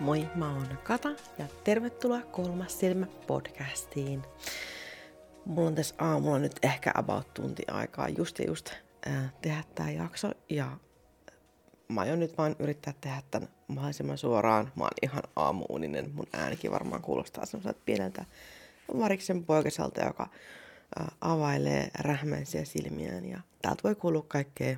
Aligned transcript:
Moi, 0.00 0.28
mä 0.34 0.52
oon 0.52 0.78
Kata 0.82 1.08
ja 1.38 1.46
tervetuloa 1.64 2.20
Kolmas 2.20 2.80
silmä 2.80 3.06
podcastiin. 3.26 4.22
Mulla 5.44 5.68
on 5.68 5.74
tässä 5.74 5.94
aamulla 5.98 6.38
nyt 6.38 6.58
ehkä 6.62 6.92
about 6.94 7.34
tunti 7.34 7.62
aikaa 7.70 8.08
just 8.08 8.38
ja 8.38 8.44
just 8.46 8.70
äh, 9.06 9.32
tehdä 9.42 9.64
tää 9.74 9.90
jakso 9.90 10.32
ja 10.48 10.76
mä 11.88 12.00
aion 12.00 12.20
nyt 12.20 12.38
vaan 12.38 12.56
yrittää 12.58 12.94
tehdä 13.00 13.22
tän 13.30 13.48
mahdollisimman 13.68 14.18
suoraan. 14.18 14.72
Mä 14.76 14.84
oon 14.84 14.90
ihan 15.02 15.22
aamuuninen, 15.36 16.10
mun 16.14 16.26
äänikin 16.32 16.70
varmaan 16.70 17.02
kuulostaa 17.02 17.46
semmoiselta 17.46 17.80
pieneltä 17.84 18.24
variksen 18.98 19.44
poikaselta, 19.44 20.04
joka 20.04 20.28
äh, 21.00 21.06
availee 21.20 21.88
rähmäisiä 21.98 22.64
silmiään 22.64 23.24
ja 23.24 23.40
täältä 23.62 23.82
voi 23.84 23.94
kuulua 23.94 24.24
kaikkea 24.28 24.76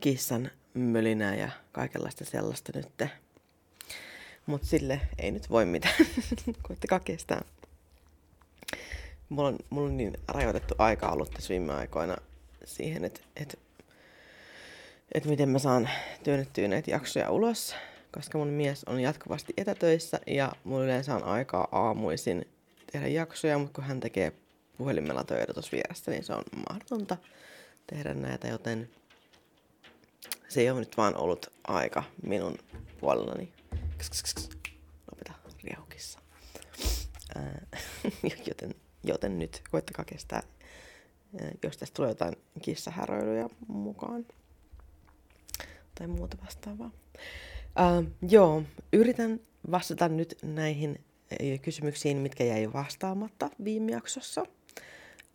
kissan 0.00 0.50
mölinää 0.74 1.34
ja 1.34 1.50
kaikenlaista 1.72 2.24
sellaista 2.24 2.72
nyt. 2.74 3.10
Mutta 4.48 4.66
sille 4.66 5.00
ei 5.18 5.30
nyt 5.30 5.50
voi 5.50 5.64
mitään. 5.64 5.94
Koittakaa 6.68 7.00
kestää. 7.00 7.44
Mulla 9.28 9.48
on, 9.48 9.58
mulla 9.70 9.88
on 9.88 9.96
niin 9.96 10.18
rajoitettu 10.28 10.74
aika 10.78 11.08
ollut 11.08 11.30
tässä 11.30 11.48
viime 11.48 11.72
aikoina 11.72 12.16
siihen, 12.64 13.04
että 13.04 13.20
et, 13.36 13.58
et 15.12 15.24
miten 15.24 15.48
mä 15.48 15.58
saan 15.58 15.88
työnnettyä 16.22 16.68
näitä 16.68 16.90
jaksoja 16.90 17.30
ulos, 17.30 17.74
koska 18.12 18.38
mun 18.38 18.48
mies 18.48 18.84
on 18.84 19.00
jatkuvasti 19.00 19.52
etätöissä 19.56 20.20
ja 20.26 20.52
mulla 20.64 20.84
yleensä 20.84 21.16
on 21.16 21.24
aikaa 21.24 21.68
aamuisin 21.72 22.48
tehdä 22.92 23.08
jaksoja, 23.08 23.58
mutta 23.58 23.72
kun 23.74 23.84
hän 23.84 24.00
tekee 24.00 24.32
puhelimella 24.78 25.24
töitä 25.24 25.54
tuossa 25.54 25.72
vieressä, 25.72 26.10
niin 26.10 26.24
se 26.24 26.32
on 26.32 26.44
mahdotonta 26.70 27.16
tehdä 27.86 28.14
näitä, 28.14 28.48
joten 28.48 28.90
se 30.48 30.60
ei 30.60 30.70
ole 30.70 30.80
nyt 30.80 30.96
vaan 30.96 31.16
ollut 31.16 31.52
aika 31.66 32.02
minun 32.22 32.58
puolellani. 33.00 33.57
Lopeta 35.10 35.32
riaukissa. 35.64 36.18
joten, 38.48 38.74
joten 39.04 39.38
nyt 39.38 39.62
koittakaa 39.70 40.04
kestää, 40.04 40.42
jos 41.62 41.76
tästä 41.76 41.94
tulee 41.94 42.10
jotain 42.10 42.34
kissahäröilyjä 42.62 43.48
mukaan 43.68 44.26
tai 45.94 46.06
muuta 46.06 46.36
vastaavaa. 46.44 46.90
Uh, 47.68 48.10
joo, 48.28 48.62
yritän 48.92 49.40
vastata 49.70 50.08
nyt 50.08 50.38
näihin 50.42 51.04
kysymyksiin, 51.62 52.16
mitkä 52.16 52.44
jäi 52.44 52.72
vastaamatta 52.72 53.50
viime 53.64 53.92
jaksossa. 53.92 54.44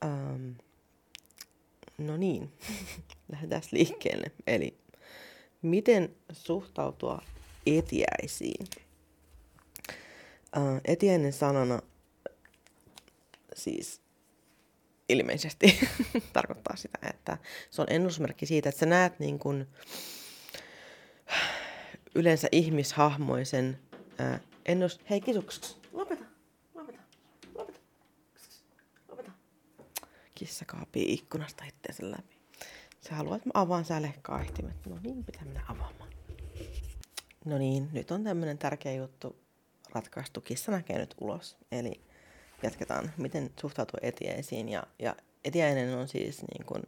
Um, 0.06 0.56
no 1.98 2.18
niin, 2.18 2.54
lähdetään 3.32 3.62
liikkeelle. 3.72 4.32
Eli 4.48 4.78
miten 5.62 6.16
suhtautua 6.32 7.22
etiäisiin. 7.66 8.68
Uh, 10.58 10.82
etiäinen 10.86 11.34
sanana 11.34 11.82
siis 13.56 14.02
ilmeisesti 15.10 15.80
tarkoittaa 16.34 16.76
sitä, 16.76 16.98
että 17.10 17.38
se 17.72 17.82
on 17.82 17.88
ennusmerkki 17.90 18.46
siitä, 18.46 18.70
että 18.70 18.80
sä 18.80 18.86
näet 18.86 19.20
niin 19.20 19.40
kuin 19.40 19.68
yleensä 22.16 22.48
ihmishahmoisen 22.52 23.80
uh, 23.94 24.40
ennus... 24.66 25.00
Hei 25.10 25.22
kisuks, 25.22 25.78
lopeta, 25.92 26.26
lopeta, 26.74 27.00
lopeta, 27.56 27.80
lopeta. 29.08 29.32
Kissa 30.36 30.66
kaapii 30.66 31.14
ikkunasta 31.14 31.64
itseensä 31.66 32.12
läpi. 32.12 32.38
Sä 33.02 33.16
haluat, 33.16 33.38
että 33.38 33.50
mä 33.50 33.62
avaan 33.62 33.86
sä 33.86 34.02
lehkaihtimet. 34.02 34.86
No 34.86 34.98
niin, 35.04 35.24
pitää 35.24 35.46
mennä 35.46 35.64
avaamaan. 35.68 36.10
No 37.46 37.58
niin, 37.58 37.90
nyt 37.92 38.12
on 38.12 38.24
tämmöinen 38.24 38.58
tärkeä 38.58 38.94
juttu 38.94 39.36
ratkaistu. 39.92 40.42
Kissa 40.42 40.72
näkee 40.72 40.98
nyt 40.98 41.16
ulos. 41.22 41.58
Eli 41.72 42.02
jatketaan, 42.64 43.12
miten 43.18 43.52
suhtautuu 43.60 44.00
etiäisiin. 44.02 44.70
Ja, 44.70 44.84
ja 45.00 45.16
etiäinen 45.46 45.98
on 45.98 46.08
siis 46.08 46.42
niin 46.42 46.66
kuin, 46.66 46.84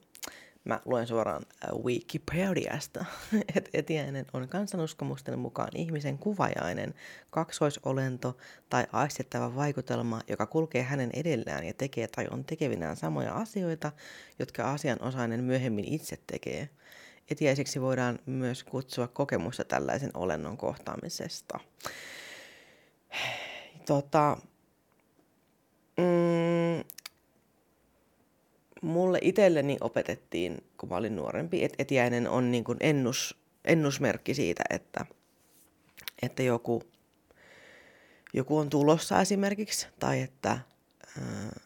mä 0.63 0.81
luen 0.85 1.07
suoraan 1.07 1.45
äh, 1.63 1.83
Wikipediasta, 1.83 3.05
että 3.55 3.69
etiäinen 3.73 4.25
on 4.33 4.49
kansanuskomusten 4.49 5.39
mukaan 5.39 5.69
ihmisen 5.75 6.17
kuvajainen, 6.17 6.93
kaksoisolento 7.29 8.37
tai 8.69 8.87
aistettava 8.91 9.55
vaikutelma, 9.55 10.21
joka 10.27 10.45
kulkee 10.45 10.83
hänen 10.83 11.09
edellään 11.13 11.63
ja 11.63 11.73
tekee 11.73 12.07
tai 12.07 12.27
on 12.31 12.45
tekevinään 12.45 12.95
samoja 12.95 13.33
asioita, 13.33 13.91
jotka 14.39 14.71
asianosainen 14.71 15.43
myöhemmin 15.43 15.93
itse 15.93 16.17
tekee. 16.27 16.69
Etiäiseksi 17.31 17.81
voidaan 17.81 18.19
myös 18.25 18.63
kutsua 18.63 19.07
kokemusta 19.07 19.63
tällaisen 19.63 20.11
olennon 20.13 20.57
kohtaamisesta. 20.57 21.59
Tota, 23.85 24.37
mm, 25.97 26.83
mulle 28.81 29.19
itselleni 29.21 29.77
opetettiin, 29.81 30.63
kun 30.77 30.89
mä 30.89 30.95
olin 30.95 31.15
nuorempi, 31.15 31.63
että 31.63 31.75
etiäinen 31.79 32.29
on 32.29 32.51
niin 32.51 32.63
kuin 32.63 32.77
ennus, 32.81 33.37
ennusmerkki 33.65 34.33
siitä, 34.33 34.63
että, 34.69 35.05
että 36.21 36.43
joku, 36.43 36.83
joku 38.33 38.57
on 38.57 38.69
tulossa 38.69 39.21
esimerkiksi, 39.21 39.87
tai 39.99 40.21
että 40.21 40.49
ää, 41.21 41.59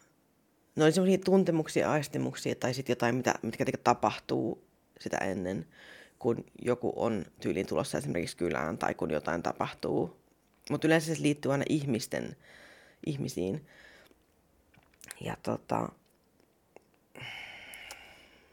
no 0.76 0.86
oli 0.86 0.92
semmoisia 0.92 1.18
tuntemuksia, 1.18 1.92
aistimuksia 1.92 2.56
tai 2.56 2.74
sitten 2.74 2.92
jotain, 2.92 3.16
mitä, 3.16 3.34
mitkä 3.42 3.66
tapahtuu 3.84 4.69
sitä 5.00 5.18
ennen, 5.18 5.66
kun 6.20 6.44
joku 6.62 6.94
on 6.96 7.26
tyyliin 7.42 7.68
tulossa 7.68 7.98
esimerkiksi 7.98 8.38
kylään 8.38 8.78
tai 8.78 8.94
kun 8.94 9.12
jotain 9.12 9.44
tapahtuu. 9.44 10.18
Mutta 10.70 10.88
yleensä 10.88 11.16
se 11.16 11.22
liittyy 11.22 11.52
aina 11.52 11.66
ihmisten, 11.70 12.36
ihmisiin. 13.06 13.66
Ja 15.22 15.38
tota, 15.44 15.90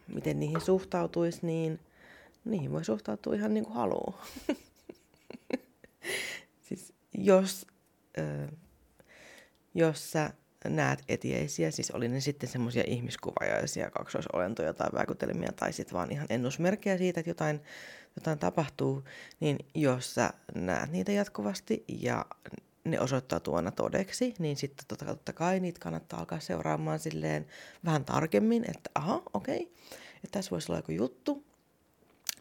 miten 0.08 0.40
niihin 0.40 0.60
suhtautuisi, 0.60 1.46
niin 1.46 1.80
niihin 2.44 2.72
voi 2.72 2.84
suhtautua 2.84 3.34
ihan 3.34 3.54
niin 3.54 3.64
kuin 3.64 3.76
haluaa. 3.76 4.26
siis 6.68 6.92
jos, 7.18 7.66
ö, 8.18 8.48
jos 9.74 10.10
sä 10.10 10.30
näet 10.68 11.02
etieisiä, 11.08 11.70
siis 11.70 11.90
oli 11.90 12.08
ne 12.08 12.20
sitten 12.20 12.48
semmoisia 12.48 12.84
ihmiskuvajaisia 12.86 13.90
kaksoisolentoja 13.90 14.74
tai 14.74 14.88
vaikutelmia 14.92 15.52
tai 15.52 15.72
sitten 15.72 15.94
vaan 15.94 16.12
ihan 16.12 16.26
ennusmerkkejä 16.30 16.98
siitä, 16.98 17.20
että 17.20 17.30
jotain, 17.30 17.60
jotain 18.16 18.38
tapahtuu, 18.38 19.04
niin 19.40 19.58
jos 19.74 20.14
sä 20.14 20.30
näet 20.54 20.92
niitä 20.92 21.12
jatkuvasti 21.12 21.84
ja 21.88 22.24
ne 22.84 23.00
osoittautuu 23.00 23.54
aina 23.54 23.70
todeksi, 23.70 24.34
niin 24.38 24.56
sitten 24.56 24.86
totta, 24.88 25.04
totta 25.04 25.32
kai 25.32 25.60
niitä 25.60 25.80
kannattaa 25.80 26.18
alkaa 26.18 26.40
seuraamaan 26.40 26.98
silleen 26.98 27.46
vähän 27.84 28.04
tarkemmin, 28.04 28.64
että 28.68 28.90
aha, 28.94 29.22
okei, 29.34 29.56
okay, 29.56 29.66
että 30.24 30.38
tässä 30.38 30.50
voisi 30.50 30.72
olla 30.72 30.78
joku 30.78 30.92
juttu, 30.92 31.44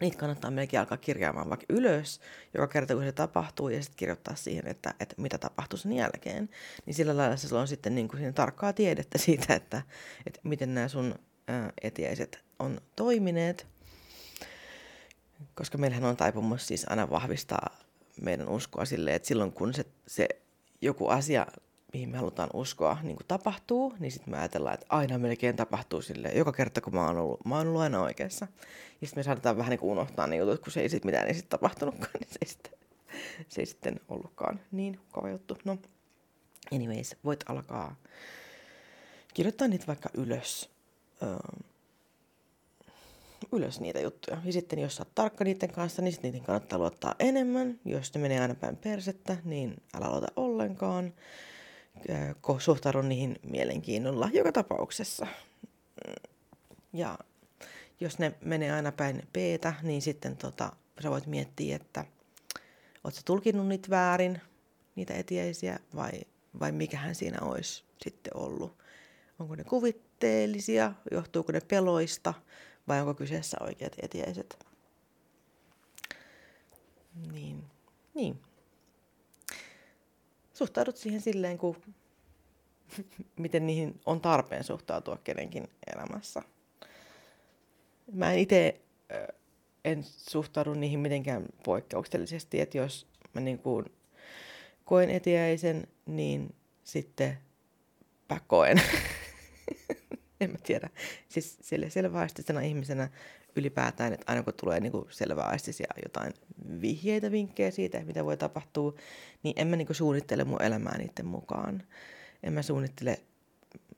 niitä 0.00 0.18
kannattaa 0.18 0.50
melkein 0.50 0.80
alkaa 0.80 0.98
kirjaamaan 0.98 1.50
vaikka 1.50 1.66
ylös, 1.68 2.20
joka 2.54 2.66
kerta 2.68 2.94
kun 2.94 3.02
se 3.02 3.12
tapahtuu, 3.12 3.68
ja 3.68 3.82
sitten 3.82 3.96
kirjoittaa 3.96 4.34
siihen, 4.34 4.66
että, 4.66 4.94
että 5.00 5.14
mitä 5.18 5.38
tapahtuu 5.38 5.78
sen 5.78 5.92
jälkeen. 5.92 6.48
Niin 6.86 6.94
sillä 6.94 7.16
lailla 7.16 7.36
se 7.36 7.54
on 7.54 7.68
sitten 7.68 7.94
niin 7.94 8.08
kuin 8.08 8.34
tarkkaa 8.34 8.72
tiedettä 8.72 9.18
siitä, 9.26 9.54
että, 9.54 9.82
että 10.26 10.40
miten 10.42 10.74
nämä 10.74 10.88
sun 10.88 11.14
ää, 11.48 11.72
etiäiset 11.82 12.44
on 12.58 12.80
toimineet. 12.96 13.66
Koska 15.54 15.78
meillähän 15.78 16.04
on 16.04 16.16
taipumus 16.16 16.66
siis 16.66 16.86
aina 16.88 17.10
vahvistaa 17.10 17.76
meidän 18.20 18.48
uskoa 18.48 18.84
silleen, 18.84 19.16
että 19.16 19.28
silloin 19.28 19.52
kun 19.52 19.74
se, 19.74 19.84
se 20.06 20.28
joku 20.80 21.08
asia 21.08 21.46
mihin 21.92 22.08
me 22.08 22.16
halutaan 22.16 22.50
uskoa, 22.54 22.98
niin 23.02 23.16
kuin 23.16 23.26
tapahtuu, 23.26 23.94
niin 23.98 24.12
sitten 24.12 24.30
me 24.30 24.38
ajatellaan, 24.38 24.74
että 24.74 24.86
aina 24.88 25.18
melkein 25.18 25.56
tapahtuu 25.56 26.02
sille 26.02 26.28
joka 26.28 26.52
kerta, 26.52 26.80
kun 26.80 26.94
mä 26.94 27.06
oon 27.06 27.18
ollut, 27.18 27.44
mä 27.44 27.56
oon 27.56 27.66
ollut 27.66 27.80
aina 27.80 28.02
oikeassa. 28.02 28.46
Ja 29.00 29.06
sitten 29.06 29.18
me 29.20 29.22
saadaan 29.22 29.56
vähän 29.56 29.70
niin 29.70 29.80
kuin 29.80 29.90
unohtaa 29.90 30.26
ne 30.26 30.36
jutut, 30.36 30.60
kun 30.60 30.72
se 30.72 30.80
ei 30.80 30.88
sitten 30.88 31.08
mitään 31.08 31.28
ei 31.28 31.34
sit 31.34 31.48
tapahtunutkaan, 31.48 32.12
niin 32.20 32.28
se 32.30 32.38
ei, 32.42 32.48
sitten, 32.48 32.72
se 33.48 33.60
ei 33.60 33.66
sitten 33.66 34.00
ollutkaan 34.08 34.60
niin 34.72 35.00
kova 35.12 35.30
juttu. 35.30 35.58
No, 35.64 35.78
anyways, 36.72 37.16
voit 37.24 37.44
alkaa 37.50 37.96
kirjoittaa 39.34 39.68
niitä 39.68 39.86
vaikka 39.86 40.08
ylös. 40.14 40.70
Öö, 41.22 41.36
ylös 43.52 43.80
niitä 43.80 44.00
juttuja. 44.00 44.38
Ja 44.44 44.52
sitten 44.52 44.78
jos 44.78 44.96
sä 44.96 45.02
oot 45.02 45.14
tarkka 45.14 45.44
niiden 45.44 45.72
kanssa, 45.72 46.02
niin 46.02 46.12
sitten 46.12 46.32
niiden 46.32 46.46
kannattaa 46.46 46.78
luottaa 46.78 47.14
enemmän. 47.18 47.80
Jos 47.84 48.14
ne 48.14 48.20
menee 48.20 48.40
aina 48.40 48.54
päin 48.54 48.76
persettä, 48.76 49.36
niin 49.44 49.76
älä 49.94 50.10
luota 50.10 50.26
ollenkaan 50.36 51.12
suhtaudun 52.58 53.08
niihin 53.08 53.36
mielenkiinnolla 53.42 54.30
joka 54.32 54.52
tapauksessa. 54.52 55.26
Ja 56.92 57.18
jos 58.00 58.18
ne 58.18 58.34
menee 58.40 58.72
aina 58.72 58.92
päin 58.92 59.22
p 59.32 59.36
niin 59.82 60.02
sitten 60.02 60.36
tota, 60.36 60.72
sä 61.02 61.10
voit 61.10 61.26
miettiä, 61.26 61.76
että 61.76 62.04
oot 63.04 63.14
sä 63.14 63.20
tulkinnut 63.24 63.66
niitä 63.66 63.90
väärin, 63.90 64.40
niitä 64.94 65.14
etiäisiä, 65.14 65.78
vai, 65.94 66.12
vai 66.60 66.72
mikähän 66.72 67.14
siinä 67.14 67.38
olisi 67.40 67.84
sitten 68.04 68.36
ollut. 68.36 68.78
Onko 69.38 69.54
ne 69.54 69.64
kuvitteellisia, 69.64 70.92
johtuuko 71.10 71.52
ne 71.52 71.60
peloista, 71.60 72.34
vai 72.88 73.00
onko 73.00 73.14
kyseessä 73.14 73.56
oikeat 73.60 73.96
etiäiset. 74.02 74.66
Niin, 77.32 77.64
niin 78.14 78.40
suhtaudut 80.56 80.96
siihen 80.96 81.20
silleen, 81.20 81.58
kuin 81.58 81.76
miten 83.36 83.66
niihin 83.66 84.00
on 84.06 84.20
tarpeen 84.20 84.64
suhtautua 84.64 85.18
kenenkin 85.24 85.68
elämässä. 85.94 86.42
Mä 88.12 88.32
en 88.32 88.38
itse 88.38 88.80
en 89.84 90.04
suhtaudu 90.04 90.74
niihin 90.74 91.00
mitenkään 91.00 91.46
poikkeuksellisesti, 91.64 92.60
että 92.60 92.78
jos 92.78 93.06
mä 93.34 93.40
niin 93.40 93.58
kuin 93.58 93.84
koen 94.84 95.10
etiäisen, 95.10 95.86
niin 96.06 96.54
sitten 96.84 97.38
koen. 98.46 98.82
en 100.40 100.50
mä 100.50 100.58
tiedä. 100.62 100.88
Siis 101.28 101.58
sille 101.62 101.90
selväaistisena 101.90 102.60
ihmisenä 102.60 103.08
ylipäätään, 103.56 104.12
että 104.12 104.24
aina 104.32 104.42
kun 104.42 104.54
tulee 104.54 104.80
niin 104.80 104.92
selväaistisia 105.10 105.86
jotain 106.02 106.32
vihjeitä, 106.80 107.30
vinkkejä 107.30 107.70
siitä, 107.70 108.04
mitä 108.04 108.24
voi 108.24 108.36
tapahtua, 108.36 108.94
niin 109.42 109.54
en 109.56 109.66
mä 109.66 109.76
niin 109.76 109.86
kuin 109.86 109.96
suunnittele 109.96 110.44
mun 110.44 110.62
elämää 110.62 110.98
niiden 110.98 111.26
mukaan. 111.26 111.82
En 112.42 112.52
mä 112.52 112.62
suunnittele 112.62 113.20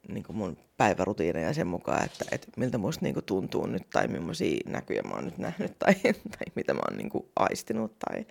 niin 0.08 0.24
kuin 0.24 0.36
mun 0.36 0.56
päivärutiineja 0.76 1.54
sen 1.54 1.66
mukaan, 1.66 2.04
että, 2.04 2.24
että 2.32 2.48
miltä 2.56 2.78
musta 2.78 3.04
niin 3.04 3.14
kuin 3.14 3.24
tuntuu 3.24 3.66
nyt 3.66 3.90
tai 3.90 4.08
millaisia 4.08 4.60
näkyjä 4.66 5.02
mä 5.02 5.14
oon 5.14 5.24
nyt 5.24 5.38
nähnyt 5.38 5.78
tai, 5.78 5.94
tai 6.38 6.46
mitä 6.54 6.74
mä 6.74 6.80
oon 6.88 6.98
niin 6.98 7.10
kuin 7.10 7.26
aistinut 7.36 7.98
tai 7.98 8.26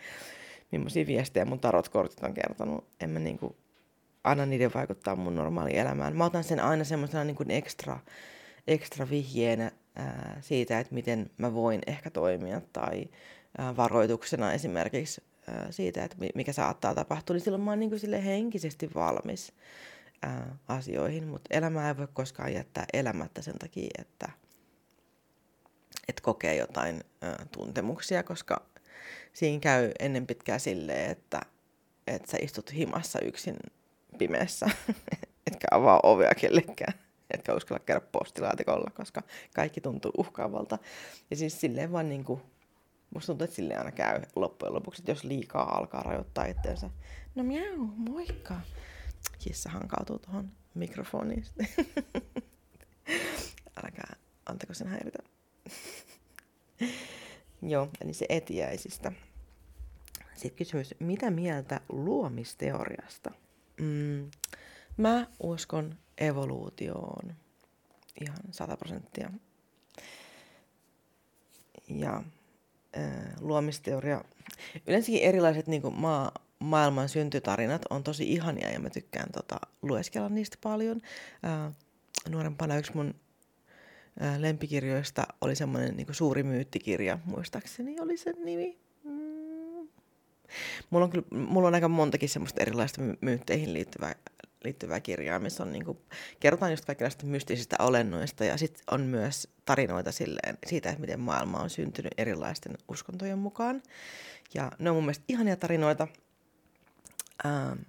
millaisia 0.71 1.07
viestejä 1.07 1.45
mun 1.45 1.59
tarotkortit 1.59 2.23
on 2.23 2.33
kertonut. 2.33 2.87
En 2.99 3.09
mä 3.09 3.19
niin 3.19 3.39
kuin 3.39 3.55
anna 4.23 4.45
niiden 4.45 4.73
vaikuttaa 4.73 5.15
mun 5.15 5.35
normaaliin 5.35 5.77
elämään. 5.77 6.15
Mä 6.15 6.25
otan 6.25 6.43
sen 6.43 6.59
aina 6.59 6.83
semmoisena 6.83 7.23
niin 7.23 7.35
kuin 7.35 7.51
ekstra, 7.51 7.99
ekstra 8.67 9.09
vihjeenä 9.09 9.71
ää, 9.95 10.37
siitä, 10.41 10.79
että 10.79 10.93
miten 10.93 11.29
mä 11.37 11.53
voin 11.53 11.81
ehkä 11.87 12.09
toimia 12.09 12.61
tai 12.73 13.09
ää, 13.57 13.77
varoituksena 13.77 14.53
esimerkiksi 14.53 15.23
ää, 15.47 15.71
siitä, 15.71 16.03
että 16.03 16.17
mikä 16.35 16.53
saattaa 16.53 16.95
tapahtua, 16.95 17.33
niin 17.33 17.43
silloin 17.43 17.63
mä 17.63 17.71
oon 17.71 17.79
niin 17.79 17.89
kuin 17.89 17.99
sille 17.99 18.25
henkisesti 18.25 18.89
valmis 18.95 19.53
ää, 20.21 20.57
asioihin, 20.67 21.27
mutta 21.27 21.57
elämää 21.57 21.87
ei 21.87 21.97
voi 21.97 22.07
koskaan 22.13 22.53
jättää 22.53 22.85
elämättä 22.93 23.41
sen 23.41 23.59
takia, 23.59 23.89
että 23.99 24.29
et 26.07 26.21
kokee 26.21 26.55
jotain 26.55 27.03
ää, 27.21 27.45
tuntemuksia, 27.51 28.23
koska 28.23 28.65
siinä 29.33 29.59
käy 29.59 29.91
ennen 29.99 30.27
pitkää 30.27 30.59
silleen, 30.59 31.11
että, 31.11 31.41
että 32.07 32.31
sä 32.31 32.37
istut 32.41 32.73
himassa 32.73 33.19
yksin 33.19 33.55
pimeässä, 34.17 34.69
etkä 35.47 35.67
avaa 35.71 35.99
ovea 36.03 36.35
kellekään, 36.35 36.93
etkä 37.31 37.53
uskalla 37.53 37.79
käydä 37.79 38.01
postilaatikolla, 38.11 38.91
koska 38.93 39.21
kaikki 39.55 39.81
tuntuu 39.81 40.11
uhkaavalta. 40.17 40.77
Ja 41.29 41.35
siis 41.35 41.61
silleen 41.61 41.91
vaan 41.91 42.09
niin 42.09 42.23
kuin, 42.23 42.41
musta 43.13 43.27
tuntuu, 43.27 43.45
että 43.45 43.55
silleen 43.55 43.79
aina 43.79 43.91
käy 43.91 44.21
loppujen 44.35 44.73
lopuksi, 44.73 45.01
että 45.01 45.11
jos 45.11 45.23
liikaa 45.23 45.77
alkaa 45.77 46.03
rajoittaa 46.03 46.45
itseensä. 46.45 46.89
No 47.35 47.43
miau, 47.43 47.77
moikka. 47.95 48.61
Kissa 49.39 49.69
hankautuu 49.69 50.19
tuohon 50.19 50.51
mikrofoniin. 50.73 51.45
Älkää, 53.83 54.15
antako 54.45 54.73
sen 54.73 54.87
häiritä. 54.87 55.19
Joo, 57.71 57.89
eli 58.01 58.13
se 58.13 58.25
etiäisistä. 58.29 59.11
Sitten 60.33 60.57
kysymys, 60.57 60.95
mitä 60.99 61.31
mieltä 61.31 61.81
luomisteoriasta? 61.89 63.31
Mm, 63.81 64.31
mä 64.97 65.27
uskon 65.39 65.95
evoluutioon 66.17 67.35
ihan 68.21 68.39
100 68.51 68.77
prosenttia. 68.77 69.31
Ja 71.89 72.23
äh, 72.97 73.33
luomisteoria, 73.39 74.23
yleensäkin 74.87 75.21
erilaiset 75.21 75.67
niin 75.67 75.81
kuin 75.81 75.95
maa, 75.95 76.31
maailman 76.59 77.09
syntytarinat 77.09 77.81
on 77.89 78.03
tosi 78.03 78.33
ihania 78.33 78.71
ja 78.71 78.79
mä 78.79 78.89
tykkään 78.89 79.31
tota, 79.31 79.59
lueskella 79.81 80.29
niistä 80.29 80.57
paljon. 80.63 81.01
Äh, 81.45 81.75
nuorempana 82.29 82.77
yksi 82.77 82.95
mun 82.95 83.15
äh, 84.21 84.39
lempikirjoista 84.39 85.23
oli 85.41 85.55
semmoinen 85.55 85.97
niin 85.97 86.07
suuri 86.11 86.43
myyttikirja, 86.43 87.19
muistaakseni 87.25 87.99
oli 87.99 88.17
sen 88.17 88.35
nimi. 88.45 88.86
Mulla, 90.89 91.03
on 91.05 91.09
kyllä, 91.11 91.27
mulla 91.31 91.67
on 91.67 91.75
aika 91.75 91.87
montakin 91.87 92.29
semmoista 92.29 92.61
erilaista 92.61 93.01
myytteihin 93.21 93.73
liittyvää, 93.73 94.15
liittyvää 94.63 94.99
kirjaa, 94.99 95.39
missä 95.39 95.63
on, 95.63 95.71
niin 95.71 95.85
kuin, 95.85 95.97
kerrotaan 96.39 96.71
just 96.71 96.85
kaikenlaista 96.85 97.25
mystisistä 97.25 97.75
olennoista 97.79 98.45
ja 98.45 98.57
sitten 98.57 98.83
on 98.91 99.01
myös 99.01 99.47
tarinoita 99.65 100.11
silleen, 100.11 100.57
siitä, 100.65 100.89
että 100.89 101.01
miten 101.01 101.19
maailma 101.19 101.59
on 101.59 101.69
syntynyt 101.69 102.13
erilaisten 102.17 102.77
uskontojen 102.87 103.39
mukaan. 103.39 103.81
Ja 104.53 104.71
ne 104.79 104.89
on 104.89 104.95
mun 104.95 105.03
mielestä 105.03 105.25
ihania 105.27 105.55
tarinoita. 105.55 106.07
Ähm, 107.45 107.79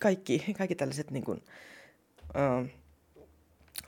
kaikki, 0.00 0.54
kaikki 0.58 0.74
tällaiset 0.74 1.10
niin 1.10 1.24
kuin, 1.24 1.42
ähm, 2.36 2.66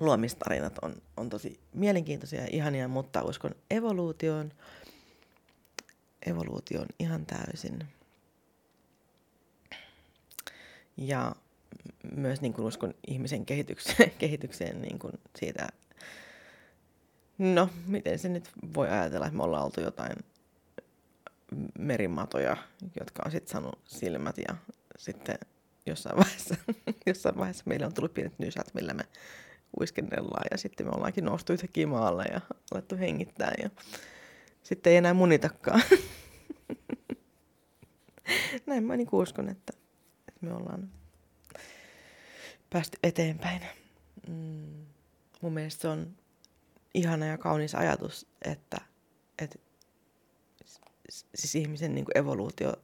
luomistarinat 0.00 0.78
on, 0.82 1.02
on 1.16 1.28
tosi 1.28 1.60
mielenkiintoisia 1.72 2.40
ja 2.40 2.48
ihania, 2.50 2.88
mutta 2.88 3.22
uskon 3.22 3.54
evoluutioon, 3.70 4.52
evoluutioon 6.26 6.86
ihan 6.98 7.26
täysin. 7.26 7.88
Ja 10.96 11.32
myös 12.16 12.40
niin 12.40 12.52
kuin 12.52 12.66
uskon 12.66 12.94
ihmisen 13.06 13.46
kehitykseen, 13.46 14.10
kehitykseen 14.18 14.82
niin 14.82 14.98
kuin 14.98 15.12
siitä, 15.38 15.68
no 17.38 17.70
miten 17.86 18.18
se 18.18 18.28
nyt 18.28 18.50
voi 18.74 18.88
ajatella, 18.88 19.26
että 19.26 19.36
me 19.36 19.42
ollaan 19.42 19.64
oltu 19.64 19.80
jotain 19.80 20.16
merimatoja, 21.78 22.56
jotka 23.00 23.22
on 23.24 23.30
sitten 23.30 23.52
saanut 23.52 23.78
silmät 23.84 24.38
ja 24.48 24.56
sitten 24.98 25.38
jossain 25.86 26.16
vaiheessa, 26.16 26.54
jossain 27.06 27.36
vaiheessa 27.36 27.64
meillä 27.66 27.86
on 27.86 27.94
tullut 27.94 28.14
pienet 28.14 28.38
nysät, 28.38 28.74
millä 28.74 28.94
me 28.94 29.04
uiskennellaan 29.80 30.44
ja 30.50 30.58
sitten 30.58 30.86
me 30.86 30.92
ollaankin 30.94 31.24
noustu 31.24 31.52
yhtäkkiä 31.52 31.86
maalle 31.86 32.24
ja 32.24 32.40
alettu 32.72 32.96
hengittää 32.96 33.52
ja 33.62 33.70
sitten 34.62 34.90
ei 34.90 34.96
enää 34.96 35.14
munitakaan. 35.14 35.82
Näin 38.66 38.84
mä 38.84 38.96
niin 38.96 39.08
uskon, 39.12 39.48
että, 39.48 39.72
että 40.28 40.46
me 40.46 40.54
ollaan 40.54 40.90
päästy 42.70 42.98
eteenpäin. 43.02 43.62
Mm, 44.28 44.86
mun 45.40 45.52
mielestä 45.52 45.82
se 45.82 45.88
on 45.88 46.16
ihana 46.94 47.26
ja 47.26 47.38
kaunis 47.38 47.74
ajatus, 47.74 48.26
että, 48.42 48.80
että 49.38 49.58
siis 51.34 51.54
ihmisen 51.54 51.94
niin 51.94 52.06
evoluutio 52.14 52.74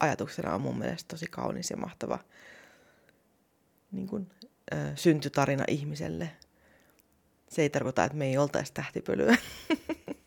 ajatuksena 0.00 0.54
on 0.54 0.60
mun 0.60 0.78
mielestä 0.78 1.08
tosi 1.08 1.26
kaunis 1.26 1.70
ja 1.70 1.76
mahtava 1.76 2.18
niin 3.92 4.06
kuin, 4.06 4.30
ö, 4.72 4.76
syntytarina 4.94 5.64
ihmiselle. 5.68 6.30
Se 7.48 7.62
ei 7.62 7.70
tarkoita, 7.70 8.04
että 8.04 8.18
me 8.18 8.26
ei 8.26 8.38
oltaisi 8.38 8.72
tähtipölyä, 8.72 9.36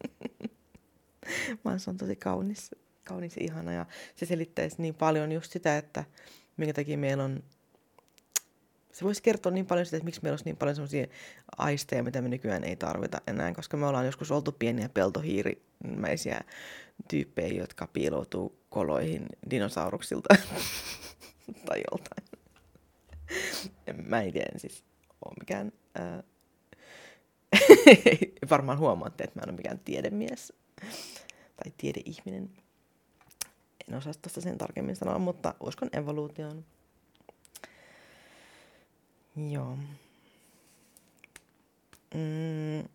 vaan 1.65 1.79
se 1.79 1.89
on 1.89 1.97
tosi 1.97 2.15
kaunis, 2.15 2.75
kaunis 3.07 3.37
ja 3.37 3.43
ihana. 3.43 3.73
Ja 3.73 3.85
se 4.15 4.25
selittäisi 4.25 4.81
niin 4.81 4.95
paljon 4.95 5.31
just 5.31 5.51
sitä, 5.51 5.77
että 5.77 6.03
minkä 6.57 6.73
takia 6.73 6.97
meillä 6.97 7.23
on 7.23 7.43
se 8.97 9.05
voisi 9.05 9.23
kertoa 9.23 9.51
niin 9.51 9.65
paljon 9.65 9.85
sitä, 9.85 9.97
että 9.97 10.05
miksi 10.05 10.19
meillä 10.23 10.33
olisi 10.33 10.45
niin 10.45 10.57
paljon 10.57 10.75
sellaisia 10.75 11.07
aisteja, 11.57 12.03
mitä 12.03 12.21
me 12.21 12.29
nykyään 12.29 12.63
ei 12.63 12.75
tarvita 12.75 13.21
enää, 13.27 13.53
koska 13.53 13.77
me 13.77 13.85
ollaan 13.85 14.05
joskus 14.05 14.31
oltu 14.31 14.51
pieniä 14.51 14.89
peltohiirimäisiä 14.89 16.41
tyyppejä, 17.07 17.59
jotka 17.59 17.87
piiloutuu 17.87 18.59
koloihin 18.69 19.25
dinosauruksilta 19.49 20.35
tai 21.65 21.81
joltain. 21.91 22.27
Mä 24.07 24.21
en 24.21 24.33
tiedä, 24.33 24.59
siis 24.59 24.83
ole 25.25 25.35
mikään... 25.39 25.71
Ää... 25.95 26.23
Varmaan 28.49 28.77
huomaatte, 28.77 29.23
että 29.23 29.39
mä 29.39 29.43
en 29.43 29.49
ole 29.49 29.57
mikään 29.57 29.79
tiedemies 29.79 30.53
tai 31.55 31.73
tiedeihminen. 31.77 32.49
En 33.87 33.95
osaa 33.95 34.13
tuosta 34.21 34.41
sen 34.41 34.57
tarkemmin 34.57 34.95
sanoa, 34.95 35.19
mutta 35.19 35.53
uskon 35.59 35.89
evoluutioon. 35.93 36.65
Joo. 39.49 39.77
Mm. 42.13 42.89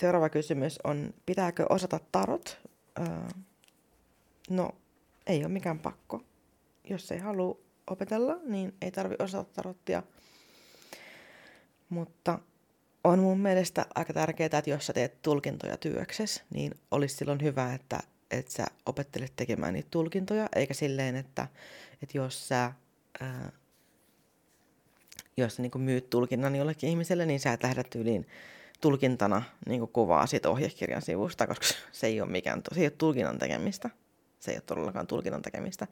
Seuraava 0.00 0.28
kysymys 0.28 0.78
on, 0.84 1.14
pitääkö 1.26 1.66
osata 1.68 2.00
tarot? 2.12 2.58
Öö, 2.98 3.06
no, 4.50 4.70
ei 5.26 5.44
ole 5.44 5.48
mikään 5.52 5.78
pakko. 5.78 6.22
Jos 6.84 7.12
ei 7.12 7.18
halua 7.18 7.58
opetella, 7.86 8.36
niin 8.44 8.74
ei 8.82 8.90
tarvi 8.90 9.14
osata 9.18 9.52
tarottia. 9.52 10.02
Mutta 11.88 12.38
on 13.04 13.18
mun 13.18 13.40
mielestä 13.40 13.86
aika 13.94 14.12
tärkeää, 14.12 14.46
että 14.46 14.70
jos 14.70 14.86
sä 14.86 14.92
teet 14.92 15.22
tulkintoja 15.22 15.76
työksessä, 15.76 16.42
niin 16.54 16.74
olisi 16.90 17.16
silloin 17.16 17.42
hyvä, 17.42 17.74
että, 17.74 18.00
että 18.30 18.52
sä 18.52 18.66
opettelet 18.86 19.32
tekemään 19.36 19.74
niitä 19.74 19.88
tulkintoja, 19.90 20.48
eikä 20.54 20.74
silleen, 20.74 21.16
että, 21.16 21.48
että 22.02 22.18
jos 22.18 22.48
sä 22.48 22.72
ää, 23.20 23.52
jos 25.36 25.56
sä 25.56 25.62
niin 25.62 25.80
myyt 25.80 26.10
tulkinnan 26.10 26.56
jollekin 26.56 26.90
ihmiselle, 26.90 27.26
niin 27.26 27.40
sä 27.40 27.52
et 27.52 27.62
lähde 27.62 27.84
tyyliin 27.84 28.26
tulkintana 28.80 29.42
niin 29.66 29.88
kuvaa 29.88 30.26
siitä 30.26 30.50
ohjekirjan 30.50 31.02
sivusta, 31.02 31.46
koska 31.46 31.66
se 31.92 32.06
ei 32.06 32.20
ole 32.20 32.30
mikään, 32.30 32.62
se 32.72 32.80
ei 32.80 32.86
ole 32.86 32.94
tulkinnan 32.98 33.38
tekemistä. 33.38 33.90
Se 34.40 34.50
ei 34.50 34.56
ole 34.56 34.62
todellakaan 34.66 35.06
tulkinnan 35.06 35.42
tekemistä. 35.42 35.86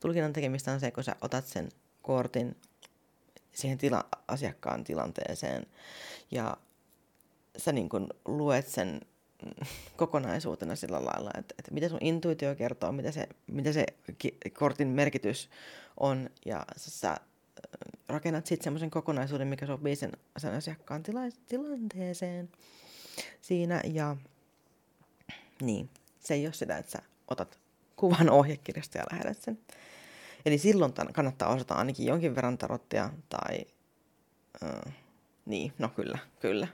Tulkinnan 0.00 0.32
tekemistä 0.32 0.72
on 0.72 0.80
se, 0.80 0.90
kun 0.90 1.04
sä 1.04 1.16
otat 1.20 1.46
sen 1.46 1.68
kortin 2.02 2.56
siihen 3.52 3.78
tila- 3.78 4.08
asiakkaan 4.28 4.84
tilanteeseen 4.84 5.66
ja 6.30 6.56
sä 7.56 7.72
niin 7.72 7.88
luet 8.24 8.68
sen 8.68 9.00
kokonaisuutena 9.96 10.76
sillä 10.76 11.04
lailla, 11.04 11.30
että, 11.38 11.54
että 11.58 11.74
mitä 11.74 11.88
sun 11.88 11.98
intuitio 12.00 12.54
kertoo, 12.54 12.92
mitä 12.92 13.12
se, 13.12 13.28
mitä 13.46 13.72
se 13.72 13.86
ki- 14.18 14.38
kortin 14.58 14.88
merkitys 14.88 15.50
on 15.96 16.30
ja 16.46 16.66
sä 16.76 17.16
rakennat 18.08 18.46
sitten 18.46 18.64
semmoisen 18.64 18.90
kokonaisuuden, 18.90 19.48
mikä 19.48 19.66
sopii 19.66 19.96
sen, 19.96 20.12
sen 20.38 20.54
asiakkaan 20.54 21.02
tila- 21.02 21.36
tilanteeseen 21.46 22.48
siinä 23.40 23.80
ja 23.84 24.16
niin, 25.62 25.90
se 26.20 26.34
ei 26.34 26.46
ole 26.46 26.52
sitä, 26.52 26.78
että 26.78 26.92
sä 26.92 26.98
otat 27.28 27.58
kuvan 27.96 28.30
ohjekirjasta 28.30 28.98
ja 28.98 29.04
lähetät 29.12 29.42
sen. 29.42 29.58
Eli 30.46 30.58
silloin 30.58 30.92
kannattaa 31.12 31.54
osata 31.54 31.74
ainakin 31.74 32.06
jonkin 32.06 32.34
verran 32.34 32.58
tarottia 32.58 33.10
tai... 33.28 33.64
Uh, 34.62 34.92
niin, 35.46 35.72
no 35.78 35.88
kyllä, 35.88 36.18
kyllä. 36.40 36.68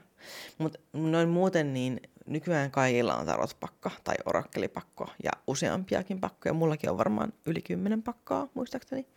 Mutta 0.57 0.79
noin 0.93 1.29
muuten 1.29 1.73
niin 1.73 2.01
nykyään 2.25 2.71
kaikilla 2.71 3.15
on 3.15 3.25
tarotpakka 3.25 3.91
tai 4.03 4.15
orakkelipakko 4.25 5.07
ja 5.23 5.31
useampiakin 5.47 6.19
pakkoja. 6.19 6.53
Mullakin 6.53 6.89
on 6.89 6.97
varmaan 6.97 7.33
yli 7.45 7.61
kymmenen 7.61 8.03
pakkaa, 8.03 8.47
muistaakseni. 8.53 9.07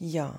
Ja 0.00 0.34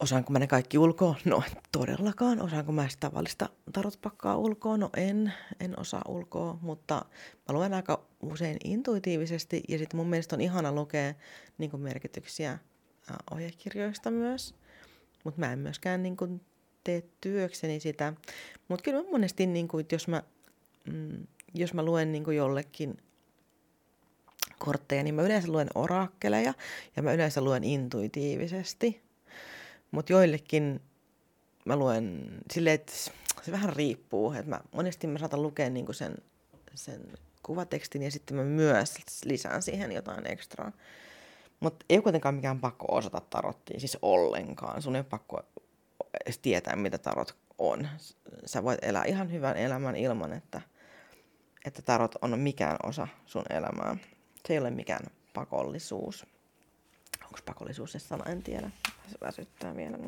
Osaanko 0.00 0.32
mä 0.32 0.38
ne 0.38 0.46
kaikki 0.46 0.78
ulkoa? 0.78 1.14
No 1.24 1.42
todellakaan. 1.72 2.42
Osaanko 2.42 2.72
mä 2.72 2.88
sitä 2.88 3.00
tavallista 3.00 3.48
tarotpakkaa 3.72 4.36
ulkoa? 4.36 4.76
No 4.76 4.90
en, 4.96 5.32
en 5.60 5.80
osaa 5.80 6.02
ulkoa, 6.08 6.58
mutta 6.60 6.94
mä 7.48 7.54
luen 7.54 7.74
aika 7.74 8.06
usein 8.22 8.56
intuitiivisesti 8.64 9.62
ja 9.68 9.78
sitten 9.78 9.96
mun 9.96 10.08
mielestä 10.08 10.36
on 10.36 10.40
ihana 10.40 10.72
lukea 10.72 11.14
niin 11.58 11.80
merkityksiä 11.80 12.58
ohjekirjoista 13.30 14.10
myös. 14.10 14.54
Mutta 15.24 15.40
mä 15.40 15.52
en 15.52 15.58
myöskään 15.58 16.02
niin 16.02 16.16
tee 16.84 17.02
työkseni 17.20 17.80
sitä. 17.80 18.12
Mutta 18.68 18.82
kyllä 18.82 19.02
monesti, 19.10 19.46
niin 19.46 19.68
kuin, 19.68 19.86
jos, 19.92 20.08
mä, 20.08 20.22
mm, 20.92 21.26
jos 21.54 21.74
mä 21.74 21.82
luen 21.82 22.12
niin 22.12 22.24
kuin 22.24 22.36
jollekin 22.36 22.96
kortteja, 24.58 25.02
niin 25.02 25.14
mä 25.14 25.22
yleensä 25.22 25.52
luen 25.52 25.68
orakkeleja 25.74 26.54
ja 26.96 27.02
mä 27.02 27.12
yleensä 27.12 27.40
luen 27.40 27.64
intuitiivisesti– 27.64 29.00
mutta 29.90 30.12
joillekin 30.12 30.80
mä 31.64 31.76
luen 31.76 32.24
silleen, 32.50 32.74
että 32.74 32.92
se 33.42 33.52
vähän 33.52 33.76
riippuu. 33.76 34.32
Että 34.32 34.50
mä, 34.50 34.60
monesti 34.72 35.06
mä 35.06 35.18
saatan 35.18 35.42
lukea 35.42 35.70
niinku 35.70 35.92
sen, 35.92 36.14
sen 36.74 37.00
kuvatekstin 37.42 38.02
ja 38.02 38.10
sitten 38.10 38.36
mä 38.36 38.44
myös 38.44 38.94
lisään 39.24 39.62
siihen 39.62 39.92
jotain 39.92 40.32
ekstraa. 40.32 40.72
Mutta 41.60 41.86
ei 41.90 42.00
kuitenkaan 42.00 42.34
mikään 42.34 42.60
pakko 42.60 42.86
osata 42.88 43.20
tarottia, 43.30 43.80
siis 43.80 43.98
ollenkaan. 44.02 44.82
Sun 44.82 44.96
ei 44.96 45.00
ole 45.00 45.06
pakko 45.10 45.42
edes 46.24 46.38
tietää, 46.38 46.76
mitä 46.76 46.98
tarot 46.98 47.36
on. 47.58 47.88
Sä 48.46 48.62
voit 48.62 48.78
elää 48.82 49.04
ihan 49.04 49.32
hyvän 49.32 49.56
elämän 49.56 49.96
ilman, 49.96 50.32
että, 50.32 50.60
että 51.64 51.82
tarot 51.82 52.14
on 52.22 52.38
mikään 52.38 52.76
osa 52.82 53.08
sun 53.26 53.44
elämää. 53.50 53.96
Se 54.46 54.52
ei 54.52 54.58
ole 54.58 54.70
mikään 54.70 55.06
pakollisuus. 55.34 56.26
Onko 57.24 57.38
pakollisuus 57.46 57.92
se 57.92 57.98
sana, 57.98 58.24
en 58.32 58.42
tiedä. 58.42 58.70
Se 59.08 59.18
väsyttää 59.20 59.76
vielä. 59.76 59.96
Mm. 59.96 60.06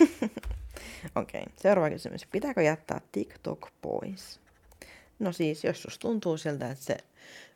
Okei, 1.16 1.40
okay. 1.42 1.52
seuraava 1.56 1.90
kysymys. 1.90 2.26
Pitääkö 2.26 2.62
jättää 2.62 3.00
TikTok 3.12 3.68
pois? 3.82 4.40
No 5.18 5.32
siis, 5.32 5.64
jos 5.64 5.82
susta 5.82 6.00
tuntuu 6.00 6.36
siltä, 6.36 6.70
että 6.70 6.84
se 6.84 6.96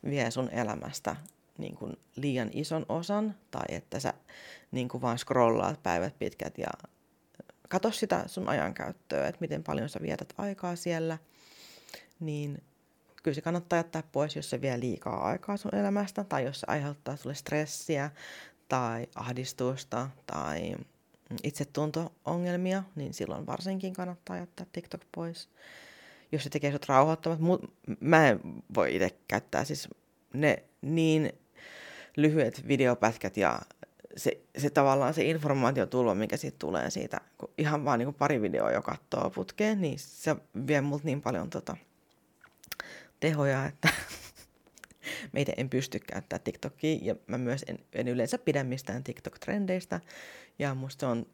vie 0.04 0.30
sun 0.30 0.50
elämästä 0.50 1.16
niin 1.58 1.76
kuin 1.76 1.96
liian 2.16 2.50
ison 2.52 2.86
osan, 2.88 3.34
tai 3.50 3.64
että 3.68 4.00
sä 4.00 4.14
niin 4.70 4.88
kuin 4.88 5.02
vaan 5.02 5.18
scrollaat 5.18 5.82
päivät 5.82 6.18
pitkät 6.18 6.58
ja 6.58 6.68
katso 7.74 7.90
sitä 7.90 8.24
sun 8.26 8.48
ajankäyttöä, 8.48 9.28
että 9.28 9.40
miten 9.40 9.64
paljon 9.64 9.88
sä 9.88 10.00
vietät 10.02 10.34
aikaa 10.38 10.76
siellä, 10.76 11.18
niin 12.20 12.62
kyllä 13.22 13.34
se 13.34 13.40
kannattaa 13.40 13.76
jättää 13.76 14.02
pois, 14.12 14.36
jos 14.36 14.50
se 14.50 14.60
vie 14.60 14.80
liikaa 14.80 15.24
aikaa 15.24 15.56
sun 15.56 15.74
elämästä, 15.74 16.24
tai 16.24 16.44
jos 16.44 16.60
se 16.60 16.66
aiheuttaa 16.68 17.16
sulle 17.16 17.34
stressiä, 17.34 18.10
tai 18.68 19.06
ahdistusta, 19.14 20.08
tai 20.26 20.76
itsetunto-ongelmia, 21.42 22.82
niin 22.94 23.14
silloin 23.14 23.46
varsinkin 23.46 23.92
kannattaa 23.92 24.36
jättää 24.36 24.66
TikTok 24.72 25.00
pois. 25.14 25.48
Jos 26.32 26.44
se 26.44 26.50
tekee 26.50 26.72
sut 26.72 27.40
mut 27.40 27.74
mä 28.00 28.28
en 28.28 28.40
voi 28.74 28.94
itse 28.94 29.10
käyttää 29.28 29.64
siis 29.64 29.88
ne 30.32 30.62
niin 30.82 31.32
lyhyet 32.16 32.68
videopätkät 32.68 33.36
ja 33.36 33.58
se, 34.16 34.40
se 34.58 34.70
tavallaan 34.70 35.14
se 35.14 35.24
informaatiotulva, 35.24 36.14
mikä 36.14 36.36
siitä 36.36 36.56
tulee 36.58 36.90
siitä, 36.90 37.20
kun 37.38 37.50
ihan 37.58 37.84
vaan 37.84 37.98
niin 37.98 38.14
pari 38.14 38.42
videoa 38.42 38.72
jo 38.72 38.82
katsoo 38.82 39.30
putkeen, 39.30 39.80
niin 39.80 39.98
se 39.98 40.36
vie 40.66 40.80
multa 40.80 41.04
niin 41.04 41.22
paljon 41.22 41.50
tota, 41.50 41.76
tehoja, 43.20 43.66
että 43.66 43.88
meitä 45.32 45.52
en 45.56 45.70
pysty 45.70 45.98
käyttämään 45.98 46.44
TikTokia 46.44 46.98
ja 47.02 47.16
mä 47.26 47.38
myös 47.38 47.64
en, 47.68 47.78
en 47.92 48.08
yleensä 48.08 48.38
pidä 48.38 48.64
mistään 48.64 49.04
TikTok-trendeistä 49.04 50.00
ja 50.58 50.74
musta 50.74 51.08
on 51.08 51.26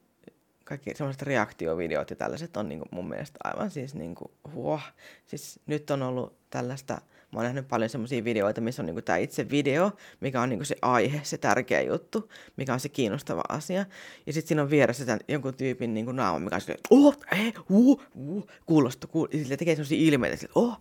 kaikki 0.64 0.94
semmoiset 0.94 1.22
reaktiovideot 1.22 2.10
ja 2.10 2.16
tällaiset 2.16 2.56
on 2.56 2.68
niin 2.68 2.78
kuin 2.78 2.88
mun 2.92 3.08
mielestä 3.08 3.38
aivan 3.44 3.70
siis 3.70 3.94
niin 3.94 4.14
kuin, 4.14 4.32
huoh. 4.52 4.82
Siis 5.26 5.60
nyt 5.66 5.90
on 5.90 6.02
ollut 6.02 6.39
tällaista 6.50 7.00
mä 7.32 7.38
oon 7.38 7.44
nähnyt 7.44 7.68
paljon 7.68 7.90
semmoisia 7.90 8.24
videoita, 8.24 8.60
missä 8.60 8.82
on 8.82 8.86
niinku 8.86 9.02
tämä 9.02 9.18
itse 9.18 9.50
video, 9.50 9.90
mikä 10.20 10.40
on 10.40 10.48
niinku 10.48 10.64
se 10.64 10.76
aihe, 10.82 11.20
se 11.22 11.38
tärkeä 11.38 11.80
juttu, 11.80 12.30
mikä 12.56 12.72
on 12.72 12.80
se 12.80 12.88
kiinnostava 12.88 13.42
asia. 13.48 13.86
Ja 14.26 14.32
sitten 14.32 14.48
siinä 14.48 14.62
on 14.62 14.70
vieressä 14.70 15.04
tämän 15.04 15.20
jonkun 15.28 15.54
tyypin 15.54 15.94
niinku 15.94 16.12
naama, 16.12 16.38
mikä 16.38 16.54
on 16.54 16.60
silleen, 16.60 16.80
oh, 16.90 17.16
eh, 17.32 17.54
uh, 17.70 18.00
uh, 18.14 18.46
kuulosta, 18.66 19.06
kuulosta. 19.06 19.36
Ja 19.36 19.42
sille 19.42 19.56
tekee 19.56 19.74
semmoisia 19.74 19.98
ilmeitä, 20.00 20.34
että 20.34 20.46
oh, 20.54 20.78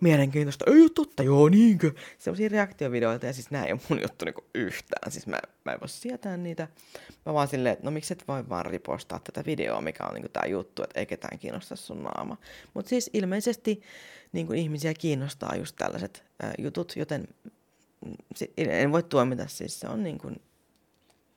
mielenkiintoista, 0.00 0.64
ei 0.68 0.82
ole 0.82 0.90
totta, 0.94 1.22
joo, 1.22 1.48
niinkö. 1.48 1.92
Semmoisia 2.18 2.48
reaktiovideoita, 2.48 3.26
ja 3.26 3.32
siis 3.32 3.50
nämä 3.50 3.64
ei 3.64 3.72
ole 3.72 3.80
mun 3.88 4.02
juttu 4.02 4.24
niinku 4.24 4.44
yhtään. 4.54 5.12
Siis 5.12 5.26
mä, 5.26 5.38
mä 5.64 5.72
en 5.72 5.80
voi 5.80 5.88
sietää 5.88 6.36
niitä. 6.36 6.68
Mä 7.26 7.34
vaan 7.34 7.48
silleen, 7.48 7.72
että 7.72 7.84
no 7.84 7.90
miksi 7.90 8.12
et 8.12 8.24
voi 8.28 8.48
vaan 8.48 8.66
ripostaa 8.66 9.20
tätä 9.24 9.42
videoa, 9.46 9.80
mikä 9.80 10.04
on 10.04 10.14
niinku 10.14 10.28
tämä 10.32 10.46
juttu, 10.46 10.82
että 10.82 11.00
ei 11.00 11.06
ketään 11.06 11.38
kiinnosta 11.38 11.76
sun 11.76 12.02
naama. 12.02 12.36
Mutta 12.74 12.88
siis 12.88 13.10
ilmeisesti 13.12 13.82
niin 14.32 14.46
kuin 14.46 14.58
ihmisiä 14.58 14.94
kiinnostaa 14.94 15.56
just 15.56 15.76
tällaiset 15.76 16.24
ää, 16.42 16.54
jutut, 16.58 16.96
joten 16.96 17.28
en 18.56 18.92
voi 18.92 19.02
tuomita, 19.02 19.46
siis 19.46 19.80
se 19.80 19.88
on 19.88 20.02
niin 20.02 20.18
kuin, 20.18 20.42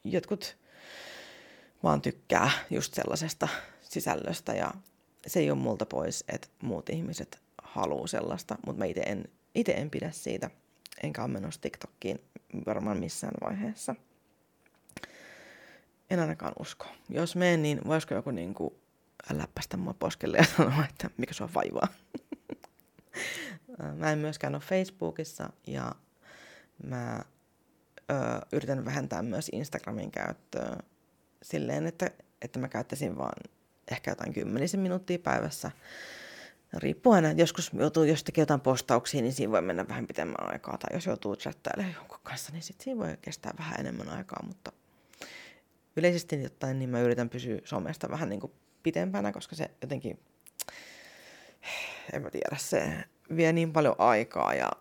jotkut 0.03 0.57
vaan 1.83 2.01
tykkää 2.01 2.51
just 2.69 2.93
sellaisesta 2.93 3.47
sisällöstä 3.81 4.53
ja 4.53 4.71
se 5.27 5.39
ei 5.39 5.51
ole 5.51 5.59
multa 5.59 5.85
pois, 5.85 6.23
että 6.27 6.47
muut 6.61 6.89
ihmiset 6.89 7.41
haluaa 7.63 8.07
sellaista, 8.07 8.55
mutta 8.65 8.79
mä 8.79 8.85
itse 8.85 9.01
en, 9.01 9.25
ite 9.55 9.71
en 9.71 9.89
pidä 9.89 10.11
siitä, 10.11 10.49
enkä 11.03 11.23
ole 11.23 11.31
menossa 11.31 11.61
TikTokkiin 11.61 12.19
varmaan 12.65 12.97
missään 12.97 13.33
vaiheessa. 13.41 13.95
En 16.09 16.19
ainakaan 16.19 16.53
usko. 16.59 16.85
Jos 17.09 17.35
menen, 17.35 17.61
niin 17.61 17.81
voisiko 17.87 18.13
joku 18.13 18.31
niin 18.31 18.53
kuin 18.53 18.73
läppästä 19.33 19.77
mua 19.77 19.93
poskelle 19.99 20.37
ja 20.37 20.45
sanoa, 20.57 20.85
että 20.89 21.09
mikä 21.17 21.33
sua 21.33 21.49
vaivaa. 21.53 21.87
Mä 23.95 24.11
en 24.11 24.19
myöskään 24.19 24.55
ole 24.55 24.61
Facebookissa 24.61 25.49
ja 25.67 25.91
mä 26.83 27.19
ö, 28.11 28.13
yritän 28.51 28.85
vähentää 28.85 29.23
myös 29.23 29.49
Instagramin 29.51 30.11
käyttöä 30.11 30.77
silleen, 31.41 31.87
että, 31.87 32.11
että 32.41 32.59
mä 32.59 32.67
käyttäisin 32.67 33.17
vaan 33.17 33.43
ehkä 33.91 34.11
jotain 34.11 34.33
kymmenisen 34.33 34.79
minuuttia 34.79 35.19
päivässä. 35.19 35.71
Riippuu 36.73 37.13
aina, 37.13 37.31
joskus 37.31 37.71
joutuu, 37.73 38.03
jos 38.03 38.23
tekee 38.23 38.41
jotain 38.41 38.61
postauksia, 38.61 39.21
niin 39.21 39.33
siinä 39.33 39.51
voi 39.51 39.61
mennä 39.61 39.87
vähän 39.87 40.07
pitemmän 40.07 40.53
aikaa. 40.53 40.77
Tai 40.77 40.97
jos 40.97 41.05
joutuu 41.05 41.35
chattailemaan 41.35 41.95
jonkun 41.95 42.19
kanssa, 42.23 42.51
niin 42.51 42.63
sitten 42.63 42.83
siinä 42.83 42.99
voi 42.99 43.17
kestää 43.21 43.53
vähän 43.59 43.79
enemmän 43.79 44.09
aikaa. 44.09 44.45
Mutta 44.47 44.71
yleisesti 45.95 46.43
jotain, 46.43 46.79
niin 46.79 46.89
mä 46.89 46.99
yritän 46.99 47.29
pysyä 47.29 47.59
somesta 47.63 48.09
vähän 48.09 48.29
niin 48.29 48.39
kuin 48.39 48.53
pitempänä, 48.83 49.31
koska 49.31 49.55
se 49.55 49.71
jotenkin, 49.81 50.19
en 52.13 52.21
mä 52.21 52.29
tiedä, 52.29 52.57
se 52.57 53.03
vie 53.35 53.53
niin 53.53 53.73
paljon 53.73 53.95
aikaa 53.97 54.53
ja, 54.53 54.71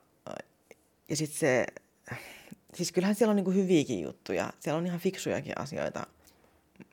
ja 1.08 1.16
sitten 1.16 1.38
se, 1.38 1.66
siis 2.74 2.92
kyllähän 2.92 3.14
siellä 3.14 3.30
on 3.30 3.36
niinku 3.36 3.50
hyviäkin 3.50 4.00
juttuja, 4.00 4.52
siellä 4.60 4.78
on 4.78 4.86
ihan 4.86 5.00
fiksujakin 5.00 5.58
asioita, 5.58 6.06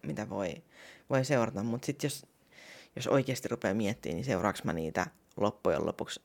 mitä 0.04 0.30
voi, 0.30 0.64
voi 1.10 1.26
seurata, 1.26 1.64
mutta 1.64 1.86
sitten 1.86 2.08
jos, 2.08 2.26
jos 2.96 3.08
oikeasti 3.08 3.48
rupeaa 3.48 3.74
miettimään, 3.74 4.16
niin 4.16 4.26
seuraaks 4.26 4.64
mä 4.64 4.74
niitä 4.74 5.08
loppujen 5.38 5.86
lopuksi, 5.86 6.22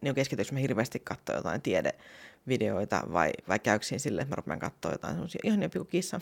niin 0.00 0.14
keskityks 0.14 0.52
mä 0.52 0.58
hirveästi 0.58 1.00
katsoa 1.00 1.36
jotain 1.36 1.62
tiedevideoita 1.62 3.02
vai, 3.12 3.30
vai 3.48 3.58
käyksin 3.58 4.00
sille, 4.00 4.22
että 4.22 4.32
mä 4.32 4.36
rupean 4.36 4.58
katsoa 4.58 4.92
jotain 4.92 5.14
semmosia 5.14 5.40
ihan 5.44 5.62
joku 5.62 5.84
kissan 5.84 6.20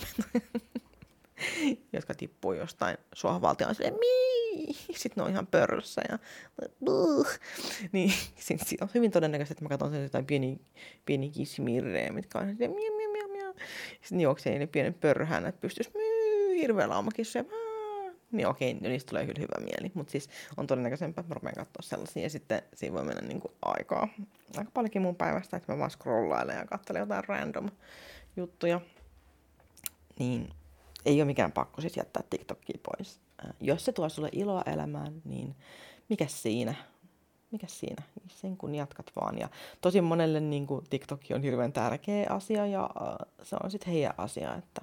jotka 1.92 2.14
tippuu 2.14 2.52
jostain 2.52 2.97
sohvalta 3.14 3.62
ja 3.62 3.68
on 3.68 3.75
silleen! 3.75 3.94
Sitten 4.97 5.12
ne 5.16 5.23
on 5.23 5.30
ihan 5.30 5.47
pörrössä 5.47 6.02
ja. 6.09 6.18
Niin 7.92 8.12
siinä 8.37 8.64
on 8.80 8.88
hyvin 8.94 9.11
todennäköistä, 9.11 9.52
että 9.52 9.64
mä 9.64 9.68
katson 9.68 9.90
sen 9.90 10.02
jotain 10.02 10.26
pieni, 10.26 10.61
pieni 11.06 11.30
kissimirrejä, 11.30 12.12
mitkä 12.12 12.38
on 12.38 12.50
silleen 12.50 12.70
miau, 12.70 12.97
miau, 12.97 13.12
miau, 13.12 13.28
miau. 13.28 13.54
Sitten 13.92 14.20
juoksee 14.20 14.59
ne 14.59 14.66
pienen 14.66 14.94
pörrhän, 14.94 15.47
että 15.47 15.61
pystyisi 15.61 15.90
myy, 15.94 16.56
hirveä 16.56 16.88
laumakissoja. 16.88 17.44
Niin 18.32 18.47
okei, 18.47 18.75
niistä 18.75 19.09
tulee 19.09 19.26
kyllä 19.26 19.40
hyvä 19.40 19.64
mieli. 19.64 19.92
Mutta 19.94 20.11
siis 20.11 20.28
on 20.56 20.66
todennäköisempää, 20.66 21.20
että 21.20 21.30
mä 21.30 21.35
rupean 21.35 21.54
katsoa 21.54 21.82
sellaisia. 21.82 22.23
Ja 22.23 22.30
sitten 22.30 22.62
siinä 22.75 22.94
voi 22.94 23.04
mennä 23.04 23.28
niinku 23.28 23.50
aikaa. 23.62 24.09
Aika 24.56 24.70
paljonkin 24.75 25.02
mun 25.02 25.16
päivästä, 25.16 25.56
että 25.56 25.73
mä 25.73 25.78
vaan 25.78 25.90
scrollailen 25.90 26.56
ja 26.56 26.64
katselen 26.64 27.00
jotain 27.00 27.25
random 27.25 27.70
juttuja. 28.37 28.80
Niin 30.18 30.49
ei 31.07 31.21
ole 31.21 31.25
mikään 31.25 31.52
pakko 31.52 31.80
siis 31.80 31.97
jättää 31.97 32.23
TikTokia 32.30 32.78
pois. 32.83 33.21
Jos 33.61 33.85
se 33.85 33.92
tuo 33.92 34.09
sulle 34.09 34.28
iloa 34.33 34.62
elämään, 34.66 35.23
niin 35.25 35.57
mikä 36.09 36.26
siinä? 36.26 36.75
Mikä 37.50 37.66
siinä? 37.66 38.02
Sen 38.28 38.57
kun 38.57 38.75
jatkat 38.75 39.12
vaan. 39.21 39.38
Ja 39.38 39.49
tosi 39.80 40.00
monelle 40.00 40.40
niin 40.40 40.66
kuin, 40.66 40.85
TikTok 40.90 41.21
on 41.35 41.42
hirveän 41.42 41.73
tärkeä 41.73 42.26
asia 42.30 42.66
ja 42.66 42.83
äh, 42.83 43.28
se 43.42 43.57
on 43.64 43.71
sitten 43.71 43.92
heidän 43.92 44.14
asia. 44.19 44.54
Että 44.54 44.83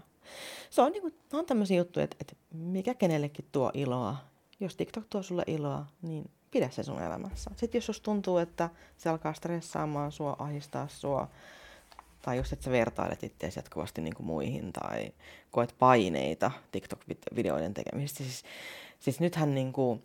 se 0.70 0.82
on, 0.82 0.92
niin 0.92 1.02
kuin, 1.02 1.14
on 1.34 1.46
tämmöisiä 1.46 1.78
juttuja, 1.78 2.04
että, 2.04 2.18
että 2.22 2.36
mikä 2.52 2.94
kenellekin 2.94 3.46
tuo 3.52 3.72
iloa. 3.74 4.18
Jos 4.60 4.76
TikTok 4.76 5.04
tuo 5.10 5.24
sulle 5.24 5.44
iloa, 5.48 5.86
niin 6.02 6.30
pidä 6.52 6.70
se 6.70 6.84
sun 6.84 7.02
elämässä. 7.02 7.52
Sitten 7.56 7.82
jos 7.88 8.02
tuntuu, 8.02 8.38
että 8.38 8.70
se 8.98 9.10
alkaa 9.10 9.34
stressaamaan 9.34 10.12
sua, 10.12 10.36
ahistaa 10.40 10.88
sua, 10.88 11.28
tai 12.28 12.38
just, 12.38 12.54
että 12.54 12.66
sä 12.66 12.72
vertailet 12.72 13.24
itseäsi 13.24 13.60
jatkuvasti 13.60 14.02
niin 14.02 14.16
kuin 14.16 14.28
muihin 14.28 14.74
tai 14.74 15.12
koet 15.52 15.76
paineita 15.80 16.52
TikTok-videoiden 16.72 17.74
tekemisestä. 17.74 18.24
Siis, 18.24 18.44
siis 19.00 19.20
nythän 19.20 19.56
niin 19.56 19.74
kuin, 19.74 20.04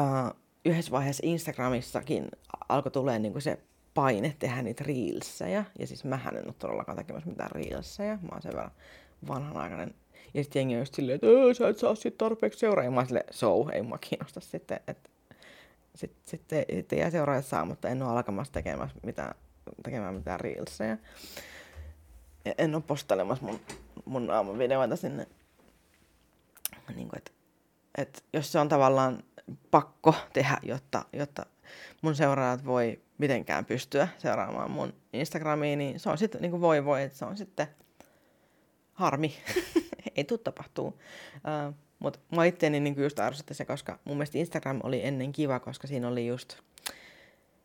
uh, 0.00 0.36
yhdessä 0.64 0.90
vaiheessa 0.90 1.22
Instagramissakin 1.26 2.28
alkoi 2.68 2.92
tulee 2.92 3.18
niin 3.18 3.32
kuin 3.32 3.42
se 3.42 3.58
paine 3.94 4.36
tehdä 4.38 4.62
niitä 4.62 4.84
reelsejä. 4.84 5.64
Ja 5.78 5.86
siis 5.86 6.04
mähän 6.04 6.36
en 6.36 6.46
ole 6.46 6.54
todellakaan 6.58 6.98
tekemässä 6.98 7.30
mitään 7.30 7.50
reelsejä. 7.50 8.18
Mä 8.22 8.28
oon 8.32 8.42
sen 8.42 8.52
verran 8.52 8.70
vanhanaikainen. 9.28 9.94
Ja 10.34 10.42
sitten 10.42 10.60
jengi 10.60 10.74
on 10.74 10.80
just 10.80 10.94
silleen, 10.94 11.16
että 11.16 11.54
sä 11.54 11.68
et 11.68 11.78
saa 11.78 11.94
sit 11.94 12.18
tarpeeksi 12.18 12.58
seuraajia. 12.58 12.90
Mä 12.90 13.00
oon 13.00 13.06
silleen, 13.06 13.26
so, 13.30 13.68
ei 13.72 13.82
mua 13.82 13.98
kiinnosta 13.98 14.40
sitten. 14.40 14.80
Että 14.86 15.10
sitten 15.94 16.20
sit, 16.24 16.42
sit, 16.48 16.68
sit 16.74 16.92
jää 16.92 17.10
seuraajat 17.10 17.46
saamatta. 17.46 17.88
En 17.88 18.02
ole 18.02 18.10
alkamassa 18.10 18.52
tekemässä 18.52 18.98
mitään 19.02 19.34
tekemään 19.82 20.14
mitään 20.14 20.40
reelseja. 20.40 20.96
Ja 22.44 22.54
en 22.58 22.74
ole 22.74 22.82
postelemassa 22.86 23.44
mun, 23.44 23.60
mun 24.04 24.30
aamuvideoita 24.30 24.96
sinne. 24.96 25.26
Niin 26.94 27.08
kuin, 27.08 27.18
et, 27.18 27.32
et 27.98 28.24
jos 28.32 28.52
se 28.52 28.58
on 28.58 28.68
tavallaan 28.68 29.22
pakko 29.70 30.14
tehdä, 30.32 30.58
jotta, 30.62 31.04
jotta 31.12 31.46
mun 32.02 32.14
seuraajat 32.14 32.64
voi 32.64 33.00
mitenkään 33.18 33.64
pystyä 33.64 34.08
seuraamaan 34.18 34.70
mun 34.70 34.94
Instagramiin, 35.12 35.78
niin 35.78 36.00
se 36.00 36.10
on 36.10 36.18
sitten 36.18 36.40
niin 36.40 36.50
kuin 36.50 36.60
voi 36.60 36.84
voi, 36.84 37.02
että 37.02 37.18
se 37.18 37.24
on 37.24 37.36
sitten 37.36 37.66
harmi. 38.92 39.34
Ei 40.16 40.24
tule 40.24 40.38
tapahtuu. 40.38 40.86
Uh, 40.86 41.74
Mutta 41.98 42.18
mä 42.36 42.44
itteeni 42.44 42.80
niin 42.80 43.02
just 43.02 43.18
ärsytti 43.18 43.54
se, 43.54 43.64
koska 43.64 43.98
mun 44.04 44.16
mielestä 44.16 44.38
Instagram 44.38 44.80
oli 44.82 45.06
ennen 45.06 45.32
kiva, 45.32 45.60
koska 45.60 45.86
siinä 45.86 46.08
oli 46.08 46.26
just, 46.26 46.58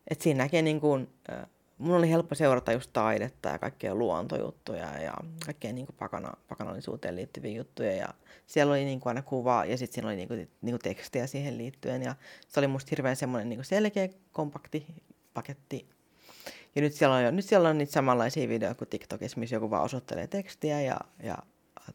että 0.07 0.23
siinä 0.23 0.43
näkee 0.43 0.61
niin 0.61 0.79
kuin, 0.79 1.09
uh, 1.31 1.49
mun 1.81 1.95
oli 1.95 2.09
helppo 2.09 2.35
seurata 2.35 2.71
just 2.71 2.89
taidetta 2.93 3.49
ja 3.49 3.59
kaikkia 3.59 3.95
luontojuttuja 3.95 4.99
ja 4.99 5.13
kaikkea 5.45 5.73
niin 5.73 5.87
pakana, 5.99 6.33
pakanallisuuteen 6.49 7.15
liittyviä 7.15 7.57
juttuja. 7.57 7.91
Ja 7.91 8.07
siellä 8.47 8.73
oli 8.73 8.85
niin 8.85 8.99
kuin 8.99 9.09
aina 9.11 9.21
kuva 9.21 9.65
ja 9.65 9.77
sitten 9.77 9.93
siinä 9.93 10.07
oli 10.07 10.15
niin 10.15 10.27
kuin, 10.27 10.49
niin 10.61 10.73
kuin 10.73 10.81
tekstiä 10.81 11.27
siihen 11.27 11.57
liittyen. 11.57 12.03
Ja 12.03 12.15
se 12.47 12.59
oli 12.59 12.67
musta 12.67 12.89
hirveän 12.91 13.15
semmoinen 13.15 13.49
niin 13.49 13.65
selkeä, 13.65 14.09
kompakti 14.31 14.85
paketti. 15.33 15.89
Ja 16.75 16.81
nyt 16.81 16.93
siellä 16.93 17.15
on, 17.15 17.35
nyt 17.35 17.45
siellä 17.45 17.69
on 17.69 17.77
niitä 17.77 17.91
samanlaisia 17.91 18.49
videoita 18.49 18.77
kuin 18.77 18.87
TikTokissa, 18.87 19.39
missä 19.39 19.55
joku 19.55 19.69
vaan 19.69 19.83
osoittelee 19.83 20.27
tekstiä 20.27 20.81
ja, 20.81 20.97
ja 21.23 21.37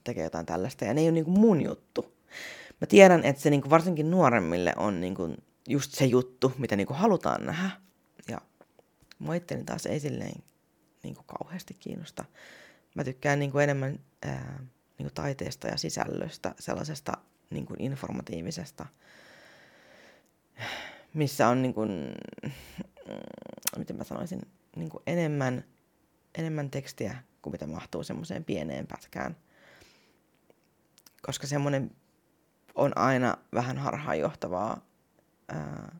tekee 0.04 0.24
jotain 0.24 0.46
tällaista. 0.46 0.84
Ja 0.84 0.94
ne 0.94 1.00
ei 1.00 1.06
ole 1.06 1.12
niin 1.12 1.24
kuin 1.24 1.38
mun 1.38 1.62
juttu. 1.62 2.16
Mä 2.80 2.86
tiedän, 2.86 3.24
että 3.24 3.42
se 3.42 3.50
niin 3.50 3.62
kuin 3.62 3.70
varsinkin 3.70 4.10
nuoremmille 4.10 4.72
on 4.76 5.00
niin 5.00 5.14
kuin 5.14 5.36
just 5.68 5.92
se 5.92 6.04
juttu, 6.04 6.52
mitä 6.58 6.76
niin 6.76 6.86
kuin 6.86 6.96
halutaan 6.96 7.46
nähdä 7.46 7.85
Mua 9.18 9.34
itteni 9.34 9.64
taas 9.64 9.86
ei 9.86 10.00
silleen 10.00 10.42
niin 11.02 11.14
kuin 11.14 11.26
kauheasti 11.26 11.74
kiinnosta. 11.74 12.24
Mä 12.94 13.04
tykkään 13.04 13.38
niin 13.38 13.52
kuin 13.52 13.64
enemmän 13.64 14.00
ää, 14.22 14.58
niin 14.98 15.06
kuin 15.06 15.14
taiteesta 15.14 15.68
ja 15.68 15.76
sisällöstä, 15.76 16.54
sellaisesta 16.58 17.12
niin 17.50 17.66
kuin 17.66 17.82
informatiivisesta, 17.82 18.86
missä 21.14 21.48
on 21.48 21.62
niin 21.62 21.74
kuin, 21.74 22.14
miten 23.76 23.96
mä 23.96 24.04
sanoisin, 24.04 24.42
niin 24.76 24.90
kuin 24.90 25.02
enemmän, 25.06 25.64
enemmän 26.38 26.70
tekstiä 26.70 27.22
kuin 27.42 27.52
mitä 27.52 27.66
mahtuu 27.66 28.02
semmoiseen 28.02 28.44
pieneen 28.44 28.86
pätkään. 28.86 29.36
Koska 31.22 31.46
semmoinen 31.46 31.90
on 32.74 32.98
aina 32.98 33.36
vähän 33.54 33.78
harhaanjohtavaa 33.78 34.86
ää, 35.48 35.96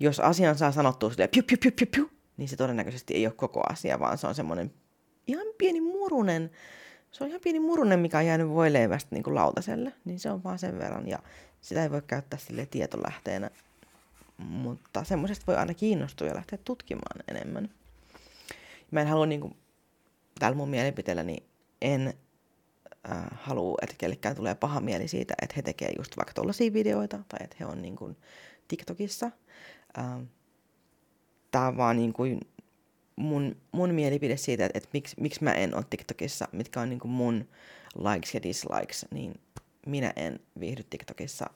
jos 0.00 0.20
asian 0.20 0.58
saa 0.58 0.72
sanottua 0.72 1.10
silleen 1.10 1.30
piu, 1.30 1.42
piu, 1.46 1.56
piu, 1.62 1.72
piu, 1.76 1.86
piu, 1.94 2.10
niin 2.36 2.48
se 2.48 2.56
todennäköisesti 2.56 3.14
ei 3.14 3.26
ole 3.26 3.34
koko 3.34 3.62
asia, 3.68 4.00
vaan 4.00 4.18
se 4.18 4.26
on 4.26 4.34
semmoinen 4.34 4.72
ihan 5.26 5.46
pieni 5.58 5.80
murunen, 5.80 6.50
se 7.10 7.24
on 7.24 7.28
ihan 7.28 7.40
pieni 7.40 7.60
murunen, 7.60 8.00
mikä 8.00 8.18
on 8.18 8.26
jäänyt 8.26 8.48
voileivästä 8.48 9.14
niin 9.14 9.22
kuin 9.22 9.34
lautaselle, 9.34 9.92
niin 10.04 10.20
se 10.20 10.30
on 10.30 10.44
vaan 10.44 10.58
sen 10.58 10.78
verran, 10.78 11.08
ja 11.08 11.18
sitä 11.60 11.82
ei 11.82 11.90
voi 11.90 12.02
käyttää 12.06 12.38
sille 12.38 12.66
tietolähteenä, 12.66 13.50
mutta 14.36 15.04
semmoisesta 15.04 15.46
voi 15.46 15.56
aina 15.56 15.74
kiinnostua 15.74 16.26
ja 16.26 16.34
lähteä 16.34 16.58
tutkimaan 16.64 17.22
enemmän. 17.28 17.70
Mä 18.90 19.00
en 19.00 19.06
halua, 19.06 19.26
niin 19.26 19.40
kuin, 19.40 19.56
täällä 20.38 20.56
mun 20.56 20.68
mielipiteelläni, 20.68 21.36
en 21.82 22.14
äh, 23.10 23.24
halua, 23.32 23.78
että 23.82 23.94
kellekään 23.98 24.36
tulee 24.36 24.54
paha 24.54 24.80
mieli 24.80 25.08
siitä, 25.08 25.34
että 25.42 25.54
he 25.56 25.62
tekee 25.62 25.90
just 25.98 26.16
vaikka 26.16 26.34
tollaisia 26.34 26.72
videoita, 26.72 27.18
tai 27.28 27.38
että 27.44 27.56
he 27.60 27.66
on 27.66 27.82
niin 27.82 27.96
kuin, 27.96 28.16
TikTokissa, 28.68 29.30
äh, 29.98 30.20
tämä 31.50 31.66
on 31.66 31.76
vaan 31.76 31.96
niin 31.96 32.12
kuin 32.12 32.40
mun, 33.16 33.56
mun 33.72 33.94
mielipide 33.94 34.36
siitä, 34.36 34.66
että, 34.66 34.78
että 34.78 34.90
miksi, 34.92 35.16
miksi 35.20 35.44
mä 35.44 35.52
en 35.52 35.74
ole 35.74 35.84
TikTokissa, 35.90 36.48
mitkä 36.52 36.80
on 36.80 36.88
niin 36.88 37.00
kuin 37.00 37.12
mun 37.12 37.48
likes 37.94 38.34
ja 38.34 38.42
dislikes, 38.42 39.06
niin 39.10 39.40
minä 39.86 40.12
en 40.16 40.40
viihdy 40.60 40.82
TikTokissa 40.90 41.50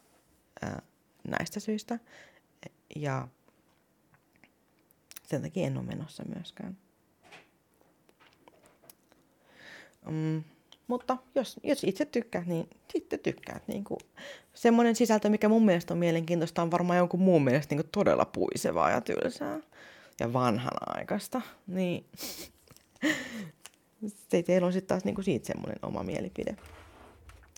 ää, 0.63 0.83
näistä 1.29 1.61
syistä. 1.61 1.99
Ja 2.97 3.29
sen 5.23 5.43
takia 5.43 5.67
en 5.67 5.77
ole 5.77 5.87
menossa 5.87 6.25
myöskään. 6.35 6.77
Mm, 10.11 10.45
mutta 10.87 11.17
jos, 11.35 11.61
jos 11.63 11.85
itse 11.85 12.05
tykkäät, 12.05 12.47
niin 12.47 12.69
sitten 12.93 13.21
tykkäät. 13.21 13.69
Niin 13.69 13.85
kuin, 13.85 13.99
semmoinen 14.55 14.97
sisältö, 14.97 15.29
mikä 15.29 15.49
mun 15.49 15.65
mielestä 15.65 15.95
on 15.95 15.99
mielenkiintoista, 15.99 16.63
on 16.63 16.71
varmaan 16.71 16.99
jonkun 16.99 17.21
muun 17.21 17.45
mielestä 17.45 17.75
niin 17.75 17.83
kuin 17.85 17.93
todella 17.93 18.25
puisevaa 18.25 18.91
ja 18.91 19.01
tylsää 19.01 19.61
ja 20.21 20.33
vanhanaikaista. 20.33 21.41
Niin 21.67 22.05
se 24.31 24.43
teillä 24.43 24.67
on 24.67 24.73
sitten 24.73 24.89
taas 24.89 25.05
niin 25.05 25.25
siitä 25.25 25.47
semmoinen 25.47 25.79
oma 25.83 26.03
mielipide. 26.03 26.57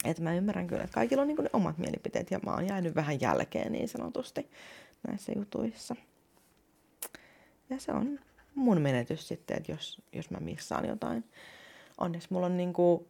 Että 0.04 0.22
mä 0.22 0.34
ymmärrän 0.34 0.66
kyllä, 0.66 0.84
että 0.84 0.94
kaikilla 0.94 1.22
on 1.22 1.28
niin 1.28 1.38
ne 1.38 1.50
omat 1.52 1.78
mielipiteet 1.78 2.30
ja 2.30 2.40
mä 2.46 2.54
oon 2.54 2.66
jäänyt 2.66 2.94
vähän 2.94 3.20
jälkeen 3.20 3.72
niin 3.72 3.88
sanotusti 3.88 4.50
näissä 5.08 5.32
jutuissa. 5.36 5.96
Ja 7.70 7.80
se 7.80 7.92
on 7.92 8.18
mun 8.54 8.80
menetys 8.80 9.28
sitten, 9.28 9.56
että 9.56 9.72
jos, 9.72 10.02
jos 10.12 10.30
mä 10.30 10.40
missaan 10.40 10.88
jotain. 10.88 11.24
Onneksi 11.98 12.28
mulla 12.30 12.46
on 12.46 12.56
niinku 12.56 13.08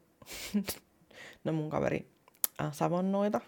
no 1.44 1.52
mun 1.52 1.70
kaveri 1.70 2.06
äh, 2.60 2.72
savonnoita, 2.72 3.40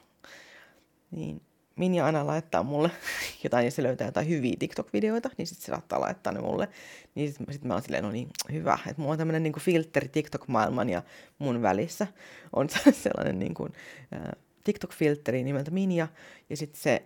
niin 1.11 1.41
Minja 1.79 2.07
aina 2.07 2.27
laittaa 2.27 2.63
mulle 2.63 2.91
jotain, 3.45 3.65
jos 3.65 3.77
se 3.77 3.83
löytää 3.83 4.09
jotain 4.09 4.29
hyviä 4.29 4.57
TikTok-videoita, 4.59 5.31
niin 5.39 5.47
sitten 5.47 5.67
se 5.67 5.73
saattaa 5.73 6.01
laittaa 6.01 6.33
ne 6.33 6.41
mulle. 6.41 6.69
Niin 7.15 7.33
sitten 7.33 7.55
sit 7.55 7.65
mä 7.65 7.75
oon 7.75 7.83
silleen, 7.83 8.05
no 8.05 8.11
niin, 8.11 8.29
hyvä. 8.53 8.79
Että 8.87 9.03
mulla 9.03 9.13
on 9.13 9.19
tämmöinen 9.19 9.43
niinku 9.43 9.61
filteri 9.61 10.09
TikTok-maailman 10.09 10.89
ja 10.89 11.03
mun 11.39 11.63
välissä. 11.63 12.07
On 12.53 12.69
sellainen 13.05 13.39
niinku, 13.39 13.69
äh, 14.15 14.33
TikTok-filteri 14.65 15.45
nimeltä 15.45 15.71
Minja. 15.71 16.09
Ja 16.51 16.57
sitten 16.57 16.81
se, 16.81 17.03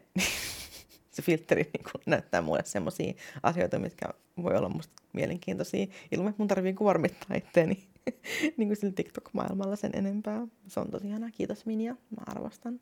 se 1.11 1.22
filteri 1.22 1.62
niinku 1.62 1.90
näyttää 2.06 2.42
mulle 2.42 2.62
semmoisia 2.64 3.12
asioita, 3.42 3.78
mitkä 3.78 4.08
voi 4.42 4.56
olla 4.56 4.68
musta 4.68 5.02
mielenkiintoisia, 5.12 5.87
ilman 6.12 6.30
että 6.30 6.42
mun 6.42 6.48
tarvii 6.48 6.74
kuormittaa 6.74 7.37
itteeni 7.37 7.91
niin 8.56 8.68
kuin 8.68 8.76
sillä 8.76 8.92
TikTok-maailmalla 8.92 9.76
sen 9.76 9.90
enempää. 9.94 10.46
Se 10.66 10.80
on 10.80 10.90
tosi 10.90 11.06
ihanaa. 11.06 11.30
Kiitos 11.30 11.66
Minja, 11.66 11.92
mä 11.92 12.22
arvostan. 12.26 12.80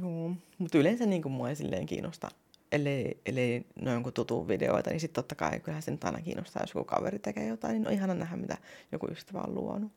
Joo, 0.00 0.32
mutta 0.58 0.78
yleensä 0.78 1.06
niin 1.06 1.22
kuin 1.22 1.32
mua 1.32 1.48
ei 1.48 1.56
silleen 1.56 1.86
kiinnosta 1.86 2.28
ellei, 2.72 3.20
ellei 3.26 3.66
ne 3.80 3.92
jonkun 3.92 4.12
tutun 4.12 4.48
videoita, 4.48 4.90
niin 4.90 5.00
sitten 5.00 5.22
totta 5.22 5.34
kai 5.34 5.60
kyllähän 5.60 5.82
se 5.82 5.90
nyt 5.90 6.04
aina 6.04 6.20
kiinnostaa, 6.20 6.62
jos 6.62 6.74
joku 6.74 6.84
kaveri 6.84 7.18
tekee 7.18 7.46
jotain, 7.46 7.72
niin 7.72 7.86
on 7.86 7.92
ihana 7.92 8.14
nähdä, 8.14 8.36
mitä 8.36 8.56
joku 8.92 9.06
ystävä 9.10 9.38
on 9.40 9.54
luonut. 9.54 9.92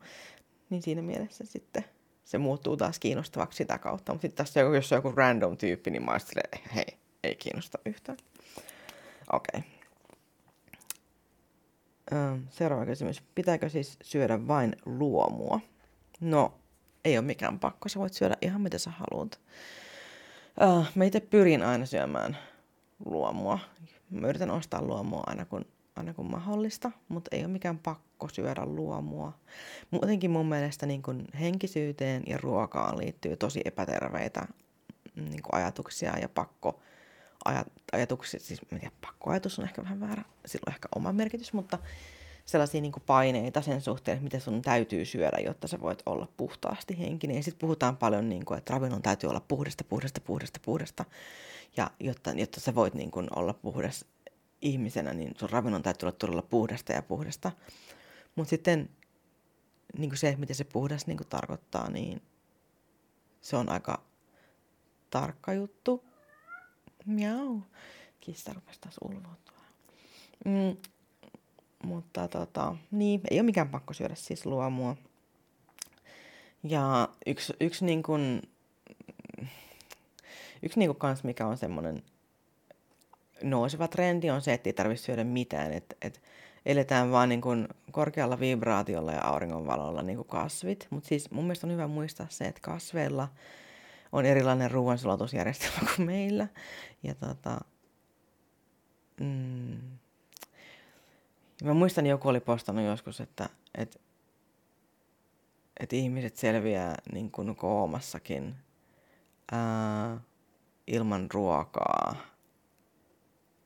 Niin 0.70 0.82
siinä 0.82 1.02
mielessä 1.02 1.44
sitten 1.46 1.84
se 2.24 2.38
muuttuu 2.38 2.76
taas 2.76 2.98
kiinnostavaksi 2.98 3.56
sitä 3.56 3.78
kautta. 3.78 4.12
Mutta 4.12 4.22
sitten 4.22 4.44
tässä 4.44 4.60
jos 4.60 4.92
on 4.92 4.98
joku 4.98 5.12
random 5.12 5.56
tyyppi, 5.56 5.90
niin 5.90 6.04
mä 6.04 6.18
hei, 6.74 6.98
ei 7.24 7.34
kiinnosta 7.34 7.78
yhtään. 7.86 8.18
Okei. 9.32 9.58
Okay. 9.58 9.73
Seuraava 12.50 12.86
kysymys. 12.86 13.22
Pitääkö 13.34 13.68
siis 13.68 13.98
syödä 14.02 14.48
vain 14.48 14.76
luomua? 14.86 15.60
No, 16.20 16.54
ei 17.04 17.18
ole 17.18 17.26
mikään 17.26 17.58
pakko. 17.58 17.88
Sä 17.88 18.00
voit 18.00 18.12
syödä 18.12 18.36
ihan 18.42 18.60
mitä 18.60 18.78
sä 18.78 18.90
haluat. 18.90 19.40
Mä 20.94 21.04
itse 21.04 21.20
pyrin 21.20 21.62
aina 21.62 21.86
syömään 21.86 22.36
luomua. 23.04 23.58
Mä 24.10 24.28
yritän 24.28 24.50
ostaa 24.50 24.82
luomua 24.82 25.22
aina 25.26 25.44
kun, 25.44 25.64
aina 25.96 26.14
kun 26.14 26.30
mahdollista, 26.30 26.90
mutta 27.08 27.28
ei 27.32 27.44
ole 27.44 27.52
mikään 27.52 27.78
pakko 27.78 28.28
syödä 28.28 28.66
luomua. 28.66 29.32
Muutenkin 29.90 30.30
mun 30.30 30.46
mielestä 30.46 30.86
niin 30.86 31.02
kun 31.02 31.24
henkisyyteen 31.40 32.22
ja 32.26 32.38
ruokaan 32.42 32.98
liittyy 32.98 33.36
tosi 33.36 33.60
epäterveitä 33.64 34.46
niin 35.14 35.40
ajatuksia 35.52 36.18
ja 36.18 36.28
pakko 36.28 36.80
ajat, 37.44 37.66
ajatuksia, 37.92 38.40
siis 38.40 38.62
mä 38.62 38.78
tiedän, 38.78 38.96
pakkoajatus 39.00 39.58
on 39.58 39.64
ehkä 39.64 39.82
vähän 39.82 40.00
väärä, 40.00 40.24
sillä 40.46 40.64
on 40.66 40.72
ehkä 40.72 40.88
oma 40.94 41.12
merkitys, 41.12 41.52
mutta 41.52 41.78
sellaisia 42.46 42.80
niin 42.80 42.92
paineita 43.06 43.62
sen 43.62 43.80
suhteen, 43.80 44.14
että 44.14 44.24
miten 44.24 44.40
sun 44.40 44.62
täytyy 44.62 45.04
syödä, 45.04 45.38
jotta 45.38 45.68
sä 45.68 45.80
voit 45.80 46.02
olla 46.06 46.28
puhtaasti 46.36 46.98
henkinen. 46.98 47.36
Ja 47.36 47.42
sitten 47.42 47.58
puhutaan 47.58 47.96
paljon, 47.96 48.28
niin 48.28 48.44
kuin, 48.44 48.58
että 48.58 48.74
ravinnon 48.74 49.02
täytyy 49.02 49.30
olla 49.30 49.40
puhdasta, 49.48 49.84
puhdasta, 49.84 50.20
puhdasta, 50.20 50.60
puhdasta. 50.64 51.04
Ja 51.76 51.90
jotta, 52.00 52.30
jotta 52.30 52.60
sä 52.60 52.74
voit 52.74 52.94
niin 52.94 53.10
kuin, 53.10 53.28
olla 53.36 53.54
puhdas 53.54 54.04
ihmisenä, 54.62 55.14
niin 55.14 55.34
sun 55.38 55.50
ravinnon 55.50 55.82
täytyy 55.82 56.06
olla 56.06 56.16
todella 56.18 56.42
puhdasta 56.42 56.92
ja 56.92 57.02
puhdasta. 57.02 57.52
Mutta 58.34 58.50
sitten 58.50 58.90
niin 59.98 60.10
kuin 60.10 60.18
se, 60.18 60.36
mitä 60.38 60.54
se 60.54 60.64
puhdas 60.64 61.06
niin 61.06 61.16
kuin 61.16 61.28
tarkoittaa, 61.28 61.90
niin 61.90 62.22
se 63.40 63.56
on 63.56 63.68
aika 63.68 64.02
tarkka 65.10 65.52
juttu. 65.52 66.04
Miau. 67.06 67.60
Kissa 68.20 68.52
rupesi 68.52 68.80
taas 68.80 68.94
ulvoa 69.04 69.36
mm, 70.44 70.76
Mutta 71.84 72.28
tota, 72.28 72.76
niin, 72.90 73.20
ei 73.30 73.38
ole 73.38 73.46
mikään 73.46 73.68
pakko 73.68 73.92
syödä 73.94 74.14
siis 74.14 74.46
luomua. 74.46 74.96
Ja 76.62 77.08
yksi, 77.26 77.52
yksi 77.60 77.84
niin 77.84 78.02
kuin, 78.02 78.42
yksi 80.62 80.78
niin 80.78 80.88
kuin 80.88 80.98
kans, 80.98 81.24
mikä 81.24 81.46
on 81.46 81.56
semmoinen 81.56 82.02
nouseva 83.42 83.88
trendi 83.88 84.30
on 84.30 84.42
se, 84.42 84.52
että 84.52 84.68
ei 84.68 84.72
tarvitse 84.72 85.04
syödä 85.04 85.24
mitään. 85.24 85.72
Että 85.72 85.96
et 86.02 86.22
eletään 86.66 87.10
vaan 87.10 87.28
niin 87.28 87.40
kuin 87.40 87.68
korkealla 87.90 88.40
vibraatiolla 88.40 89.12
ja 89.12 89.24
auringonvalolla 89.24 90.02
niin 90.02 90.16
kuin 90.16 90.28
kasvit. 90.28 90.86
Mutta 90.90 91.08
siis 91.08 91.30
mun 91.30 91.44
mielestä 91.44 91.66
on 91.66 91.72
hyvä 91.72 91.86
muistaa 91.86 92.26
se, 92.30 92.44
että 92.44 92.60
kasveilla 92.60 93.28
on 94.14 94.26
erilainen 94.26 94.70
ruoansulatusjärjestelmä 94.70 95.78
kuin 95.96 96.06
meillä. 96.06 96.48
Ja 97.02 97.14
tota, 97.14 97.60
mm, 99.20 99.80
mä 101.64 101.74
muistan, 101.74 102.06
joku 102.06 102.28
oli 102.28 102.40
postannut 102.40 102.84
joskus, 102.84 103.20
että 103.20 103.48
et, 103.74 104.00
et 105.80 105.92
ihmiset 105.92 106.36
selviää 106.36 106.94
niin 107.12 107.30
kuin 107.30 107.56
koomassakin 107.56 108.54
ää, 109.52 110.20
ilman 110.86 111.30
ruokaa. 111.30 112.16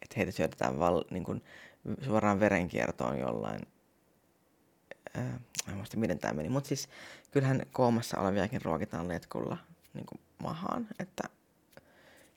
Että 0.02 0.14
heitä 0.16 0.32
syötetään 0.32 0.78
val, 0.78 1.04
niin 1.10 1.24
kuin 1.24 1.44
suoraan 2.04 2.40
verenkiertoon 2.40 3.18
jollain. 3.18 3.60
Ää, 5.14 5.40
en 5.68 5.76
muista 5.76 5.96
miten 5.96 6.18
tämä 6.18 6.34
meni, 6.34 6.48
mutta 6.48 6.68
siis 6.68 6.88
kyllähän 7.30 7.62
koomassa 7.72 8.20
oleviakin 8.20 8.62
ruokitaan 8.62 9.08
letkulla 9.08 9.56
niin 9.94 10.06
kuin 10.06 10.20
mahaan, 10.42 10.88
että 10.98 11.22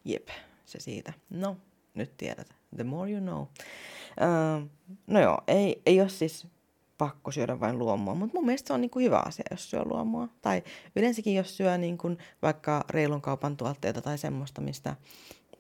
jep, 0.05 0.27
se 0.65 0.79
siitä. 0.79 1.13
No, 1.29 1.57
nyt 1.93 2.17
tiedät. 2.17 2.47
The 2.75 2.83
more 2.83 3.11
you 3.11 3.21
know. 3.21 3.41
Uh, 3.41 4.69
no 5.07 5.19
joo, 5.19 5.41
ei, 5.47 5.81
ei 5.85 6.01
ole 6.01 6.09
siis 6.09 6.47
pakko 6.97 7.31
syödä 7.31 7.59
vain 7.59 7.79
luomua, 7.79 8.15
mutta 8.15 8.37
mun 8.37 8.45
mielestä 8.45 8.67
se 8.67 8.73
on 8.73 8.81
niin 8.81 8.89
kuin 8.91 9.05
hyvä 9.05 9.19
asia, 9.25 9.45
jos 9.51 9.69
syö 9.69 9.83
luomua. 9.85 10.27
Tai 10.41 10.63
yleensäkin, 10.95 11.35
jos 11.35 11.57
syö 11.57 11.77
niin 11.77 11.97
kuin 11.97 12.17
vaikka 12.41 12.85
reilun 12.89 13.21
kaupan 13.21 13.57
tuotteita 13.57 14.01
tai 14.01 14.17
semmoista, 14.17 14.61
mistä 14.61 14.95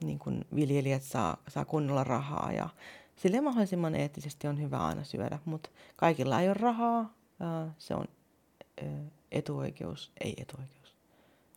niin 0.03 0.19
kuin 0.19 0.45
viljelijät 0.55 1.03
saa, 1.03 1.37
saa 1.47 1.65
kunnolla 1.65 2.03
rahaa 2.03 2.51
ja 2.51 2.69
sille 3.15 3.41
mahdollisimman 3.41 3.95
eettisesti 3.95 4.47
on 4.47 4.61
hyvä 4.61 4.77
aina 4.77 5.03
syödä, 5.03 5.39
mutta 5.45 5.69
kaikilla 5.95 6.41
ei 6.41 6.47
ole 6.47 6.53
rahaa. 6.53 7.01
Uh, 7.01 7.71
se 7.77 7.95
on 7.95 8.05
uh, 8.83 9.11
etuoikeus, 9.31 10.11
ei 10.21 10.33
etuoikeus. 10.37 10.80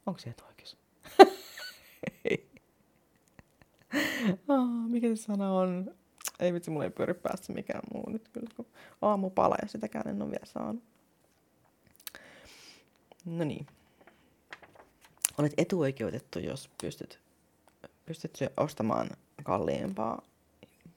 Onko 0.07 0.21
se 0.21 0.31
etuoikeus? 0.31 0.77
oh, 4.49 4.69
mikä 4.93 5.09
se 5.09 5.17
sana 5.17 5.53
on? 5.53 5.95
Ei 6.41 6.53
vitsi, 6.53 6.71
mulla 6.71 6.85
ei 6.85 6.91
pyöri 6.91 7.15
päässä 7.15 7.53
mikään 7.53 7.83
muu 7.95 8.11
nyt 8.11 8.29
kyllä, 8.29 8.51
kun 8.57 8.67
aamupala 9.03 9.57
ja 9.63 9.69
sitäkään 9.69 10.09
en 10.09 10.23
ole 10.23 10.31
vielä 10.31 10.47
saanut. 10.47 10.83
No 13.25 13.45
niin. 13.45 13.67
Olet 15.39 15.53
etuoikeutettu, 15.57 16.39
jos 16.39 16.71
pystyt, 16.81 17.21
pystyt 18.07 18.39
ostamaan 18.57 19.11
kalliimpaa, 19.43 20.23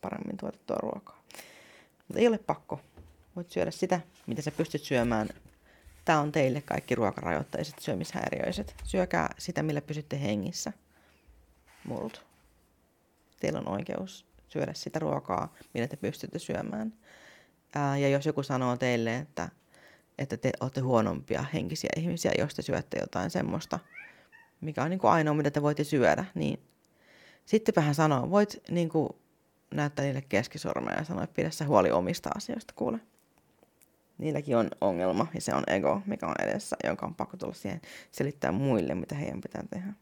paremmin 0.02 0.38
tuotettua 0.38 0.78
ruokaa. 0.80 1.24
Mutta 2.08 2.20
ei 2.20 2.28
ole 2.28 2.38
pakko. 2.38 2.80
Voit 3.36 3.52
syödä 3.52 3.72
sitä, 3.72 4.02
mitä 4.28 4.41
sä 4.41 4.52
pystyt 4.52 4.84
syömään. 4.84 5.30
Tämä 6.08 6.20
on 6.20 6.32
teille 6.32 6.62
kaikki 6.62 6.96
ruokarajoitteiset 6.96 7.80
syömishäiriöiset. 7.80 8.76
Syökää 8.84 9.34
sitä, 9.38 9.63
millä 9.63 9.82
pysytte 9.82 10.22
hengissä. 10.22 10.74
Mult. 11.84 12.26
Teillä 13.39 13.60
on 13.60 13.70
oikeus 13.70 14.26
syödä 14.48 14.74
sitä 14.74 15.00
ruokaa, 15.00 15.54
millä 15.74 15.88
te 15.88 15.96
pystytte 15.96 16.39
syömään. 16.39 16.93
Ää, 17.76 17.98
ja 17.98 18.10
jos 18.10 18.26
joku 18.26 18.43
sanoo 18.43 18.78
teille, 18.78 19.17
että, 19.17 19.50
että 20.17 20.38
te 20.38 20.52
olette 20.60 20.82
huonompia 20.82 21.46
henkisiä 21.54 21.89
ihmisiä, 21.98 22.32
jos 22.38 22.54
te 22.54 22.62
syötte 22.62 23.00
jotain 23.00 23.30
semmoista, 23.30 23.80
mikä 24.62 24.84
on 24.84 24.89
niin 24.89 25.00
kuin 25.00 25.12
ainoa, 25.12 25.34
mitä 25.34 25.52
te 25.52 25.62
voitte 25.62 25.84
syödä, 25.84 26.26
niin 26.36 26.60
sitten 27.46 27.76
vähän 27.76 27.96
sanoa, 27.96 28.30
voit 28.30 28.62
niin 28.70 28.89
kuin 28.89 29.10
näyttää 29.72 30.06
niille 30.06 30.24
keskisormea 30.30 30.98
ja 30.98 31.06
sanoa, 31.06 31.24
että 31.24 31.36
pidä 31.36 31.50
sä 31.50 31.65
huoli 31.65 31.91
omista 31.91 32.30
asioista, 32.36 32.74
kuule. 32.76 33.00
Niilläkin 34.18 34.58
on 34.58 34.70
ongelma 34.82 35.28
ja 35.34 35.42
se 35.42 35.56
on 35.56 35.64
ego, 35.68 36.02
mikä 36.06 36.28
on 36.28 36.36
edessä, 36.40 36.76
jonka 36.84 37.06
on 37.06 37.16
pakko 37.16 37.38
tulla 37.38 37.54
siihen 37.54 37.82
selittää 38.12 38.52
muille, 38.52 38.96
mitä 38.96 39.16
heidän 39.16 39.42
pitää 39.42 39.64
tehdä. 39.70 39.94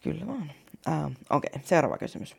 Kyllä 0.00 0.26
vaan. 0.26 0.52
Uh, 0.88 1.12
Okei, 1.30 1.50
okay, 1.54 1.62
seuraava 1.64 1.98
kysymys. 1.98 2.36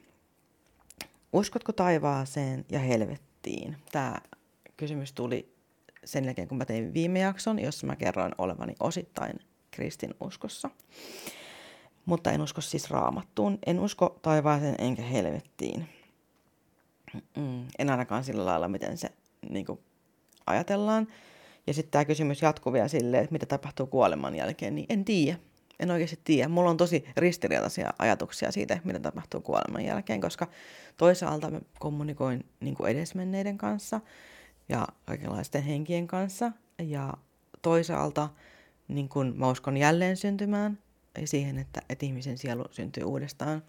Uskotko 1.33 1.71
taivaaseen 1.71 2.65
ja 2.69 2.79
helvettiin? 2.79 3.77
Tämä 3.91 4.15
kysymys 4.77 5.13
tuli 5.13 5.53
sen 6.05 6.25
jälkeen, 6.25 6.47
kun 6.47 6.57
mä 6.57 6.65
tein 6.65 6.93
viime 6.93 7.19
jakson, 7.19 7.59
jossa 7.59 7.87
mä 7.87 7.95
kerroin 7.95 8.35
olevani 8.37 8.75
osittain 8.79 9.39
kristinuskossa. 9.71 10.69
Mutta 12.05 12.31
en 12.31 12.41
usko 12.41 12.61
siis 12.61 12.89
raamattuun. 12.89 13.59
En 13.65 13.79
usko 13.79 14.19
taivaaseen 14.21 14.75
enkä 14.77 15.01
helvettiin. 15.01 15.89
Mm, 17.37 17.65
en 17.79 17.89
ainakaan 17.89 18.23
sillä 18.23 18.45
lailla, 18.45 18.67
miten 18.67 18.97
se 18.97 19.09
niin 19.49 19.65
kuin, 19.65 19.79
ajatellaan. 20.47 21.07
Ja 21.67 21.73
sitten 21.73 21.91
tämä 21.91 22.05
kysymys 22.05 22.41
jatkuu 22.41 22.73
vielä 22.73 22.87
silleen, 22.87 23.23
että 23.23 23.33
mitä 23.33 23.45
tapahtuu 23.45 23.87
kuoleman 23.87 24.35
jälkeen, 24.35 24.75
niin 24.75 24.85
en 24.89 25.05
tiedä 25.05 25.37
en 25.79 25.91
oikeasti 25.91 26.19
tiedä. 26.23 26.47
Mulla 26.49 26.69
on 26.69 26.77
tosi 26.77 27.05
ristiriitaisia 27.17 27.93
ajatuksia 27.99 28.51
siitä, 28.51 28.79
mitä 28.83 28.99
tapahtuu 28.99 29.41
kuoleman 29.41 29.85
jälkeen, 29.85 30.21
koska 30.21 30.47
toisaalta 30.97 31.51
mä 31.51 31.61
kommunikoin 31.79 32.45
niin 32.59 32.75
kuin 32.75 32.91
edesmenneiden 32.91 33.57
kanssa 33.57 34.01
ja 34.69 34.87
kaikenlaisten 35.05 35.63
henkien 35.63 36.07
kanssa. 36.07 36.51
Ja 36.81 37.13
toisaalta 37.61 38.29
niin 38.87 39.09
kuin 39.09 39.33
mä 39.37 39.49
uskon 39.49 39.77
jälleen 39.77 40.17
syntymään 40.17 40.79
ja 41.21 41.27
siihen, 41.27 41.57
että, 41.57 41.81
että 41.89 42.05
ihmisen 42.05 42.37
sielu 42.37 42.65
syntyy 42.71 43.03
uudestaan. 43.03 43.63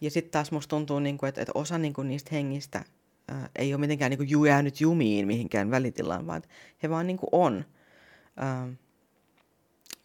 Ja 0.00 0.10
sitten 0.10 0.32
taas 0.32 0.52
musta 0.52 0.70
tuntuu, 0.70 0.98
niin 0.98 1.18
kuin, 1.18 1.28
että, 1.28 1.40
että 1.40 1.52
osa 1.54 1.78
niin 1.78 1.92
kuin 1.92 2.08
niistä 2.08 2.30
hengistä 2.32 2.84
ää, 3.28 3.48
ei 3.56 3.74
ole 3.74 3.80
mitenkään 3.80 4.10
niin 4.10 4.28
kuin 4.28 4.46
jäänyt 4.48 4.80
jumiin 4.80 5.26
mihinkään 5.26 5.70
välitilaan, 5.70 6.26
vaan 6.26 6.42
he 6.82 6.90
vaan 6.90 7.06
niin 7.06 7.16
kuin 7.16 7.28
on. 7.32 7.64
Ää, 8.36 8.68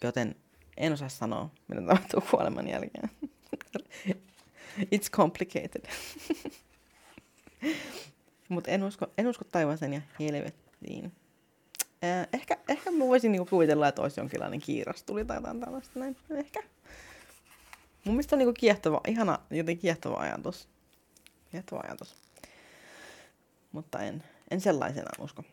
joten 0.03 0.35
en 0.77 0.93
osaa 0.93 1.09
sanoa, 1.09 1.49
mitä 1.67 1.81
tapahtuu 1.81 2.21
kuoleman 2.31 2.67
jälkeen. 2.67 3.09
It's 4.95 5.09
complicated. 5.11 5.89
Mutta 8.49 8.71
en 8.71 8.83
usko, 8.83 9.07
en 9.17 9.27
usko 9.27 9.45
taivaaseen 9.51 9.93
ja 9.93 10.01
helvettiin. 10.19 11.11
Äh, 12.03 12.27
ehkä, 12.33 12.57
ehkä 12.67 12.91
mä 12.91 13.07
voisin 13.07 13.31
niinku 13.31 13.49
kuvitella, 13.49 13.87
että 13.87 14.01
olisi 14.01 14.19
jonkinlainen 14.19 14.59
kiiras 14.59 15.03
tuli 15.03 15.25
tai 15.25 15.37
jotain 15.37 15.59
tällaista 15.59 15.99
näin. 15.99 16.17
Ehkä. 16.29 16.63
Mun 18.05 18.15
mielestä 18.15 18.35
on 18.35 18.37
niinku 18.37 18.53
kiehtova, 18.59 19.01
ihana, 19.07 19.39
jotenkin 19.49 19.81
kiehtova 19.81 20.17
ajatus. 20.17 20.69
Kiehtova 21.51 21.81
ajatus. 21.83 22.15
Mutta 23.71 23.99
en, 23.99 24.23
en 24.51 24.61
sellaisena 24.61 25.09
usko. 25.19 25.43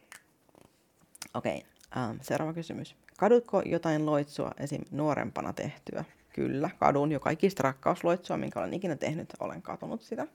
Okei, 1.34 1.56
okay, 1.56 2.02
ähm, 2.02 2.16
seuraava 2.20 2.52
kysymys. 2.52 2.96
Kadutko 3.16 3.62
jotain 3.66 4.06
loitsua 4.06 4.50
esim. 4.58 4.82
nuorempana 4.90 5.52
tehtyä? 5.52 6.04
Kyllä, 6.32 6.70
kadun 6.78 7.12
jo 7.12 7.20
kaikista 7.20 7.62
rakkausloitsua, 7.62 8.36
minkä 8.36 8.60
olen 8.60 8.74
ikinä 8.74 8.96
tehnyt, 8.96 9.32
olen 9.40 9.62
katunut 9.62 10.02
sitä. 10.02 10.26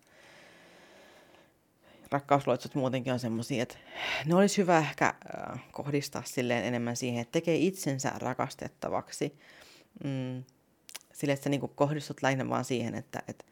Rakkausloitsut 2.12 2.76
muutenkin 2.76 3.14
on 3.14 3.20
semmosia, 3.20 3.64
että 3.64 3.78
ne 4.26 4.36
olisi 4.36 4.58
hyvä 4.58 4.78
ehkä 4.78 5.06
äh, 5.06 5.64
kohdistaa 5.72 6.24
silleen 6.26 6.66
enemmän 6.66 6.96
siihen, 6.96 7.22
että 7.22 7.32
tekee 7.32 7.56
itsensä 7.56 8.12
rakastettavaksi. 8.16 9.40
Mm, 10.04 10.44
sille, 11.14 11.34
että 11.34 11.44
sä 11.44 11.50
niin 11.50 11.62
kohdistut 11.76 12.22
lähinnä 12.22 12.50
vaan 12.50 12.66
siihen, 12.66 12.96
että, 12.96 13.24
että 13.28 13.46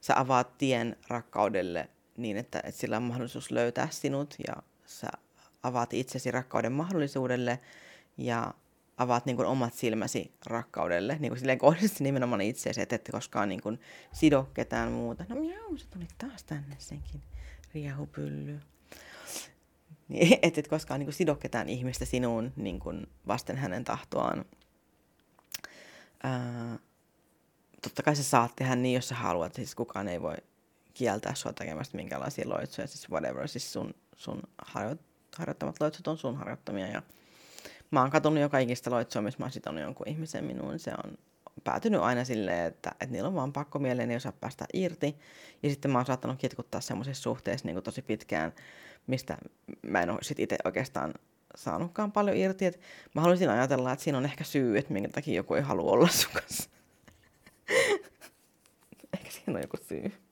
sä 0.00 0.20
avaat 0.20 0.58
tien 0.58 0.96
rakkaudelle 1.08 1.88
niin, 2.16 2.36
että, 2.36 2.60
että 2.64 2.80
sillä 2.80 2.96
on 2.96 3.02
mahdollisuus 3.02 3.50
löytää 3.50 3.88
sinut 3.90 4.34
ja 4.48 4.54
sä 4.86 5.08
avaat 5.62 5.94
itsesi 5.94 6.30
rakkauden 6.30 6.72
mahdollisuudelle 6.72 7.60
ja 8.18 8.54
avaat 8.96 9.26
niin 9.26 9.36
kuin 9.36 9.48
omat 9.48 9.74
silmäsi 9.74 10.32
rakkaudelle, 10.46 11.16
niin 11.20 11.30
kuin 11.30 11.38
silleen 11.38 11.58
kohdisesti 11.58 12.04
nimenomaan 12.04 12.40
itseesi, 12.40 12.80
että 12.80 12.96
ette 12.96 13.12
koskaan 13.12 13.48
niin 13.48 13.62
kuin 13.62 13.80
sido 14.12 14.48
ketään 14.54 14.92
muuta. 14.92 15.24
No 15.28 15.36
miau, 15.36 15.76
sä 15.76 15.86
tulit 15.90 16.14
taas 16.18 16.44
tänne 16.44 16.76
senkin 16.78 17.22
riehupylly. 17.74 18.60
Niin, 20.08 20.38
et 20.42 20.58
et 20.58 20.68
koskaan 20.68 21.00
niin 21.00 21.06
kuin 21.06 21.14
sido 21.14 21.34
ketään 21.34 21.68
ihmistä 21.68 22.04
sinuun 22.04 22.52
niin 22.56 22.80
kuin 22.80 23.06
vasten 23.26 23.56
hänen 23.56 23.84
tahtoaan. 23.84 24.44
Ää, 26.22 26.78
totta 27.82 28.02
kai 28.02 28.16
sä 28.16 28.22
saat 28.22 28.56
tehdä 28.56 28.76
niin, 28.76 28.94
jos 28.94 29.08
sä 29.08 29.14
haluat. 29.14 29.54
Siis 29.54 29.74
kukaan 29.74 30.08
ei 30.08 30.22
voi 30.22 30.36
kieltää 30.96 31.34
sua 31.34 31.52
tekemästä 31.52 31.96
minkälaisia 31.96 32.48
loitsuja. 32.48 32.86
Siis 32.86 33.10
whatever, 33.10 33.48
siis 33.48 33.72
sun, 33.72 33.94
sun 34.16 34.42
harjoittamat 35.36 35.80
loitsut 35.80 36.08
on 36.08 36.18
sun 36.18 36.36
harjoittamia. 36.36 36.86
Ja 36.86 37.02
mä 37.90 38.00
oon 38.00 38.10
katunut 38.10 38.40
joka 38.40 38.58
ikistä 38.58 38.90
loitsua, 38.90 39.22
missä 39.22 39.38
mä 39.38 39.44
oon 39.44 39.52
sitonut 39.52 39.82
jonkun 39.82 40.08
ihmisen 40.08 40.44
minuun. 40.44 40.78
Se 40.78 40.92
on 41.04 41.18
päätynyt 41.64 42.00
aina 42.00 42.24
silleen, 42.24 42.66
että, 42.66 42.90
että 42.90 43.12
niillä 43.12 43.28
on 43.28 43.34
vaan 43.34 43.52
pakko 43.52 43.78
mieleen, 43.78 44.10
ei 44.10 44.16
osaa 44.16 44.32
päästä 44.32 44.64
irti. 44.72 45.16
Ja 45.62 45.70
sitten 45.70 45.90
mä 45.90 45.98
oon 45.98 46.06
saattanut 46.06 46.38
kitkuttaa 46.38 46.80
semmoisissa 46.80 47.22
suhteissa 47.22 47.68
niin 47.68 47.82
tosi 47.82 48.02
pitkään, 48.02 48.52
mistä 49.06 49.38
mä 49.82 50.02
en 50.02 50.10
ole 50.10 50.18
sit 50.22 50.38
itse 50.38 50.56
oikeastaan 50.64 51.14
saanutkaan 51.54 52.12
paljon 52.12 52.36
irti. 52.36 52.66
Et 52.66 52.80
mä 53.14 53.20
haluaisin 53.20 53.50
ajatella, 53.50 53.92
että 53.92 54.02
siinä 54.02 54.18
on 54.18 54.24
ehkä 54.24 54.44
syy, 54.44 54.78
että 54.78 54.92
minkä 54.92 55.08
takia 55.08 55.34
joku 55.34 55.54
ei 55.54 55.62
halua 55.62 55.92
olla 55.92 56.08
sun 56.08 56.32
kanssa. 56.32 56.70
ehkä 59.14 59.30
siinä 59.30 59.54
on 59.54 59.62
joku 59.62 59.76
syy. 59.88 60.25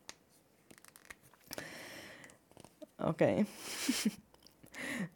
Okei. 3.06 3.46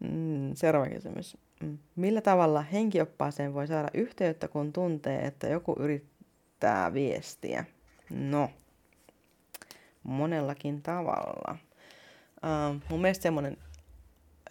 Mm, 0.00 0.54
seuraava 0.54 0.88
kysymys. 0.88 1.36
Mm. 1.62 1.78
Millä 1.96 2.20
tavalla 2.20 2.62
henkioppaaseen 2.62 3.54
voi 3.54 3.66
saada 3.66 3.88
yhteyttä, 3.94 4.48
kun 4.48 4.72
tuntee, 4.72 5.26
että 5.26 5.48
joku 5.48 5.76
yrittää 5.78 6.92
viestiä? 6.92 7.64
No, 8.10 8.50
monellakin 10.02 10.82
tavalla. 10.82 11.58
Uh, 12.36 12.80
mun 12.90 13.00
mielestä 13.00 13.22
semmoinen 13.22 13.56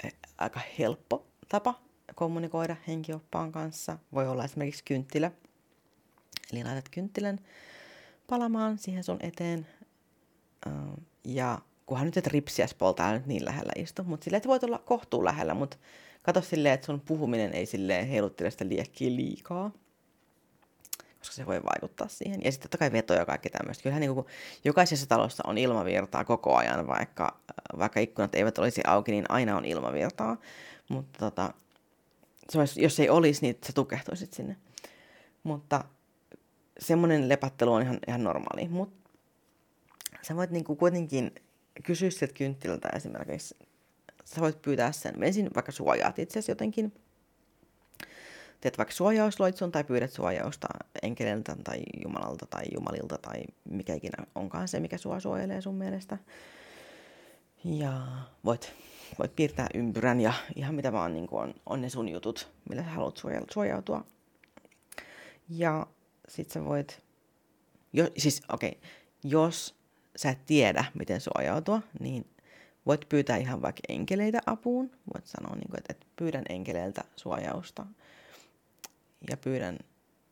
eh, 0.04 0.14
aika 0.38 0.60
helppo 0.80 1.28
tapa 1.50 1.74
kommunikoida 2.16 2.76
henkioppaan 2.88 3.52
kanssa 3.52 3.98
voi 4.14 4.28
olla 4.28 4.46
esimerkiksi 4.46 4.84
kynttilä. 4.84 5.32
Eli 6.54 6.64
laitat 6.64 6.90
kynttilän 6.90 7.40
palamaan 8.28 8.78
siihen 8.78 9.04
sun 9.04 9.20
eteen. 9.22 9.68
Uh, 10.68 11.04
ja 11.24 11.60
kunhan 11.88 12.06
nyt 12.06 12.18
et 12.18 12.28
ripsiäs 12.28 12.74
poltaa 12.74 13.14
nyt 13.14 13.26
niin 13.26 13.46
lähellä 13.46 13.72
istu, 13.76 14.04
mutta 14.04 14.24
silleen, 14.24 14.38
että 14.38 14.50
voit 14.50 14.64
olla 14.64 14.80
kohtuu 14.80 15.26
lähellä, 15.26 15.54
mutta 15.54 15.78
kato 16.22 16.42
silleen, 16.42 16.74
että 16.74 16.86
sun 16.86 17.02
puhuminen 17.02 17.54
ei 17.54 17.66
silleen 17.66 18.08
heiluttele 18.08 18.52
sitä 18.52 18.68
liekkiä 18.68 19.16
liikaa, 19.16 19.72
koska 21.20 21.36
se 21.36 21.46
voi 21.46 21.64
vaikuttaa 21.64 22.08
siihen. 22.08 22.42
Ja 22.44 22.52
sitten 22.52 22.70
totta 22.70 22.78
kai 22.78 22.92
vetoja 22.92 23.20
ja 23.20 23.26
kaikki 23.26 23.50
tämmöistä. 23.50 23.84
Kyllähän 23.84 24.02
niin 24.02 24.14
kuin, 24.14 24.28
jokaisessa 24.64 25.08
talossa 25.10 25.44
on 25.48 25.58
ilmavirtaa 25.58 26.26
koko 26.26 26.56
ajan, 26.56 26.88
vaikka, 26.88 27.40
vaikka 27.78 28.00
ikkunat 28.00 28.36
eivät 28.36 28.58
olisi 28.58 28.82
auki, 28.88 29.12
niin 29.12 29.26
aina 29.30 29.58
on 29.58 29.66
ilmavirtaa. 29.66 30.38
Mutta 30.90 31.20
tota, 31.20 31.54
se 32.50 32.60
olisi, 32.60 32.82
jos 32.82 33.00
ei 33.00 33.10
olisi, 33.10 33.42
niin 33.42 33.58
sä 33.66 33.74
tukehtuisit 33.74 34.34
sinne. 34.34 34.58
Mutta 35.44 35.84
semmoinen 36.80 37.30
lepattelu 37.30 37.74
on 37.74 37.82
ihan, 37.82 38.00
ihan 38.08 38.24
normaali. 38.24 38.68
Mutta 38.68 39.10
sä 40.22 40.36
voit 40.36 40.52
niinku 40.52 40.76
kuitenkin 40.76 41.32
kysyä 41.84 42.10
sieltä 42.10 42.34
kynttilältä 42.34 42.90
esimerkiksi, 42.96 43.56
sä 44.26 44.42
voit 44.42 44.62
pyytää 44.62 44.92
sen. 44.92 45.24
Ensin 45.24 45.50
vaikka 45.56 45.72
suojaat 45.72 46.20
itsesi 46.20 46.52
jotenkin, 46.52 46.94
teet 48.62 48.78
vaikka 48.78 48.94
suojausloitsun 48.94 49.72
tai 49.72 49.84
pyydät 49.84 50.12
suojausta 50.12 50.68
enkeliltä 51.04 51.56
tai 51.64 51.78
Jumalalta 52.04 52.46
tai 52.46 52.64
Jumalilta 52.74 53.18
tai 53.18 53.44
mikä 53.70 53.94
ikinä 53.94 54.26
onkaan 54.36 54.68
se, 54.68 54.80
mikä 54.80 54.98
sua 54.98 55.20
suojelee 55.20 55.62
sun 55.62 55.76
mielestä. 55.76 56.18
Ja 57.64 58.08
voit, 58.46 58.74
voit 59.20 59.36
piirtää 59.36 59.68
ympyrän 59.74 60.22
ja 60.22 60.34
ihan 60.56 60.76
mitä 60.76 60.92
vaan 60.92 61.14
niin 61.14 61.28
on, 61.32 61.54
on 61.66 61.82
ne 61.82 61.90
sun 61.90 62.10
jutut, 62.10 62.52
millä 62.70 62.84
sä 62.84 62.90
haluat 62.90 63.22
suojautua. 63.54 64.06
Ja 65.50 65.88
sit 66.28 66.50
sä 66.50 66.66
voit, 66.66 67.02
jo, 67.94 68.10
siis 68.18 68.42
okei, 68.54 68.70
okay, 68.70 68.90
jos 69.24 69.77
sä 70.18 70.30
et 70.30 70.46
tiedä, 70.46 70.86
miten 70.94 71.22
suojautua, 71.22 71.82
niin 72.00 72.26
voit 72.86 73.10
pyytää 73.10 73.38
ihan 73.38 73.62
vaikka 73.62 73.82
enkeleitä 73.90 74.40
apuun. 74.46 74.92
Voit 75.14 75.26
sanoa, 75.28 75.56
niin 75.56 75.70
kuin, 75.70 75.78
että, 75.78 75.94
että 75.94 76.06
pyydän 76.16 76.44
enkeleiltä 76.50 77.04
suojausta. 77.16 77.86
Ja 79.30 79.38
pyydän, 79.38 79.80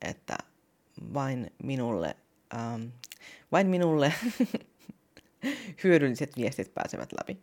että 0.02 0.38
vain 1.14 1.50
minulle, 1.62 2.16
ähm, 2.54 2.82
vain 3.52 3.66
minulle 3.66 4.12
hyödylliset 5.84 6.36
viestit 6.36 6.74
pääsevät 6.74 7.12
läpi. 7.12 7.42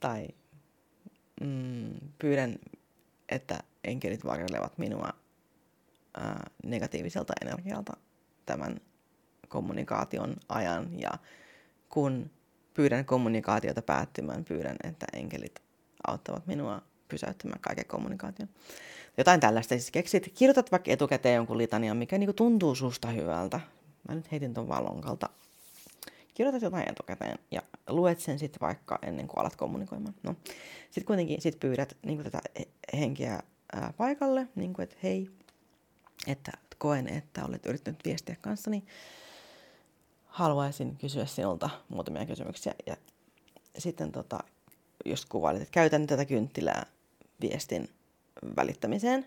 Tai 0.00 0.28
mm, 1.40 1.94
pyydän, 2.18 2.58
että 3.28 3.58
enkelit 3.84 4.24
varjelevat 4.24 4.78
minua 4.78 5.08
äh, 6.20 6.34
negatiiviselta 6.64 7.32
energialta 7.42 7.96
tämän 8.46 8.80
kommunikaation 9.48 10.36
ajan 10.48 11.00
ja 11.00 11.10
kun 11.88 12.30
pyydän 12.74 13.04
kommunikaatiota 13.04 13.82
päättymään, 13.82 14.44
pyydän, 14.44 14.76
että 14.84 15.06
enkelit 15.12 15.62
auttavat 16.06 16.46
minua 16.46 16.82
pysäyttämään 17.08 17.60
kaiken 17.60 17.86
kommunikaation. 17.86 18.48
Jotain 19.18 19.40
tällaista 19.40 19.74
siis 19.74 19.90
keksit. 19.90 20.32
Kirjoitat 20.34 20.72
vaikka 20.72 20.90
etukäteen 20.90 21.34
jonkun 21.34 21.58
litanian, 21.58 21.96
mikä 21.96 22.18
niinku 22.18 22.32
tuntuu 22.32 22.74
susta 22.74 23.08
hyvältä. 23.08 23.60
Mä 24.08 24.14
nyt 24.14 24.30
heitin 24.32 24.54
ton 24.54 24.68
valonkalta. 24.68 25.28
Kirjoitat 26.34 26.62
jotain 26.62 26.88
etukäteen 26.88 27.38
ja 27.50 27.62
luet 27.88 28.20
sen 28.20 28.38
sitten 28.38 28.60
vaikka 28.60 28.98
ennen 29.02 29.28
kuin 29.28 29.38
alat 29.38 29.56
kommunikoimaan. 29.56 30.14
No, 30.22 30.34
sitten 30.84 31.04
kuitenkin 31.04 31.40
sit 31.40 31.60
pyydät 31.60 31.96
niin 32.06 32.24
tätä 32.24 32.40
henkeä 32.92 33.42
ää, 33.72 33.92
paikalle, 33.96 34.48
niin 34.54 34.74
kuin, 34.74 34.82
että 34.82 34.96
hei, 35.02 35.30
että 36.26 36.52
koen, 36.78 37.08
että 37.08 37.44
olet 37.44 37.66
yrittänyt 37.66 38.00
viestiä 38.04 38.36
kanssani 38.40 38.84
haluaisin 40.38 40.96
kysyä 40.96 41.26
sinulta 41.26 41.70
muutamia 41.88 42.26
kysymyksiä. 42.26 42.74
Ja 42.86 42.96
sitten 43.78 44.12
tota, 44.12 44.38
jos 45.04 45.26
kuvailit, 45.26 45.62
että 45.62 45.72
käytän 45.72 46.06
tätä 46.06 46.24
kynttilää 46.24 46.86
viestin 47.40 47.88
välittämiseen. 48.56 49.26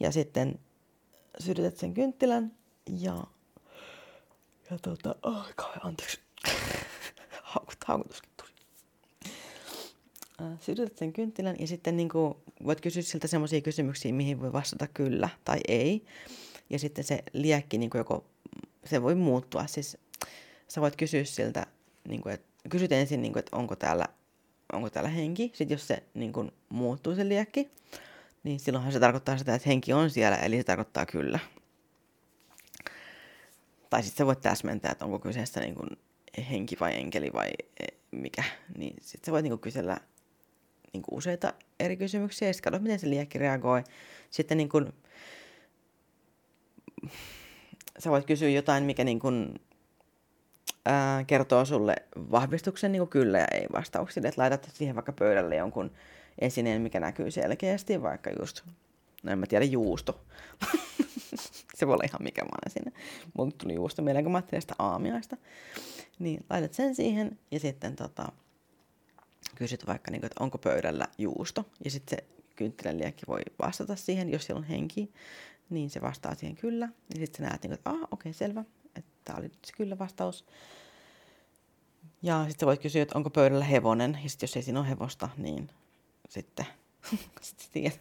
Ja 0.00 0.12
sitten 0.12 0.58
sytytät 1.38 1.76
sen 1.76 1.94
kynttilän 1.94 2.52
ja, 3.00 3.24
ja 4.70 4.78
tota, 4.82 5.14
oh, 5.22 5.46
kauhean, 5.56 5.86
anteeksi, 5.86 6.20
haukut, 7.42 7.76
haukutuskin 7.84 8.30
tuli. 8.36 8.50
Sytytät 10.60 10.98
sen 10.98 11.12
kynttilän 11.12 11.56
ja 11.58 11.66
sitten 11.66 11.96
niin 11.96 12.08
kuin, 12.08 12.34
voit 12.64 12.80
kysyä 12.80 13.02
siltä 13.02 13.28
semmoisia 13.28 13.60
kysymyksiä, 13.60 14.12
mihin 14.12 14.40
voi 14.40 14.52
vastata 14.52 14.86
kyllä 14.94 15.28
tai 15.44 15.60
ei. 15.68 16.04
Ja 16.70 16.78
sitten 16.78 17.04
se 17.04 17.22
liekki 17.32 17.78
niin 17.78 17.90
kuin 17.90 17.98
joko, 17.98 18.24
se 18.84 19.02
voi 19.02 19.14
muuttua. 19.14 19.66
Siis 19.66 19.98
sä 20.74 20.80
voit 20.80 20.96
kysyä 20.96 21.24
siltä, 21.24 21.66
niin 22.08 22.20
kuin, 22.20 22.34
että 22.34 22.68
kysyt 22.68 22.92
ensin, 22.92 23.22
niin 23.22 23.32
kuin, 23.32 23.40
että 23.40 23.56
onko 23.56 23.76
täällä, 23.76 24.04
onko 24.72 24.90
täällä 24.90 25.10
henki. 25.10 25.50
Sitten 25.54 25.74
jos 25.74 25.86
se 25.86 26.02
niin 26.14 26.32
kuin, 26.32 26.52
muuttuu 26.68 27.14
se 27.14 27.28
liekki, 27.28 27.70
niin 28.44 28.60
silloinhan 28.60 28.92
se 28.92 29.00
tarkoittaa 29.00 29.38
sitä, 29.38 29.54
että 29.54 29.68
henki 29.68 29.92
on 29.92 30.10
siellä, 30.10 30.36
eli 30.36 30.56
se 30.56 30.64
tarkoittaa 30.64 31.06
kyllä. 31.06 31.38
Tai 33.90 34.02
sitten 34.02 34.18
sä 34.18 34.26
voit 34.26 34.40
täsmentää, 34.40 34.92
että 34.92 35.04
onko 35.04 35.18
kyseessä 35.18 35.60
niin 35.60 35.74
kuin, 35.74 35.88
henki 36.50 36.76
vai 36.80 36.94
enkeli 36.94 37.30
vai 37.32 37.50
e, 37.80 37.86
mikä. 38.10 38.44
Niin 38.78 38.96
sitten 39.00 39.26
sä 39.26 39.32
voit 39.32 39.42
niin 39.42 39.50
kuin, 39.50 39.60
kysellä 39.60 39.96
niin 40.92 41.02
kuin, 41.02 41.18
useita 41.18 41.54
eri 41.80 41.96
kysymyksiä 41.96 42.48
ja 42.48 42.54
sitten 42.54 42.72
katsot, 42.72 42.82
miten 42.82 42.98
se 42.98 43.10
liekki 43.10 43.38
reagoi. 43.38 43.84
Sitten 44.30 44.58
niin 44.58 44.68
kuin, 44.68 44.92
sä 47.98 48.10
voit 48.10 48.26
kysyä 48.26 48.48
jotain, 48.48 48.84
mikä 48.84 49.04
niin 49.04 49.20
kuin, 49.20 49.54
ää, 50.84 51.24
kertoo 51.24 51.64
sulle 51.64 51.96
vahvistuksen 52.16 52.92
niin 52.92 53.08
kyllä 53.08 53.38
ja 53.38 53.46
ei 53.52 53.66
vastauksille. 53.72 54.28
Että 54.28 54.40
laitat 54.40 54.70
siihen 54.72 54.94
vaikka 54.94 55.12
pöydälle 55.12 55.56
jonkun 55.56 55.90
esineen, 56.38 56.82
mikä 56.82 57.00
näkyy 57.00 57.30
selkeästi, 57.30 58.02
vaikka 58.02 58.30
just, 58.38 58.62
no 59.22 59.32
en 59.32 59.38
mä 59.38 59.46
tiedä, 59.46 59.64
juusto. 59.64 60.20
se 61.76 61.86
voi 61.86 61.94
olla 61.94 62.04
ihan 62.04 62.22
mikä 62.22 62.42
vaan 62.42 62.70
sinne. 62.70 62.92
Mulle 63.34 63.52
tuli 63.52 63.74
juusto 63.74 64.02
mieleen, 64.02 64.24
kun 64.24 64.32
mä 64.32 64.38
ajattelin 64.38 64.62
sitä 64.62 64.74
aamiaista. 64.78 65.36
Niin 66.18 66.44
laitat 66.50 66.72
sen 66.74 66.94
siihen 66.94 67.38
ja 67.50 67.60
sitten 67.60 67.96
tota, 67.96 68.32
kysyt 69.54 69.86
vaikka, 69.86 70.10
niin 70.10 70.20
kuin, 70.20 70.26
että 70.26 70.44
onko 70.44 70.58
pöydällä 70.58 71.08
juusto. 71.18 71.66
Ja 71.84 71.90
sitten 71.90 72.18
se 72.18 72.24
kynttilän 72.56 72.98
liekki 72.98 73.22
voi 73.28 73.40
vastata 73.62 73.96
siihen, 73.96 74.32
jos 74.32 74.46
siellä 74.46 74.58
on 74.58 74.64
henki. 74.64 75.12
Niin 75.70 75.90
se 75.90 76.00
vastaa 76.00 76.34
siihen 76.34 76.56
kyllä. 76.56 76.88
Ja 77.14 77.20
sitten 77.20 77.44
sä 77.44 77.48
näet, 77.48 77.62
niin 77.62 77.70
kuin, 77.70 77.74
että 77.74 77.90
ah, 77.90 77.96
okei, 77.96 78.06
okay, 78.12 78.32
selvä. 78.32 78.64
Tämä 79.24 79.38
oli 79.38 79.48
se 79.48 79.72
kyllä 79.76 79.98
vastaus. 79.98 80.44
Ja 82.22 82.46
sitten 82.48 82.66
voit 82.66 82.80
kysyä, 82.80 83.02
että 83.02 83.18
onko 83.18 83.30
pöydällä 83.30 83.64
hevonen. 83.64 84.18
Ja 84.22 84.30
sitten 84.30 84.46
jos 84.46 84.56
ei 84.56 84.62
siinä 84.62 84.80
ole 84.80 84.88
hevosta, 84.88 85.28
niin 85.36 85.70
sitten, 86.28 86.66
sitten 87.40 87.66
tiedät. 87.72 88.00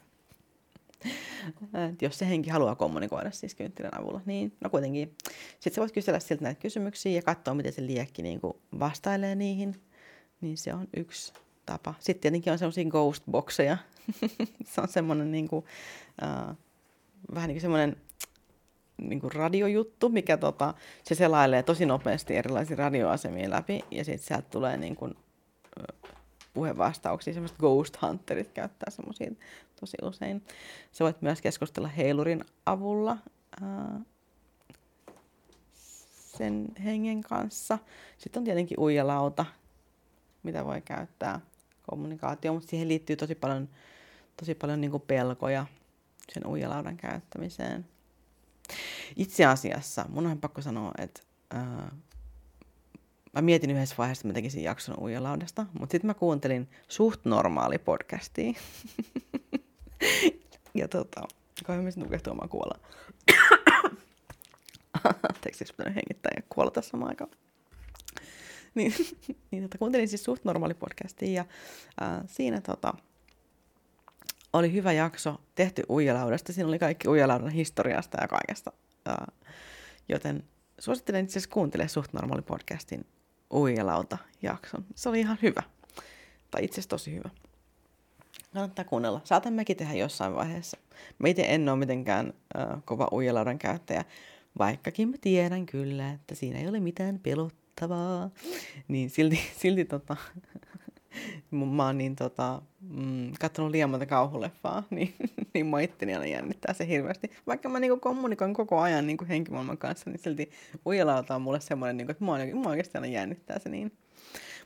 Et 1.93 2.01
jos 2.01 2.19
se 2.19 2.29
henki 2.29 2.49
haluaa 2.49 2.75
kommunikoida 2.75 3.31
siis 3.31 3.55
kynttilän 3.55 4.01
avulla, 4.01 4.21
niin 4.25 4.53
no 4.61 4.69
kuitenkin. 4.69 5.15
Sitten 5.59 5.73
sä 5.73 5.81
voit 5.81 5.91
kysellä 5.91 6.19
siltä 6.19 6.43
näitä 6.43 6.61
kysymyksiä 6.61 7.11
ja 7.11 7.21
katsoa, 7.21 7.53
miten 7.53 7.73
se 7.73 7.85
liekki 7.85 8.23
niin 8.23 8.41
kuin 8.41 8.53
vastailee 8.79 9.35
niihin. 9.35 9.81
Niin 10.41 10.57
se 10.57 10.73
on 10.73 10.87
yksi 10.97 11.33
tapa. 11.65 11.93
Sitten 11.99 12.21
tietenkin 12.21 12.53
on 12.53 12.59
semmoisia 12.59 12.85
ghostboxeja. 12.85 13.77
se 14.73 14.81
on 14.81 14.87
semmoinen 14.87 15.31
niin 15.31 15.47
kuin, 15.47 15.65
vähän 17.33 17.47
niin 17.47 17.55
kuin 17.55 17.61
semmoinen 17.61 17.97
niin 19.09 19.19
kuin 19.19 19.31
radiojuttu, 19.31 20.09
mikä 20.09 20.37
tota, 20.37 20.73
se 21.03 21.15
selailee 21.15 21.63
tosi 21.63 21.85
nopeasti 21.85 22.35
erilaisia 22.35 22.77
radioasemia 22.77 23.49
läpi 23.49 23.85
ja 23.91 24.05
sitten 24.05 24.27
sieltä 24.27 24.49
tulee 24.49 24.77
niin 24.77 24.95
kuin, 24.95 25.15
puhevastauksia, 26.53 27.33
semmoiset 27.33 27.57
ghost 27.57 28.01
hunterit 28.01 28.51
käyttää 28.51 28.89
semmoisia 28.89 29.31
tosi 29.79 29.97
usein. 30.01 30.43
Sä 30.91 31.03
voit 31.03 31.21
myös 31.21 31.41
keskustella 31.41 31.87
heilurin 31.87 32.45
avulla 32.65 33.17
ää, 33.61 33.99
sen 36.37 36.67
hengen 36.83 37.21
kanssa. 37.21 37.79
Sitten 38.17 38.41
on 38.41 38.45
tietenkin 38.45 38.79
uijalauta, 38.79 39.45
mitä 40.43 40.65
voi 40.65 40.81
käyttää 40.81 41.39
kommunikaatio, 41.89 42.53
mutta 42.53 42.69
siihen 42.69 42.87
liittyy 42.87 43.15
tosi 43.15 43.35
paljon, 43.35 43.69
tosi 44.37 44.55
paljon 44.55 44.81
niin 44.81 45.01
pelkoja 45.07 45.65
sen 46.33 46.47
uijalaudan 46.47 46.97
käyttämiseen. 46.97 47.85
Itse 49.15 49.45
asiassa, 49.45 50.05
mun 50.09 50.27
on 50.27 50.41
pakko 50.41 50.61
sanoa, 50.61 50.91
että 50.97 51.21
ää, 51.51 51.91
mä 53.33 53.41
mietin 53.41 53.71
yhdessä 53.71 53.95
vaiheessa, 53.97 54.21
että 54.21 54.27
mä 54.27 54.33
tekisin 54.33 54.63
jakson 54.63 54.99
uijalaudasta, 55.01 55.65
mutta 55.79 55.91
sitten 55.91 56.07
mä 56.07 56.13
kuuntelin 56.13 56.69
suht 56.87 57.25
normaali 57.25 57.77
podcastia. 57.77 58.53
ja 60.79 60.87
tota, 60.87 61.21
kauhean 61.63 61.85
mistä 61.85 62.01
nukehtuu 62.01 62.33
omaan 62.33 62.49
kuolla. 62.49 62.79
Anteeksi, 65.33 65.65
pitänyt 65.77 65.95
hengittää 65.95 66.31
ja 66.35 66.43
kuolla 66.49 66.71
tässä 66.71 66.91
samaan 66.91 67.09
aikaan. 67.09 67.31
niin, 68.75 68.93
niin 69.51 69.63
tota, 69.63 69.77
kuuntelin 69.77 70.07
siis 70.07 70.23
suht 70.23 70.45
normaali 70.45 70.73
podcastia 70.73 71.33
ja 71.33 71.45
ää, 72.01 72.23
siinä 72.27 72.61
tota, 72.61 72.93
oli 74.53 74.73
hyvä 74.73 74.91
jakso 74.91 75.41
tehty 75.55 75.83
uijalaudasta. 75.89 76.53
Siinä 76.53 76.67
oli 76.67 76.79
kaikki 76.79 77.07
uijalaudan 77.07 77.49
historiasta 77.49 78.17
ja 78.21 78.27
kaikesta. 78.27 78.71
Joten 80.09 80.43
suosittelen 80.79 81.23
itse 81.23 81.39
asiassa 81.39 81.53
kuuntele 81.53 81.87
suht 81.87 82.13
normaali 82.13 82.41
podcastin 82.41 83.05
uijalauta 83.53 84.17
jakson. 84.41 84.85
Se 84.95 85.09
oli 85.09 85.19
ihan 85.19 85.37
hyvä. 85.41 85.63
Tai 86.51 86.63
itse 86.63 86.73
asiassa 86.73 86.89
tosi 86.89 87.15
hyvä. 87.15 87.29
Kannattaa 88.53 88.85
kuunnella. 88.85 89.21
Saatan 89.23 89.53
mekin 89.53 89.77
tehdä 89.77 89.93
jossain 89.93 90.35
vaiheessa. 90.35 90.77
Mä 91.19 91.27
itse 91.27 91.45
en 91.47 91.69
ole 91.69 91.79
mitenkään 91.79 92.33
äh, 92.57 92.83
kova 92.85 93.07
uijalaudan 93.11 93.59
käyttäjä, 93.59 94.05
vaikkakin 94.57 95.09
mä 95.09 95.15
tiedän 95.21 95.65
kyllä, 95.65 96.11
että 96.11 96.35
siinä 96.35 96.59
ei 96.59 96.67
ole 96.67 96.79
mitään 96.79 97.19
pelottavaa. 97.19 98.29
Niin 98.87 99.09
silti, 99.09 99.39
silti 99.61 99.85
tota, 99.85 100.15
mä 101.51 101.85
oon 101.85 101.97
niin 101.97 102.15
tota, 102.15 102.61
mm, 102.81 103.31
katsonut 103.39 103.71
liian 103.71 103.89
monta 103.89 104.05
kauhuleffaa, 104.05 104.83
niin, 104.89 105.15
niin 105.53 105.65
mä 105.65 105.81
itteni 105.81 106.13
aina 106.13 106.25
jännittää 106.25 106.73
se 106.73 106.87
hirveästi. 106.87 107.31
Vaikka 107.47 107.69
mä 107.69 107.79
niinku 107.79 107.97
kommunikoin 107.97 108.53
koko 108.53 108.79
ajan 108.79 109.07
niinku 109.07 109.25
henkimaailman 109.29 109.77
kanssa, 109.77 110.09
niin 110.09 110.19
silti 110.19 110.51
uijalauta 110.85 111.35
on 111.35 111.41
mulle 111.41 111.59
semmoinen, 111.59 111.97
niinku, 111.97 112.11
että 112.11 112.23
mua, 112.23 112.37
mua 112.53 112.71
oikeasti 112.71 112.97
aina 112.97 113.07
jännittää 113.07 113.59
se 113.59 113.69
niin. 113.69 113.91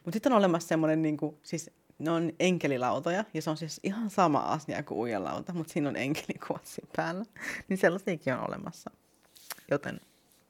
Mutta 0.05 0.15
sitten 0.15 0.31
on 0.31 0.37
olemassa 0.37 0.67
semmoinen, 0.67 1.01
niinku, 1.01 1.39
siis 1.43 1.71
ne 1.99 2.11
on 2.11 2.31
enkelilautoja, 2.39 3.25
ja 3.33 3.41
se 3.41 3.49
on 3.49 3.57
siis 3.57 3.79
ihan 3.83 4.09
sama 4.09 4.39
asia 4.39 4.83
kuin 4.83 4.97
uijalauta, 4.97 5.53
mutta 5.53 5.73
siinä 5.73 5.89
on 5.89 5.95
enkelikuvat 5.95 6.63
päällä. 6.95 7.25
Niin 7.69 7.77
sellaisiakin 7.77 8.33
on 8.33 8.47
olemassa. 8.47 8.91
Joten 9.71 10.01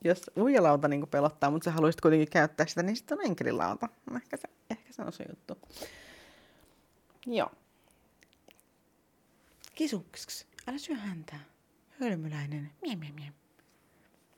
jos 0.04 0.32
uijalauta 0.38 0.88
niin 0.88 1.08
pelottaa, 1.08 1.52
mutta 1.52 1.66
sä 1.66 1.72
haluaisit 1.72 2.02
kuitenkin 2.02 2.30
käyttää 2.30 2.66
sitä, 2.66 2.84
niin 2.84 2.96
sitten 2.96 3.20
on 3.20 3.26
enkelilauta. 3.26 3.90
Ehkä 4.16 4.38
se, 4.38 4.48
ehkä 4.70 4.94
se 4.94 5.02
on 5.02 5.14
se 5.14 5.26
juttu. 5.30 5.58
Joo. 7.26 7.52
Kisu, 9.76 10.06
älä 10.68 10.78
syö 10.78 10.96
häntä. 10.96 11.36
Hölmöläinen. 12.00 12.72
Mie, 12.82 12.96
mie, 12.96 13.12
mie. 13.12 13.34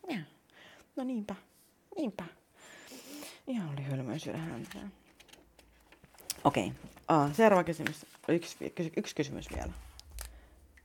Mie. 0.08 0.26
No 0.96 1.04
niinpä, 1.04 1.36
niinpä. 1.96 2.26
Ihan 3.48 3.70
oli 3.70 3.82
hölmöä 3.82 4.18
syödä 4.18 4.38
häntä. 4.38 4.80
Okei, 6.44 6.74
okay. 7.08 7.26
uh, 7.28 7.36
seuraava 7.36 7.64
kysymys. 7.64 8.06
Yksi, 8.28 8.74
yksi 8.98 9.16
kysymys 9.16 9.50
vielä. 9.56 9.74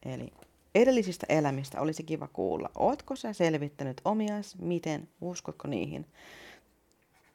Eli 0.03 0.33
edellisistä 0.75 1.27
elämistä 1.29 1.81
olisi 1.81 2.03
kiva 2.03 2.29
kuulla. 2.29 2.71
Ootko 2.75 3.17
sä 3.17 3.33
selvittänyt 3.33 4.01
omias? 4.05 4.59
Miten? 4.59 5.09
Uskotko 5.21 5.69
niihin? 5.69 6.07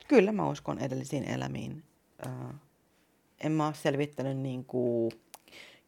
Kyllä 0.08 0.32
mä 0.32 0.50
uskon 0.50 0.80
edellisiin 0.80 1.24
elämiin. 1.24 1.84
Uh, 2.26 2.56
en 3.44 3.52
mä 3.52 3.66
ole 3.66 3.74
selvittänyt 3.74 4.38
niin 4.38 4.66
kuin 4.66 5.12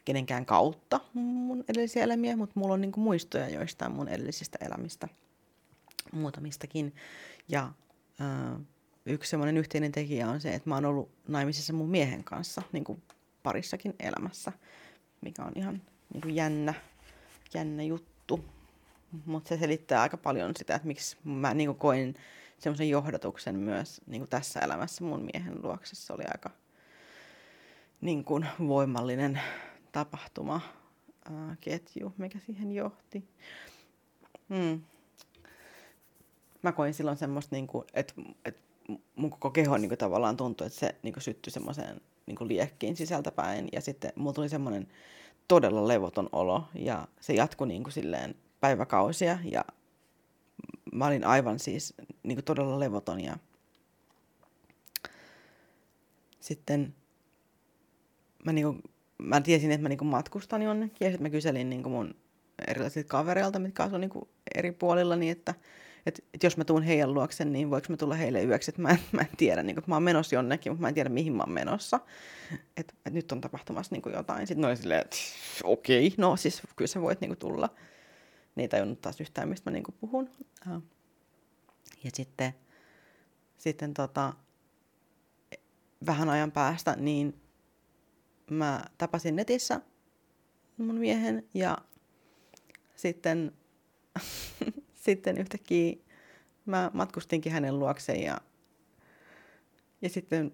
kenenkään 0.06 0.46
kautta 0.46 1.00
mun 1.14 1.64
edellisiä 1.70 2.04
elämiä, 2.04 2.38
mutta 2.38 2.60
mulla 2.60 2.74
on 2.74 2.82
niin 2.82 2.92
kuin 2.92 3.04
muistoja 3.04 3.50
joistain 3.50 3.92
mun 3.92 4.08
edellisistä 4.08 4.58
elämistä. 4.62 5.08
Muutamistakin. 6.12 6.96
Ja 7.50 7.72
uh, 8.20 8.62
yksi 9.06 9.30
semmoinen 9.30 9.58
yhteinen 9.58 9.92
tekijä 9.92 10.30
on 10.30 10.42
se, 10.42 10.54
että 10.54 10.70
mä 10.70 10.76
oon 10.76 10.86
ollut 10.86 11.12
naimisissa 11.28 11.74
mun 11.74 11.90
miehen 11.90 12.24
kanssa 12.24 12.62
niin 12.72 12.84
kuin 12.84 13.04
parissakin 13.44 13.96
elämässä, 14.00 14.52
mikä 15.22 15.44
on 15.44 15.52
ihan 15.56 15.82
niin 16.14 16.22
kuin 16.22 16.36
jännä, 16.36 16.74
jännä 17.54 17.84
juttu. 17.84 18.46
Mutta 19.26 19.50
se 19.50 19.58
selittää 19.58 20.02
aika 20.02 20.18
paljon 20.18 20.56
sitä, 20.58 20.76
että 20.76 20.88
miksi 20.88 21.18
mä 21.24 21.54
niin 21.54 21.76
koin 21.76 22.16
semmoisen 22.58 22.90
johdatuksen 22.90 23.56
myös 23.56 24.02
niin 24.08 24.28
tässä 24.28 24.60
elämässä 24.60 25.04
mun 25.04 25.30
miehen 25.34 25.64
luokse. 25.64 25.96
Se 25.96 26.14
oli 26.14 26.24
aika 26.28 26.50
niin 28.02 28.24
kuin 28.24 28.46
voimallinen 28.68 29.42
tapahtuma, 29.92 30.62
ketju, 31.62 32.14
mikä 32.18 32.40
siihen 32.40 32.72
johti. 32.72 33.24
Hmm. 34.50 34.82
Mä 36.62 36.72
koin 36.72 36.94
silloin 36.94 37.18
semmoista, 37.18 37.56
niin 37.56 37.68
että, 37.94 38.14
että 38.46 38.62
mun 39.16 39.30
koko 39.30 39.50
keho 39.52 39.78
niin 39.78 39.90
kuin, 39.90 39.98
tavallaan 39.98 40.38
tuntui, 40.38 40.68
että 40.68 40.80
se 40.80 40.96
niin 41.04 41.14
kuin, 41.14 41.24
syttyi 41.24 41.52
semmoiseen 41.52 42.02
niin 42.26 42.48
liekkiin 42.48 42.96
sisältäpäin. 42.96 43.70
Ja 43.72 43.82
sitten 43.82 44.14
mulla 44.16 44.34
tuli 44.34 44.50
semmoinen 44.50 44.88
todella 45.52 45.88
levoton 45.88 46.30
olo 46.32 46.64
ja 46.76 47.08
se 47.20 47.34
jatkui 47.34 47.68
niin 47.68 47.84
kuin, 47.84 47.94
silleen 47.94 48.36
päiväkausia 48.60 49.40
ja 49.44 49.66
mä 50.94 51.08
olin 51.08 51.26
aivan 51.26 51.60
siis 51.60 51.94
niin 52.24 52.36
kuin, 52.36 52.46
todella 52.46 52.80
levoton 52.80 53.22
ja 53.22 53.38
sitten 56.40 56.96
mä, 58.46 58.54
niin 58.54 58.66
kuin, 58.66 58.84
mä 59.18 59.42
tiesin, 59.42 59.72
että 59.72 59.82
mä 59.82 59.90
niin 59.90 59.98
kuin, 59.98 60.08
matkustan 60.08 60.62
jonnekin 60.62 61.06
ja 61.06 61.12
sitten 61.12 61.26
mä 61.26 61.30
kyselin 61.30 61.70
niin 61.70 61.84
kuin, 61.84 61.94
mun 61.94 62.16
erilaisilta 62.68 63.08
kavereilta, 63.08 63.60
mitkä 63.60 63.84
asuivat 63.84 64.14
niin 64.14 64.30
eri 64.56 64.72
puolilla, 64.72 65.16
niin 65.16 65.32
että 65.32 65.56
että 66.06 66.22
et 66.34 66.44
jos 66.44 66.58
mä 66.58 66.64
tuun 66.64 66.84
heidän 66.84 67.14
luoksen, 67.14 67.52
niin 67.52 67.70
voiko 67.70 67.88
mä 67.90 67.98
tulla 67.98 68.16
heille 68.16 68.44
yöksi, 68.44 68.72
että 68.72 68.82
mä 68.82 68.90
en, 68.90 69.00
mä 69.12 69.22
en 69.22 69.38
tiedä, 69.38 69.64
niin 69.64 69.76
kun, 69.76 69.84
mä 69.88 69.96
oon 69.96 70.04
menossa 70.04 70.36
jonnekin, 70.36 70.72
mutta 70.72 70.82
mä 70.82 70.88
en 70.88 70.94
tiedä, 70.94 71.10
mihin 71.10 71.34
mä 71.34 71.44
oon 71.44 71.52
menossa. 71.52 72.00
Että 72.78 72.94
et 73.06 73.14
nyt 73.14 73.32
on 73.32 73.42
tapahtumassa 73.42 73.96
niin 73.96 74.14
jotain. 74.14 74.48
Sitten 74.48 74.62
ne 74.62 74.68
oli 74.68 74.78
silleen, 74.78 75.02
että 75.02 75.18
okei, 75.64 76.08
okay, 76.08 76.16
no 76.18 76.36
siis 76.36 76.62
kyllä 76.76 76.88
sä 76.88 77.02
voit 77.02 77.22
niin 77.22 77.38
tulla. 77.38 77.70
Ne 78.56 78.64
ei 78.64 78.68
tajunnut 78.68 79.02
taas 79.02 79.22
yhtään, 79.22 79.50
mistä 79.50 79.70
mä 79.70 79.74
niin 79.74 79.84
puhun. 80.00 80.30
Ja 82.04 82.12
sitten, 82.14 82.54
sitten 83.58 83.94
tota, 83.94 84.34
vähän 86.06 86.30
ajan 86.30 86.52
päästä, 86.52 86.96
niin 87.00 87.42
mä 88.50 88.82
tapasin 88.98 89.36
netissä 89.36 89.82
mun 90.78 90.96
miehen 90.96 91.48
ja 91.54 91.78
sitten 92.96 93.52
sitten 95.02 95.38
yhtäkkiä 95.38 95.96
mä 96.66 96.92
matkustinkin 96.94 97.52
hänen 97.52 97.80
luokseen 97.80 98.24
ja, 98.24 98.42
ja 100.02 100.10
sitten, 100.10 100.54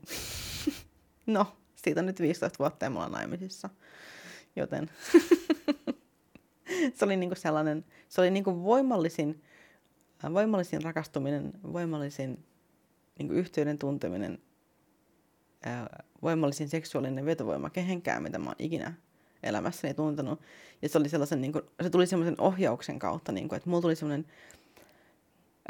no, 1.26 1.58
siitä 1.76 2.00
on 2.00 2.06
nyt 2.06 2.20
15 2.20 2.60
vuotta 2.60 2.86
ja 2.86 2.90
me 2.90 2.96
ollaan 2.96 3.12
naimisissa. 3.12 3.70
Joten 4.56 4.90
se 6.96 7.06
oli 7.06 7.16
niinku 7.16 7.36
sellainen, 7.36 7.86
se 8.10 8.22
oli 8.22 8.32
niinku 8.32 8.64
voimallisin, 8.64 9.44
voimallisin 10.34 10.82
rakastuminen, 10.82 11.54
voimallisin 11.74 12.46
niinku 13.20 13.34
yhteyden 13.34 13.78
tunteminen, 13.78 14.40
voimallisin 16.22 16.70
seksuaalinen 16.70 17.26
vetovoima 17.26 17.70
kehenkään, 17.70 18.24
mitä 18.24 18.40
mä 18.40 18.46
oon 18.46 18.56
ikinä 18.60 18.94
elämässäni 19.44 19.94
tuntenut. 19.94 20.42
Ja 20.82 20.90
se 20.90 20.98
oli 20.98 21.10
sellaisen, 21.10 21.42
niin 21.42 21.52
kuin, 21.52 21.64
se 21.84 21.90
tuli 21.90 22.08
semmoisen 22.08 22.42
ohjauksen 22.42 23.00
kautta, 23.00 23.32
niin 23.32 23.50
kuin, 23.50 23.58
että 23.58 23.70
mulla 23.70 23.82
tuli 23.82 23.96
semmoinen, 23.96 24.26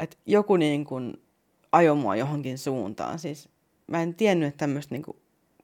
että 0.00 0.16
joku 0.26 0.56
niin 0.56 0.84
kuin 0.84 1.22
ajoi 1.72 1.96
mua 1.96 2.16
johonkin 2.16 2.58
suuntaan. 2.58 3.18
Siis 3.18 3.48
mä 3.86 4.02
en 4.02 4.14
tiennyt, 4.14 4.48
että 4.48 4.58
tämmöistä 4.58 4.94
niin 4.94 5.02
kuin, 5.02 5.16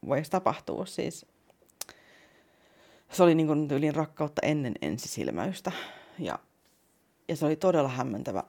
voisi 0.07 0.31
tapahtua. 0.31 0.87
Siis 0.87 1.27
se 3.11 3.23
oli 3.23 3.35
niin 3.35 3.47
kuin 3.47 3.95
rakkautta 3.95 4.43
ennen 4.45 4.75
ensisilmäystä. 4.83 5.73
Ja, 6.19 6.39
ja 7.29 7.37
se 7.37 7.47
oli 7.47 7.57
todella 7.57 7.89
hämmentävä. 7.89 8.45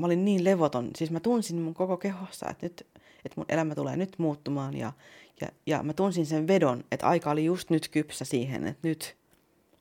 Mä 0.00 0.06
olin 0.06 0.24
niin 0.24 0.44
levoton, 0.44 0.90
siis 0.96 1.10
mä 1.10 1.20
tunsin 1.20 1.60
mun 1.60 1.74
koko 1.74 1.96
kehossa, 1.96 2.46
että 2.50 2.66
nyt 2.66 2.86
että 3.24 3.40
mun 3.40 3.46
elämä 3.48 3.74
tulee 3.74 3.96
nyt 3.96 4.14
muuttumaan 4.18 4.76
ja, 4.76 4.92
ja, 5.40 5.48
ja 5.66 5.82
mä 5.82 5.92
tunsin 5.92 6.26
sen 6.26 6.48
vedon, 6.48 6.84
että 6.92 7.06
aika 7.06 7.30
oli 7.30 7.44
just 7.44 7.70
nyt 7.70 7.88
kypsä 7.88 8.24
siihen, 8.24 8.66
että 8.66 8.88
nyt 8.88 9.16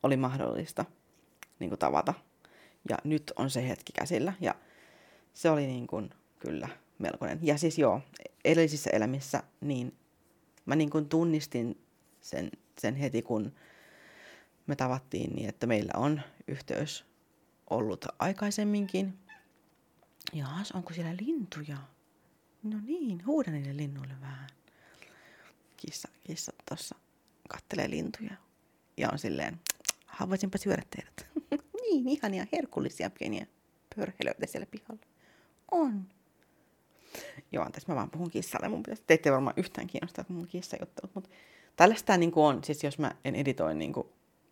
oli 0.04 0.18
mahdollista 0.18 0.86
niin 1.60 1.70
kuin 1.70 1.80
tavata. 1.80 2.14
Ja 2.90 2.98
nyt 3.04 3.34
on 3.36 3.50
se 3.50 3.68
hetki 3.68 3.94
käsillä. 3.94 4.34
Ja 4.42 4.56
se 5.34 5.50
oli 5.50 5.68
niin 5.68 5.88
kuin, 5.88 6.10
kyllä 6.40 6.70
melkoinen. 7.00 7.40
Ja 7.42 7.58
siis 7.58 7.78
joo, 7.78 8.02
edellisissä 8.46 8.90
elämissä 8.94 9.44
niin 9.62 9.96
mä 10.66 10.76
niin 10.76 10.90
kuin 10.90 11.10
tunnistin 11.10 11.82
sen, 12.22 12.52
sen 12.80 12.96
heti, 12.96 13.22
kun 13.22 13.54
me 14.68 14.76
tavattiin 14.76 15.36
niin, 15.36 15.50
että 15.50 15.68
meillä 15.68 15.92
on 15.96 16.22
yhteys 16.48 17.06
ollut 17.70 18.06
aikaisemminkin. 18.20 19.18
Jaas, 20.34 20.72
onko 20.72 20.94
siellä 20.94 21.14
lintuja? 21.22 21.78
No 22.64 22.78
niin, 22.84 23.26
huuda 23.26 23.52
niille 23.52 23.78
linnuille 23.78 24.14
vähän. 24.22 24.48
Kissa, 25.78 26.10
kissa 26.28 26.54
tuossa 26.70 26.96
kattelee 27.50 27.90
lintuja 27.90 28.36
ja 28.98 29.10
on 29.12 29.20
silleen, 29.20 29.60
haluaisinpa 30.06 30.58
syödä 30.58 30.84
teidät. 30.90 31.28
niin, 31.82 32.10
ihania, 32.10 32.46
herkullisia 32.54 33.10
pieniä 33.20 33.48
pörhelöitä 33.96 34.48
siellä 34.48 34.66
pihalla. 34.72 35.02
On. 35.72 36.08
Joo, 37.52 37.66
anteeksi, 37.66 37.90
mä 37.90 37.96
vaan 37.96 38.12
puhun 38.12 38.30
kissalle. 38.30 38.70
Mun 38.70 38.84
pitäisi, 38.84 39.04
teitä 39.08 39.30
ei 39.30 39.34
varmaan 39.34 39.54
yhtään 39.58 39.88
kiinnostaa 39.88 40.26
mun 40.28 40.48
kissajuttelut, 40.48 41.16
mutta 41.16 41.30
tällaista 41.76 42.18
niin 42.18 42.32
on, 42.36 42.64
siis 42.64 42.84
jos 42.84 43.00
mä 43.00 43.12
en 43.26 43.36
editoi 43.36 43.74
kuin, 43.94 44.08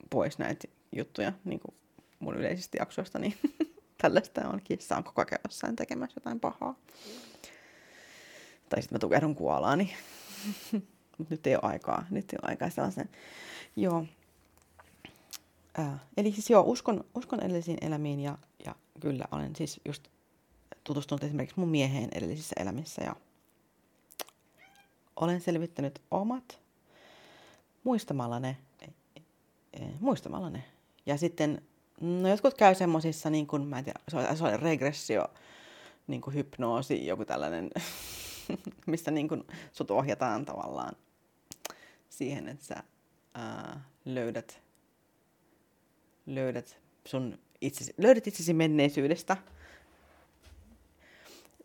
pois 0.09 0.39
näitä 0.39 0.67
juttuja 0.91 1.33
niin 1.45 1.59
kuin 1.59 1.75
mun 2.19 2.37
yleisistä 2.37 2.77
jaksoista, 2.79 3.19
niin 3.19 3.37
tällaista 4.01 4.49
on. 4.49 4.61
Kissa 4.63 4.97
on 4.97 5.03
koko 5.03 5.21
ajan 5.21 5.39
jossain 5.43 5.75
tekemässä 5.75 6.17
jotain 6.17 6.39
pahaa. 6.39 6.75
Tai 8.69 8.81
sitten 8.81 8.95
mä 8.95 8.99
tukehdun 8.99 9.35
kuolaani. 9.35 9.93
Mutta 11.17 11.33
nyt 11.33 11.47
ei 11.47 11.55
ole 11.55 11.63
aikaa. 11.63 12.05
Nyt 12.09 12.33
ei 12.33 12.39
ole 12.43 12.49
aikaa 12.51 12.69
sellaisen. 12.69 13.09
Joo. 13.75 14.05
Ää, 15.77 15.99
eli 16.17 16.31
siis 16.31 16.49
joo, 16.49 16.63
uskon, 16.67 17.03
uskon 17.15 17.39
edellisiin 17.39 17.77
elämiin 17.81 18.19
ja, 18.19 18.37
ja 18.65 18.75
kyllä 18.99 19.25
olen 19.31 19.55
siis 19.55 19.79
just 19.85 20.07
tutustunut 20.83 21.23
esimerkiksi 21.23 21.59
mun 21.59 21.69
mieheen 21.69 22.09
edellisissä 22.15 22.55
elämissä 22.59 23.03
ja 23.03 23.15
olen 25.15 25.41
selvittänyt 25.41 26.01
omat 26.11 26.59
muistamalla 27.83 28.39
ne, 28.39 28.57
e, 28.81 28.85
e, 29.73 29.87
muistamalla 29.99 30.49
ne. 30.49 30.63
Ja 31.05 31.17
sitten, 31.17 31.61
no 32.01 32.29
jotkut 32.29 32.53
käy 32.53 32.75
semmosissa, 32.75 33.29
niin 33.29 33.47
kuin, 33.47 33.67
mä 33.67 33.77
en 33.77 33.83
tiedä, 33.83 33.99
se 34.07 34.17
on, 34.17 34.37
se 34.37 34.43
on 34.43 34.59
regressio, 34.59 35.27
niin 36.07 36.21
kuin 36.21 36.33
hypnoosi, 36.33 37.07
joku 37.07 37.25
tällainen 37.25 37.69
missä 38.85 39.11
niin 39.11 39.27
kuin 39.27 39.43
sut 39.73 39.91
ohjataan 39.91 40.45
tavallaan 40.45 40.95
siihen, 42.09 42.47
että 42.47 42.65
sä 42.65 42.83
ää, 43.33 43.89
löydät, 44.05 44.61
löydät 46.25 46.77
sun 47.05 47.39
itsesi, 47.61 47.93
löydät 47.97 48.27
itsesi 48.27 48.53
menneisyydestä. 48.53 49.37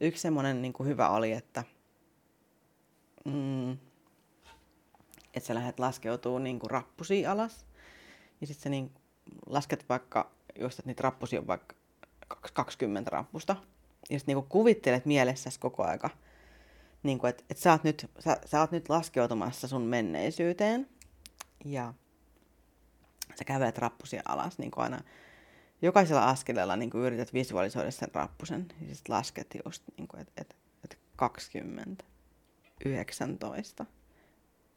Yksi 0.01 0.23
semmoinen 0.23 0.63
niin 0.63 0.73
kuin 0.73 0.89
hyvä 0.89 1.09
oli, 1.09 1.33
että, 1.33 1.65
mm, 3.25 3.73
että 5.35 5.47
sä 5.47 5.55
lähdet 5.55 5.79
laskeutuu 5.79 6.39
niin 6.39 6.59
kuin 6.59 6.71
rappusia 6.71 7.33
alas. 7.33 7.67
Ja 8.41 8.47
sitten 8.47 8.63
sä 8.63 8.69
niin 8.69 8.91
lasket 9.47 9.89
vaikka, 9.89 10.31
että 10.55 10.83
niitä 10.85 11.03
rappusia 11.03 11.41
on 11.41 11.47
vaikka 11.47 11.75
20 12.53 13.11
rappusta. 13.11 13.57
Ja 14.11 14.19
sitten 14.19 14.37
niin 14.37 14.47
kuvittelet 14.49 15.07
mielessäsi 15.07 15.61
koko 15.61 15.85
aika, 15.85 16.11
niin 17.03 17.19
kuin, 17.19 17.29
että, 17.29 17.45
että 17.51 17.63
sä, 17.63 17.73
oot 17.73 17.85
nyt, 17.85 18.11
sä, 18.19 18.37
sä 18.47 18.61
oot 18.61 18.73
nyt 18.73 18.89
laskeutumassa 18.89 19.69
sun 19.69 19.83
menneisyyteen. 19.83 20.89
Ja 21.65 21.95
sä 23.39 23.45
kävelet 23.45 23.79
rappusia 23.79 24.23
alas 24.29 24.59
niin 24.59 24.71
kuin 24.71 24.85
aina 24.85 25.01
jokaisella 25.83 26.29
askeleella 26.29 26.77
niin 26.77 26.91
kuin 26.91 27.05
yrität 27.05 27.35
visualisoida 27.35 27.91
sen 27.91 28.09
rappusen. 28.15 28.67
Ja 28.89 28.95
sitten 28.95 29.17
lasket 29.17 29.57
just, 29.65 29.83
niin 29.97 30.09
kuin, 30.09 30.21
että, 30.21 30.33
että, 30.37 30.55
että 30.85 30.97
20, 31.17 32.05
19, 32.85 33.87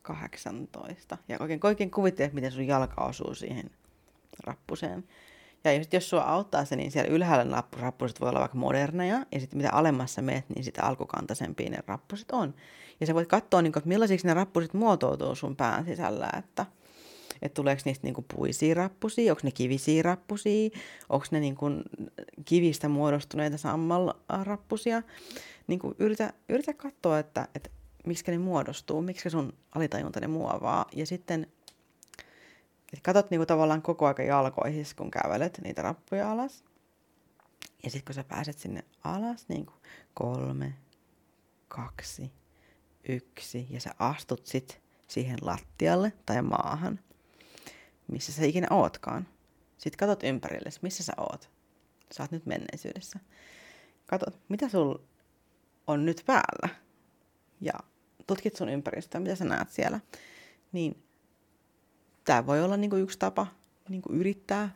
18 0.02 1.18
ja 1.28 1.38
oikein, 1.40 1.60
oikein 1.64 1.92
kuvittelet, 1.92 2.34
miten 2.34 2.52
sun 2.52 2.68
jalka 2.68 3.06
osuu 3.06 3.36
siihen 3.36 3.72
rappuseen. 4.44 5.04
Ja 5.64 5.74
jos, 5.74 5.88
jos 5.92 6.10
sua 6.10 6.22
auttaa 6.22 6.66
se, 6.66 6.76
niin 6.76 6.92
siellä 6.92 7.12
ylhäällä 7.12 7.64
rappuset 7.80 8.22
voi 8.22 8.30
olla 8.30 8.40
vaikka 8.40 8.58
moderneja, 8.58 9.26
ja 9.32 9.40
sitten 9.40 9.58
mitä 9.58 9.70
alemmassa 9.72 10.22
meet, 10.22 10.50
niin 10.50 10.64
sitä 10.64 10.84
alkukantaisempia 10.84 11.70
ne 11.70 11.78
rappuset 11.88 12.32
on. 12.32 12.54
Ja 13.00 13.08
sä 13.08 13.14
voit 13.14 13.30
katsoa, 13.30 13.62
niin 13.62 13.74
kuin, 13.74 13.82
että 13.82 13.88
millaisiksi 13.88 14.28
ne 14.28 14.34
rappuset 14.34 14.74
muotoutuu 14.74 15.36
sun 15.36 15.56
pään 15.56 15.86
sisällä, 15.86 16.30
että, 16.38 16.66
että 17.42 17.56
tuleeko 17.56 17.82
niistä 17.86 18.08
niin 18.08 18.14
kuin 18.14 18.26
puisia 18.36 18.74
rappusia, 18.76 19.34
onko 19.34 19.42
ne 19.44 19.52
kivisiä 19.52 20.04
rappusia, 20.04 20.70
onko 21.10 21.26
ne 21.32 21.40
niin 21.40 21.56
kuin 21.56 21.84
kivistä 22.46 22.90
muodostuneita 22.90 23.58
sammalrappusia. 23.58 25.02
Niin 25.68 25.80
kuin 25.80 25.96
yritä, 26.00 26.34
yritä 26.50 26.74
katsoa, 26.74 27.20
että, 27.20 27.48
että 27.56 27.70
miksi 28.06 28.32
ne 28.32 28.38
muodostuu, 28.38 29.02
miksi 29.02 29.30
sun 29.30 29.54
alitajunta 29.76 30.20
ne 30.20 30.28
muovaa, 30.28 30.86
ja 30.96 31.06
sitten 31.06 31.48
et 32.94 33.00
katot 33.04 33.30
niinku 33.32 33.46
tavallaan 33.46 33.82
koko 33.82 34.08
aika 34.08 34.24
jalkoihin, 34.24 34.86
kun 34.96 35.12
kävelet 35.12 35.60
niitä 35.64 35.82
rappuja 35.82 36.32
alas. 36.32 36.64
Ja 37.84 37.90
sitten 37.90 38.06
kun 38.06 38.16
sä 38.16 38.24
pääset 38.24 38.60
sinne 38.60 38.84
alas, 39.04 39.50
niin 39.50 39.66
kuin 39.66 39.78
kolme, 40.14 40.74
kaksi, 41.68 42.32
yksi, 43.10 43.68
ja 43.70 43.80
sä 43.80 43.96
astut 44.00 44.46
sit 44.46 44.82
siihen 45.08 45.38
lattialle 45.42 46.14
tai 46.26 46.42
maahan, 46.42 47.00
missä 48.08 48.32
sä 48.32 48.46
ikinä 48.46 48.68
ootkaan. 48.70 49.28
Sitten 49.78 49.98
katot 49.98 50.24
ympärille, 50.24 50.70
missä 50.82 51.04
sä 51.04 51.14
oot. 51.18 51.50
Sä 52.12 52.24
oot 52.24 52.32
nyt 52.32 52.46
menneisyydessä. 52.46 53.20
Katot, 54.06 54.40
mitä 54.50 54.70
sul 54.70 54.98
on 55.88 56.06
nyt 56.06 56.24
päällä. 56.26 56.70
Ja 57.62 57.74
tutkit 58.28 58.56
sun 58.56 58.70
ympäristöä, 58.70 59.22
mitä 59.22 59.36
sä 59.36 59.46
näet 59.46 59.70
siellä. 59.70 60.00
Niin 60.72 61.04
tämä 62.26 62.46
voi 62.46 62.64
olla 62.64 62.78
niinku 62.78 62.96
yksi 62.96 63.20
tapa 63.20 63.48
niinku 63.90 64.14
yrittää 64.14 64.76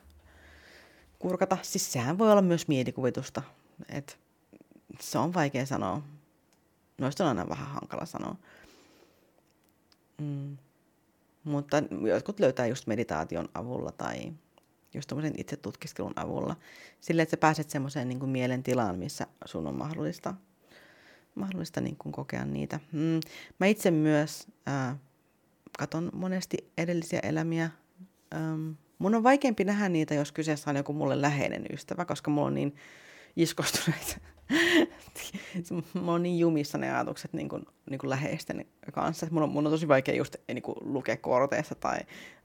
kurkata. 1.18 1.58
Siis 1.62 1.92
sehän 1.92 2.18
voi 2.18 2.32
olla 2.32 2.42
myös 2.42 2.68
mielikuvitusta. 2.68 3.42
Et 3.88 4.18
se 5.00 5.18
on 5.18 5.34
vaikea 5.34 5.66
sanoa. 5.66 6.02
Noista 6.98 7.24
on 7.24 7.28
aina 7.28 7.48
vähän 7.48 7.68
hankala 7.68 8.06
sanoa. 8.06 8.36
Mm. 10.18 10.56
Mutta 11.44 11.76
jotkut 12.08 12.40
löytää 12.40 12.66
just 12.66 12.86
meditaation 12.86 13.48
avulla 13.54 13.92
tai 13.92 14.32
just 14.94 15.12
itse 15.12 15.32
itsetutkiskelun 15.36 16.12
avulla. 16.16 16.56
Sillä, 17.00 17.22
että 17.22 17.30
sä 17.30 17.36
pääset 17.36 17.70
semmoiseen 17.70 18.08
niin 18.08 18.28
mielentilaan, 18.28 18.98
missä 18.98 19.26
sun 19.44 19.66
on 19.66 19.74
mahdollista, 19.74 20.34
mahdollista 21.34 21.80
niin 21.80 21.96
kuin 21.96 22.12
kokea 22.12 22.44
niitä. 22.44 22.80
Mm. 22.92 23.20
Mä 23.60 23.66
itse 23.66 23.90
myös 23.90 24.46
äh, 24.68 24.96
katon 25.78 26.10
monesti 26.12 26.56
edellisiä 26.78 27.20
elämiä. 27.22 27.70
Ähm, 28.34 28.70
mun 28.98 29.14
on 29.14 29.22
vaikeampi 29.22 29.64
nähdä 29.64 29.88
niitä, 29.88 30.14
jos 30.14 30.32
kyseessä 30.32 30.70
on 30.70 30.76
joku 30.76 30.92
mulle 30.92 31.22
läheinen 31.22 31.66
ystävä, 31.72 32.04
koska 32.04 32.30
mulla 32.30 32.46
on 32.46 32.54
niin 32.54 32.76
iskostuneet. 33.36 34.22
mulla 35.94 36.12
on 36.12 36.22
niin 36.22 36.38
jumissa 36.38 36.78
ne 36.78 36.92
ajatukset 36.92 37.32
niin 37.32 37.48
kuin, 37.48 37.66
niin 37.90 37.98
kuin 37.98 38.10
läheisten 38.10 38.66
kanssa. 38.92 39.26
Mun 39.30 39.42
on, 39.42 39.48
mun 39.48 39.66
on 39.66 39.72
tosi 39.72 39.88
vaikea 39.88 40.14
just 40.14 40.36
niin 40.48 40.62
kuin 40.62 40.76
lukea 40.80 41.16
korteissa 41.16 41.74
tai 41.74 41.98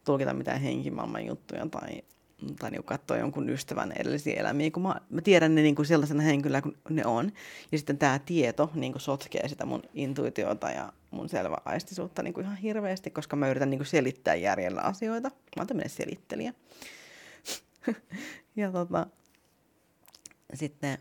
tulkita 0.05 0.33
mitään 0.33 0.61
henkimaailman 0.61 1.25
juttuja 1.25 1.67
tai 1.67 2.01
tai 2.59 2.71
niin 2.71 2.83
katsoa 2.83 3.17
jonkun 3.17 3.49
ystävän 3.49 3.91
edellisiä 3.91 4.39
elämiä, 4.39 4.71
kun 4.71 4.83
mä, 4.83 4.95
mä 5.09 5.21
tiedän 5.21 5.55
ne 5.55 5.61
niin 5.61 5.75
kuin 5.75 5.85
sellaisena 5.85 6.23
henkilöä 6.23 6.61
kuin 6.61 6.75
ne 6.89 7.05
on. 7.05 7.31
Ja 7.71 7.77
sitten 7.77 7.97
tämä 7.97 8.19
tieto 8.19 8.71
niin 8.73 8.91
kuin 8.91 9.01
sotkee 9.01 9.47
sitä 9.47 9.65
mun 9.65 9.83
intuitiota 9.93 10.69
ja 10.69 10.93
mun 11.11 11.29
selvä 11.29 11.57
aistisuutta 11.65 12.23
niin 12.23 12.33
kuin 12.33 12.45
ihan 12.45 12.57
hirveästi, 12.57 13.09
koska 13.09 13.35
mä 13.35 13.49
yritän 13.49 13.69
niin 13.69 13.79
kuin 13.79 13.87
selittää 13.87 14.35
järjellä 14.35 14.81
asioita. 14.81 15.29
Mä 15.29 15.59
oon 15.59 15.67
tämmöinen 15.67 15.89
selittelijä. 15.89 16.53
ja 18.55 18.71
tota, 18.71 19.07
sitten, 20.53 20.97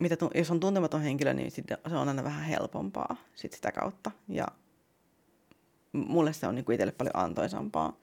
mitä 0.00 0.16
jos 0.34 0.50
on 0.50 0.60
tuntematon 0.60 1.02
henkilö, 1.02 1.34
niin 1.34 1.50
se 1.50 1.96
on 1.96 2.08
aina 2.08 2.24
vähän 2.24 2.44
helpompaa 2.44 3.16
sit 3.34 3.52
sitä 3.52 3.72
kautta. 3.72 4.10
Ja 4.28 4.46
mulle 5.92 6.32
se 6.32 6.46
on 6.46 6.54
niin 6.54 6.64
kuin 6.64 6.74
itselle 6.74 6.92
paljon 6.92 7.16
antoisampaa 7.16 7.96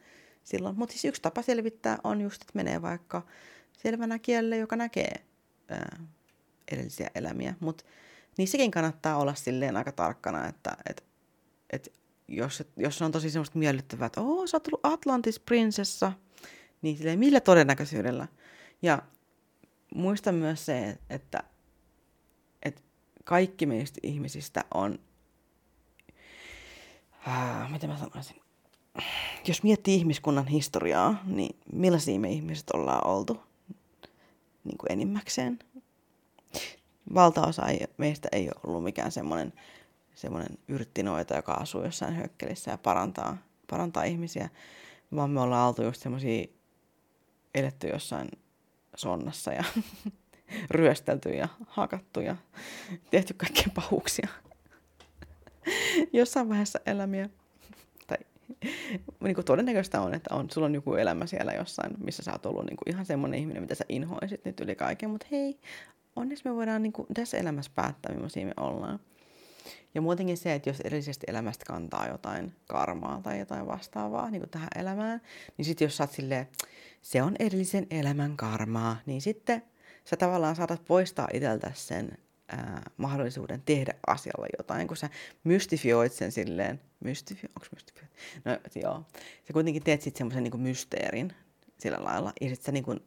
silloin. 0.45 0.75
Mutta 0.79 0.93
siis 0.93 1.05
yksi 1.05 1.21
tapa 1.21 1.41
selvittää 1.41 1.97
on 2.03 2.21
just, 2.21 2.41
että 2.41 2.51
menee 2.55 2.81
vaikka 2.81 3.21
selvänä 3.77 4.19
kielelle, 4.19 4.57
joka 4.57 4.75
näkee 4.75 5.25
ää, 5.67 5.99
edellisiä 6.71 7.11
elämiä. 7.15 7.55
Mutta 7.59 7.83
niissäkin 8.37 8.71
kannattaa 8.71 9.17
olla 9.17 9.35
silleen 9.35 9.77
aika 9.77 9.91
tarkkana, 9.91 10.47
että 10.47 10.77
et, 10.89 11.03
et 11.69 11.93
jos, 12.27 12.63
jos 12.77 13.01
on 13.01 13.11
tosi 13.11 13.29
semmoista 13.29 13.59
miellyttävää, 13.59 14.05
että 14.05 14.21
ooo, 14.21 14.47
sä 14.47 14.57
oot 14.57 14.67
Atlantis 14.83 15.39
prinsessa, 15.39 16.11
niin 16.81 16.97
silleen 16.97 17.19
millä 17.19 17.39
todennäköisyydellä. 17.39 18.27
Ja 18.81 19.01
muista 19.95 20.31
myös 20.31 20.65
se, 20.65 20.97
että, 21.09 21.43
että 22.63 22.81
kaikki 23.23 23.65
meistä 23.65 23.99
ihmisistä 24.03 24.65
on, 24.73 24.99
miten 27.71 27.89
mä 27.89 27.97
sanoisin, 27.97 28.44
jos 29.47 29.63
miettii 29.63 29.95
ihmiskunnan 29.95 30.47
historiaa, 30.47 31.23
niin 31.25 31.59
millaisia 31.73 32.19
me 32.19 32.29
ihmiset 32.29 32.69
ollaan 32.73 33.07
oltu 33.07 33.43
niin 34.63 34.77
kuin 34.77 34.91
enimmäkseen. 34.91 35.59
Valtaosa 37.13 37.67
ei, 37.67 37.87
meistä 37.97 38.29
ei 38.31 38.47
ole 38.47 38.61
ollut 38.63 38.83
mikään 38.83 39.11
semmoinen, 39.11 39.53
semmoinen 40.15 40.57
yrttinoita, 40.67 41.35
joka 41.35 41.53
asuu 41.53 41.83
jossain 41.83 42.15
hökkelissä 42.15 42.71
ja 42.71 42.77
parantaa, 42.77 43.37
parantaa 43.69 44.03
ihmisiä, 44.03 44.49
vaan 45.15 45.29
me 45.29 45.41
ollaan 45.41 45.67
oltu 45.67 45.83
just 45.83 46.01
semmoisia 46.01 46.45
eletty 47.55 47.87
jossain 47.87 48.29
sonnassa 48.95 49.53
ja 49.53 49.63
ryöstelty 50.71 51.29
ja 51.29 51.47
hakattu 51.67 52.19
ja 52.19 52.35
tehty 53.11 53.33
kaikkia 53.33 53.67
pahuuksia 53.75 54.27
jossain 56.13 56.49
vaiheessa 56.49 56.79
elämiä 56.85 57.29
niin 59.23 59.35
kuin 59.35 59.45
todennäköistä 59.45 60.01
on, 60.01 60.13
että 60.13 60.35
on, 60.35 60.49
sulla 60.49 60.67
on 60.67 60.75
joku 60.75 60.93
elämä 60.93 61.25
siellä 61.25 61.53
jossain, 61.53 61.93
missä 62.03 62.23
sä 62.23 62.31
oot 62.31 62.45
ollut 62.45 62.65
niin 62.65 62.77
kuin 62.77 62.93
ihan 62.93 63.05
semmoinen 63.05 63.39
ihminen, 63.39 63.63
mitä 63.63 63.75
sä 63.75 63.85
inhoisit 63.89 64.45
nyt 64.45 64.59
yli 64.59 64.75
kaiken, 64.75 65.09
mutta 65.09 65.27
hei, 65.31 65.59
onneksi 66.15 66.45
me 66.45 66.55
voidaan 66.55 66.83
niin 66.83 66.93
kuin 66.93 67.07
tässä 67.13 67.37
elämässä 67.37 67.71
päättää, 67.75 68.13
millaisia 68.13 68.45
me 68.45 68.53
ollaan. 68.57 68.99
Ja 69.95 70.01
muutenkin 70.01 70.37
se, 70.37 70.53
että 70.53 70.69
jos 70.69 70.79
edellisestä 70.79 71.25
elämästä 71.27 71.65
kantaa 71.65 72.07
jotain 72.07 72.53
karmaa 72.67 73.21
tai 73.21 73.39
jotain 73.39 73.67
vastaavaa 73.67 74.31
niin 74.31 74.41
kuin 74.41 74.49
tähän 74.49 74.69
elämään, 74.75 75.21
niin 75.57 75.65
sitten 75.65 75.85
jos 75.85 75.97
sä 75.97 76.03
oot 76.03 76.11
silleen, 76.11 76.47
se 77.01 77.23
on 77.23 77.35
edellisen 77.39 77.87
elämän 77.89 78.37
karmaa, 78.37 78.97
niin 79.05 79.21
sitten 79.21 79.63
sä 80.05 80.17
tavallaan 80.17 80.55
saatat 80.55 80.85
poistaa 80.85 81.27
itseltä 81.33 81.71
sen 81.73 82.17
ää, 82.47 82.81
mahdollisuuden 82.97 83.61
tehdä 83.65 83.93
asialle 84.07 84.47
jotain, 84.57 84.87
kun 84.87 84.97
sä 84.97 85.09
mystifioit 85.43 86.13
sen 86.13 86.31
silleen, 86.31 86.81
mystifio, 87.05 87.49
onko 87.55 87.67
mystifio? 87.75 88.03
No 88.45 88.57
joo, 88.75 89.05
sä 89.47 89.53
kuitenkin 89.53 89.83
teet 89.83 90.01
sitten 90.01 90.17
semmoisen 90.17 90.43
niin 90.43 90.61
mysteerin 90.61 91.33
sillä 91.77 91.97
lailla, 92.01 92.33
ja 92.41 92.49
sitten 92.49 92.65
sä 92.65 92.71
niin 92.71 92.83
kuin 92.83 92.99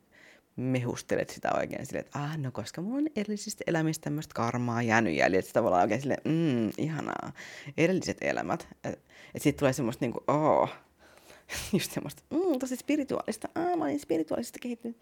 mehustelet 0.56 1.30
sitä 1.30 1.50
oikein 1.56 1.86
silleen, 1.86 2.04
että 2.04 2.18
ah, 2.18 2.38
no 2.38 2.50
koska 2.52 2.82
mulla 2.82 2.96
on 2.96 3.08
edellisistä 3.16 3.64
elämistä 3.66 4.04
tämmöistä 4.04 4.34
karmaa 4.34 4.82
jäänyt 4.82 5.14
jäljellä, 5.14 5.38
että 5.38 5.52
tavallaan 5.52 5.82
oikein 5.82 6.00
silleen, 6.00 6.20
mm, 6.24 6.70
ihanaa, 6.78 7.32
edelliset 7.76 8.16
elämät. 8.20 8.68
Että 8.84 9.00
et 9.34 9.42
siitä 9.42 9.58
tulee 9.58 9.72
semmoista 9.72 10.04
niinku, 10.04 10.24
oh, 10.26 10.70
just 11.72 11.92
semmoista, 11.92 12.22
mm, 12.30 12.58
tosi 12.58 12.76
spirituaalista, 12.76 13.48
ah, 13.54 13.76
mä 13.78 13.84
olin 13.84 14.00
spirituaalista 14.00 14.58
kehittynyt. 14.62 14.96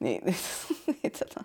Niin, 0.00 0.24
niin, 0.26 0.36
niin 0.86 1.12
tota, 1.18 1.44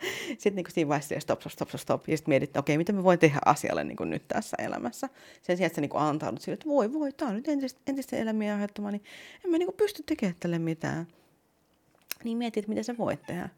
sitten 0.38 0.54
niin 0.54 0.66
siinä 0.68 0.88
vaiheessa 0.88 1.20
stop, 1.20 1.40
stop, 1.40 1.52
stop, 1.52 1.80
stop, 1.80 2.08
ja 2.08 2.16
sitten 2.16 2.32
mietit, 2.32 2.48
että 2.50 2.60
okei, 2.60 2.74
okay, 2.74 2.78
mitä 2.78 2.92
mä 2.92 3.04
voin 3.04 3.18
tehdä 3.18 3.38
asialle 3.44 3.84
niin 3.84 3.96
kuin 3.96 4.10
nyt 4.10 4.28
tässä 4.28 4.56
elämässä. 4.60 5.08
Sen 5.42 5.56
sijaan, 5.56 5.66
että 5.66 5.74
sä 5.74 5.80
niin 5.80 5.90
antaudut 5.94 6.40
sille, 6.40 6.54
että 6.54 6.66
voi, 6.66 6.92
voi, 6.92 7.12
tää 7.12 7.28
on 7.28 7.34
nyt 7.34 7.48
entistä, 7.48 7.80
entistä 7.86 8.16
elämiä 8.16 8.54
aiheuttamaan, 8.54 8.92
niin 8.92 9.04
en 9.44 9.50
mä 9.50 9.58
niin 9.58 9.66
kuin 9.66 9.76
pysty 9.76 10.02
tekemään 10.02 10.36
tälle 10.40 10.58
mitään. 10.58 11.06
Niin 12.24 12.38
mietit, 12.38 12.68
mitä 12.68 12.82
sä 12.82 12.94
voit 12.98 13.22
tehdä. 13.26 13.48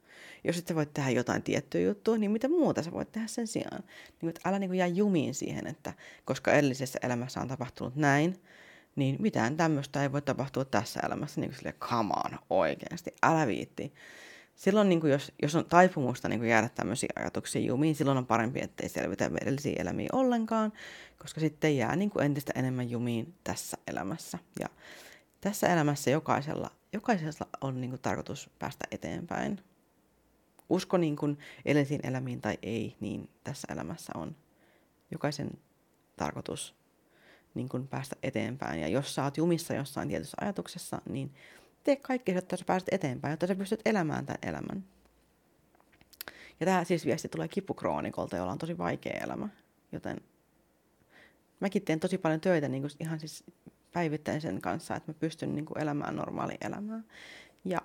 Jos 0.45 0.59
et 0.59 0.67
sä 0.67 0.75
voit 0.75 0.95
tehdä 0.95 1.11
jotain 1.11 1.43
tiettyä 1.43 1.81
juttua, 1.81 2.19
niin 2.19 2.31
mitä 2.31 2.49
muuta 2.49 2.83
sä 2.83 2.93
voit 2.93 3.13
tehdä 3.13 3.27
sen 3.27 3.47
sijaan. 3.47 3.83
Niin 3.83 4.21
kuin, 4.21 4.29
että 4.29 4.49
älä 4.49 4.59
niin 4.59 4.71
kuin 4.71 4.79
jää 4.79 4.87
jumiin 4.87 5.35
siihen, 5.35 5.67
että 5.67 5.93
koska 6.25 6.53
edellisessä 6.53 6.99
elämässä 7.03 7.41
on 7.41 7.49
tapahtunut 7.49 7.97
näin, 7.97 8.41
niin 8.97 9.17
mitään 9.19 9.57
tämmöistä 9.57 10.03
ei 10.03 10.13
voi 10.13 10.23
tapahtua 10.23 10.65
tässä 10.65 11.01
elämässä. 11.07 11.41
Niin 11.41 11.51
kuin 11.51 11.57
silleen, 11.57 11.79
come 11.81 12.15
on, 12.25 12.39
oikeasti, 12.51 13.15
älä 13.23 13.47
viitti 13.47 13.93
silloin 14.59 14.89
niin 14.89 15.01
kuin 15.01 15.13
jos, 15.13 15.33
jos 15.43 15.55
on 15.55 15.65
taipumusta 15.65 16.29
niin 16.29 16.41
kuin 16.41 16.51
jäädä 16.51 16.69
tämmöisiä 16.69 17.09
ajatuksia 17.17 17.63
jumiin, 17.63 17.95
silloin 17.95 18.19
on 18.19 18.27
parempi, 18.27 18.61
ettei 18.63 18.89
selvitä 18.89 19.31
edellisiä 19.43 19.77
elämiä 19.79 20.09
ollenkaan, 20.13 20.73
koska 21.19 21.41
sitten 21.41 21.77
jää 21.77 21.97
niin 21.97 22.11
kuin 22.11 22.27
entistä 22.27 22.53
enemmän 22.57 22.91
jumiin 22.91 23.35
tässä 23.45 23.77
elämässä. 23.87 24.39
Ja 24.61 24.67
tässä 25.41 25.69
elämässä 25.69 26.11
jokaisella, 26.11 26.71
jokaisella 26.93 27.49
on 27.61 27.81
niin 27.81 27.91
kuin 27.91 28.03
tarkoitus 28.03 28.51
päästä 28.59 28.85
eteenpäin. 28.91 29.61
Usko 30.69 30.97
niin 30.97 31.17
kuin 31.17 31.39
edellisiin 31.65 32.07
elämiin 32.07 32.41
tai 32.41 32.59
ei, 32.63 32.97
niin 33.01 33.29
tässä 33.45 33.69
elämässä 33.73 34.13
on 34.15 34.37
jokaisen 35.11 35.51
tarkoitus 36.17 36.75
niin 37.55 37.69
kuin 37.69 37.89
päästä 37.89 38.17
eteenpäin. 38.23 38.81
Ja 38.81 38.89
jos 38.89 39.15
sä 39.15 39.25
oot 39.25 39.37
jumissa 39.37 39.75
jossain 39.75 40.09
tietyssä 40.09 40.37
ajatuksessa, 40.41 41.03
niin 41.09 41.35
tee 41.89 41.97
kaikki, 41.97 42.33
jotta 42.33 42.57
sä 42.57 42.65
pääset 42.65 42.89
eteenpäin, 42.93 43.33
jotta 43.33 43.47
sä 43.47 43.55
pystyt 43.55 43.81
elämään 43.85 44.27
tämän 44.27 44.39
elämän. 44.43 44.85
Ja 46.61 46.67
tämä 46.67 46.85
siis 46.85 47.07
viesti 47.07 47.29
tulee 47.29 47.49
kipukroonikolta, 47.49 48.37
jolla 48.37 48.53
on 48.53 48.59
tosi 48.59 48.79
vaikea 48.79 49.21
elämä. 49.25 49.49
Joten 49.93 50.21
mäkin 51.61 51.83
teen 51.83 52.01
tosi 52.01 52.19
paljon 52.19 52.41
töitä 52.41 52.69
niin 52.69 52.83
kuin 52.83 52.93
ihan 53.01 53.21
siis 53.21 53.45
päivittäin 53.93 54.41
sen 54.41 54.61
kanssa, 54.61 54.97
että 54.97 55.13
mä 55.13 55.19
pystyn 55.21 55.55
niin 55.55 55.65
kuin 55.65 55.79
elämään 55.79 56.17
normaali 56.17 56.55
elämää. 56.61 57.01
Ja 57.65 57.81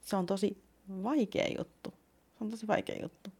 se 0.00 0.16
on 0.16 0.26
tosi 0.26 0.62
vaikea 1.02 1.46
juttu. 1.58 1.90
Se 2.38 2.44
on 2.44 2.50
tosi 2.50 2.66
vaikea 2.66 3.02
juttu. 3.02 3.30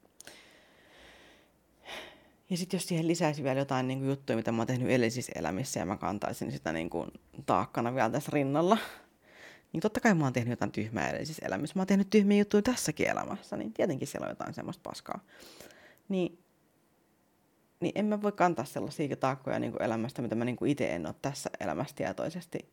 Ja 2.51 2.57
sitten 2.57 2.79
jos 2.79 2.89
siihen 2.89 3.09
lisäisi 3.09 3.43
vielä 3.43 3.61
jotain 3.61 3.89
niin 3.89 3.99
kuin 3.99 4.09
juttuja, 4.09 4.37
mitä 4.37 4.53
mä 4.53 4.59
oon 4.59 4.67
tehnyt 4.67 4.89
elämissä 5.35 5.81
ja 5.81 5.87
mä 5.87 5.97
kantaisin 5.97 6.53
sitä 6.53 6.73
niin 6.73 6.91
kuin 6.91 7.11
taakkana 7.47 7.95
vielä 7.95 8.11
tässä 8.11 8.31
rinnalla, 8.35 8.79
niin 9.75 9.81
totta 9.81 10.01
kai 10.01 10.15
mä 10.15 10.25
oon 10.25 10.33
tehnyt 10.33 10.51
jotain 10.51 10.73
tyhmää 10.73 11.11
edellisissä 11.11 11.47
elämissä. 11.47 11.73
Mä 11.77 11.81
oon 11.81 11.87
tehnyt 11.87 12.11
tyhmiä 12.11 12.39
juttuja 12.39 12.63
tässäkin 12.63 13.09
elämässä, 13.11 13.57
niin 13.57 13.73
tietenkin 13.73 14.09
siellä 14.09 14.25
on 14.25 14.31
jotain 14.31 14.55
semmoista 14.55 14.91
paskaa. 14.91 15.21
Niin, 16.09 16.39
niin 17.81 17.93
en 17.95 18.07
mä 18.07 18.23
voi 18.23 18.33
kantaa 18.33 18.65
sellaisia 18.65 19.17
taakkoja 19.17 19.59
niin 19.59 19.83
elämästä, 19.83 20.23
mitä 20.23 20.35
mä 20.35 20.45
niin 20.45 20.67
itse 20.67 20.95
en 20.95 21.07
ole 21.07 21.15
tässä 21.23 21.51
elämässä 21.61 21.97
tietoisesti 21.97 22.69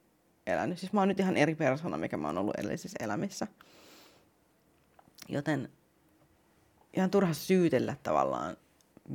elänyt. 0.48 0.80
Siis 0.80 0.94
mä 0.94 1.02
oon 1.02 1.08
nyt 1.08 1.20
ihan 1.20 1.38
eri 1.38 1.56
persona, 1.56 1.98
mikä 1.98 2.18
mä 2.18 2.28
oon 2.28 2.38
ollut 2.38 2.56
edellisissä 2.56 2.98
elämissä. 3.04 3.48
Joten 5.30 5.70
ihan 6.98 7.12
turha 7.12 7.34
syytellä 7.34 7.96
tavallaan 8.04 8.58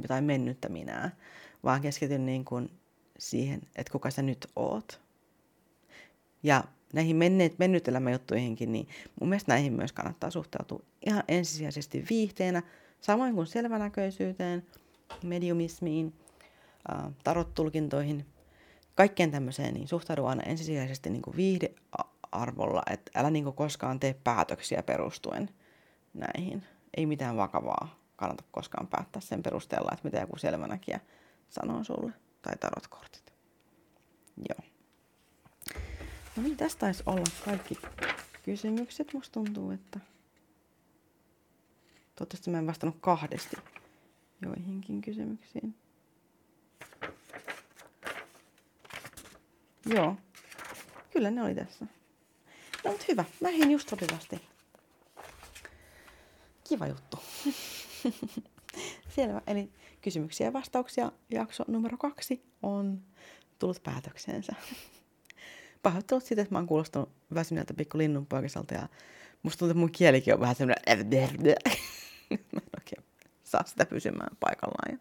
jotain 0.03 0.24
mennyttä 0.24 0.68
minää, 0.68 1.16
vaan 1.64 1.80
keskityn 1.80 2.26
niin 2.26 2.45
kuin 2.45 2.70
siihen, 3.18 3.61
että 3.76 3.93
kuka 3.93 4.11
sä 4.11 4.22
nyt 4.22 4.47
oot. 4.57 5.01
Ja 6.43 6.64
näihin 6.93 7.16
menneet, 7.16 7.59
mennyt 7.59 7.89
elämäjuttuihinkin, 7.89 8.72
niin 8.72 8.89
mun 9.20 9.28
mielestä 9.28 9.53
näihin 9.53 9.72
myös 9.72 9.93
kannattaa 9.93 10.30
suhtautua 10.30 10.82
ihan 11.07 11.24
ensisijaisesti 11.28 12.05
viihteenä, 12.11 12.62
samoin 13.01 13.34
kuin 13.34 13.47
selvänäköisyyteen, 13.47 14.66
mediumismiin, 15.24 16.14
tarottulkintoihin, 17.24 18.26
kaikkeen 18.95 19.30
tämmöiseen, 19.30 19.74
niin 19.74 19.89
suhtaudu 19.89 20.24
aina 20.24 20.43
ensisijaisesti 20.43 21.11
niin 21.11 21.22
viihdearvolla, 21.37 22.82
että 22.91 23.11
älä 23.14 23.30
niin 23.30 23.45
kuin 23.45 23.57
koskaan 23.57 24.01
tee 24.01 24.14
päätöksiä 24.24 24.82
perustuen 24.82 25.51
näihin. 26.14 26.62
Ei 26.97 27.07
mitään 27.07 27.37
vakavaa 27.37 27.99
kannata 28.16 28.45
koskaan 28.51 28.87
päättää 28.87 29.22
sen 29.22 29.43
perusteella, 29.43 29.91
että 29.93 30.05
mitä 30.05 30.18
joku 30.18 30.39
selvänäkijä 30.39 31.01
sanoo 31.49 31.84
sulle, 31.84 32.12
tai 32.43 32.57
tarotkortit. 32.61 33.32
Joo. 34.49 34.76
No 36.37 36.43
niin, 36.43 36.57
tästä 36.57 36.80
taisi 36.80 37.03
olla 37.07 37.24
kaikki 37.45 37.78
kysymykset. 38.43 39.12
Musta 39.12 39.32
tuntuu, 39.32 39.70
että 39.70 40.01
toivottavasti 42.14 42.51
mä 42.51 42.59
en 42.59 42.66
vastannut 42.66 42.97
kahdesti 43.01 43.57
joihinkin 44.43 45.01
kysymyksiin. 45.01 45.74
Joo, 49.87 50.16
kyllä 51.12 51.30
ne 51.30 51.43
oli 51.43 51.55
tässä. 51.55 51.87
No 52.84 52.91
mutta 52.91 53.05
hyvä, 53.09 53.24
mä 53.41 53.49
hin 53.49 53.70
just 53.70 53.89
sopivasti. 53.89 54.41
Kiva 56.68 56.87
juttu. 56.87 57.18
Selvä, 59.16 59.43
eli 59.47 59.72
kysymyksiä 60.03 60.47
ja 60.47 60.53
vastauksia 60.53 61.12
jakso 61.30 61.64
numero 61.68 61.97
kaksi 61.97 62.43
on 62.62 63.03
tullut 63.59 63.82
päätökseensä. 63.82 64.53
Pahoittelut 65.87 66.24
siitä, 66.24 66.43
että 66.43 66.55
mä 66.55 66.59
oon 66.59 66.66
kuulostanut 66.66 67.09
väsyneeltä 67.34 67.74
pikku 67.74 67.99
linnunpoikaselta 67.99 68.74
ja 68.74 68.89
musta 69.43 69.59
tuntuu, 69.59 69.70
että 69.70 69.80
mun 69.80 69.93
kielikin 69.93 70.34
on 70.34 70.41
vähän 70.41 70.55
semmoinen... 70.55 70.82
mä 72.30 72.61
en 72.61 72.70
oikein 72.78 73.05
saa 73.45 73.62
sitä 73.66 73.87
pysymään 73.87 74.37
paikallaan. 74.41 74.93
Ja 74.93 74.99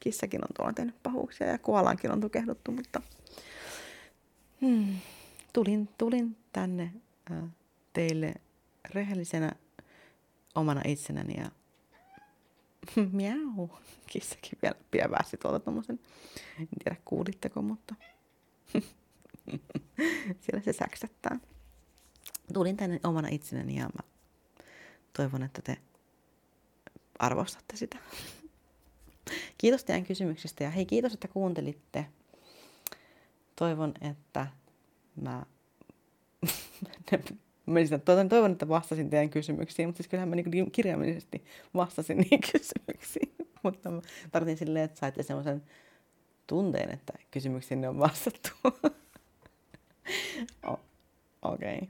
kissakin 0.00 0.40
on 0.44 0.48
tuolla 0.56 0.72
tehnyt 0.72 1.02
pahuuksia 1.02 1.46
ja 1.46 1.58
koalankin 1.58 2.10
on 2.10 2.20
tukehduttu, 2.20 2.72
mutta 2.72 3.02
hmm, 4.60 4.96
tulin, 5.52 5.88
tulin 5.98 6.36
tänne 6.52 6.92
teille 7.92 8.34
rehellisenä 8.94 9.52
omana 10.54 10.82
itsenäni 10.84 11.34
ja 11.36 11.50
miau, 13.12 13.68
kissakin 14.06 14.58
vielä 14.62 14.76
piävästi 14.90 15.36
tuolta 15.36 15.60
tommosen, 15.60 16.00
en 16.60 16.68
tiedä 16.84 16.96
kuulitteko, 17.04 17.62
mutta 17.62 17.94
siellä 20.40 20.62
se 20.64 20.72
säksättää. 20.72 21.38
Tulin 22.52 22.76
tänne 22.76 23.00
omana 23.04 23.28
itsenäni 23.28 23.76
ja 23.76 23.82
mä 23.82 24.10
toivon, 25.16 25.42
että 25.42 25.62
te 25.62 25.76
arvostatte 27.18 27.76
sitä. 27.76 27.96
Kiitos 29.58 29.84
teidän 29.84 30.04
kysymyksistä 30.04 30.64
ja 30.64 30.70
hei 30.70 30.86
kiitos, 30.86 31.14
että 31.14 31.28
kuuntelitte. 31.28 32.06
Toivon, 33.56 33.94
että 34.00 34.46
mä... 35.20 35.46
mä 37.66 37.80
toivon, 38.28 38.52
että 38.52 38.68
vastasin 38.68 39.10
teidän 39.10 39.30
kysymyksiin, 39.30 39.88
mutta 39.88 39.96
siis 39.96 40.08
kyllähän 40.08 40.28
mä 40.28 40.36
niin 40.36 40.70
kirjaimellisesti 40.70 41.44
vastasin 41.74 42.18
niihin 42.18 42.40
kysymyksiin. 42.52 43.34
mutta 43.62 43.90
mä 43.90 44.00
tarvitsin 44.30 44.66
silleen, 44.66 44.84
että 44.84 44.98
saitte 44.98 45.22
semmoisen 45.22 45.62
tunteen, 46.46 46.90
että 46.90 47.12
kysymyksiin 47.30 47.88
on 47.88 47.98
vastattu. 47.98 48.50
Okei. 51.42 51.76
Okay. 51.76 51.88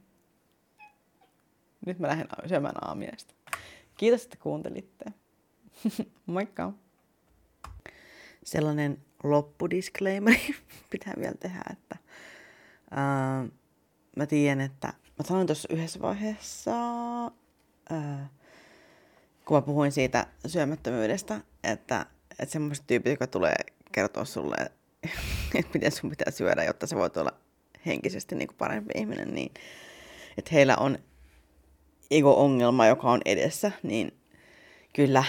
Nyt 1.87 1.99
mä 1.99 2.09
lähden 2.09 2.29
syömään 2.49 2.87
aamiaista. 2.89 3.35
Kiitos, 3.97 4.25
että 4.25 4.37
kuuntelitte. 4.37 5.05
Moikka! 6.27 6.73
Sellainen 8.45 8.99
loppudisclaimer 9.25 10.35
pitää 10.91 11.15
vielä 11.19 11.35
tehdä, 11.41 11.63
että 11.71 11.97
ää, 12.91 13.47
mä 14.17 14.27
tiedän, 14.27 14.61
että 14.61 14.89
mä 14.89 15.25
sanoin 15.25 15.47
tuossa 15.47 15.69
yhdessä 15.73 16.01
vaiheessa, 16.01 16.73
ää, 17.91 18.29
kun 19.45 19.57
mä 19.57 19.63
puhuin 19.63 19.93
siitä 19.93 20.27
syömättömyydestä, 20.47 21.41
että, 21.65 22.07
että 22.31 22.53
semmoiset 22.53 22.87
tyypit, 22.87 23.11
jotka 23.11 23.27
tulee 23.27 23.57
kertoa 23.93 24.25
sulle, 24.25 24.57
että 25.55 25.71
miten 25.75 25.93
sun 25.93 26.11
pitää 26.11 26.31
syödä, 26.31 26.65
jotta 26.65 26.87
sä 26.87 26.97
voit 26.97 27.17
olla 27.17 27.33
henkisesti 27.87 28.35
niin 28.35 28.49
kuin 28.49 28.57
parempi 28.57 28.93
ihminen, 28.97 29.35
niin 29.35 29.53
että 30.39 30.51
heillä 30.53 30.77
on 30.77 30.99
ego-ongelma, 32.11 32.87
joka 32.87 33.11
on 33.11 33.21
edessä, 33.25 33.73
niin 33.83 34.13
kyllä, 34.93 35.25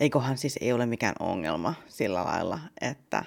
eikohan 0.00 0.38
siis 0.38 0.58
ei 0.60 0.72
ole 0.72 0.86
mikään 0.86 1.14
ongelma 1.20 1.74
sillä 1.86 2.24
lailla, 2.24 2.58
että 2.80 3.24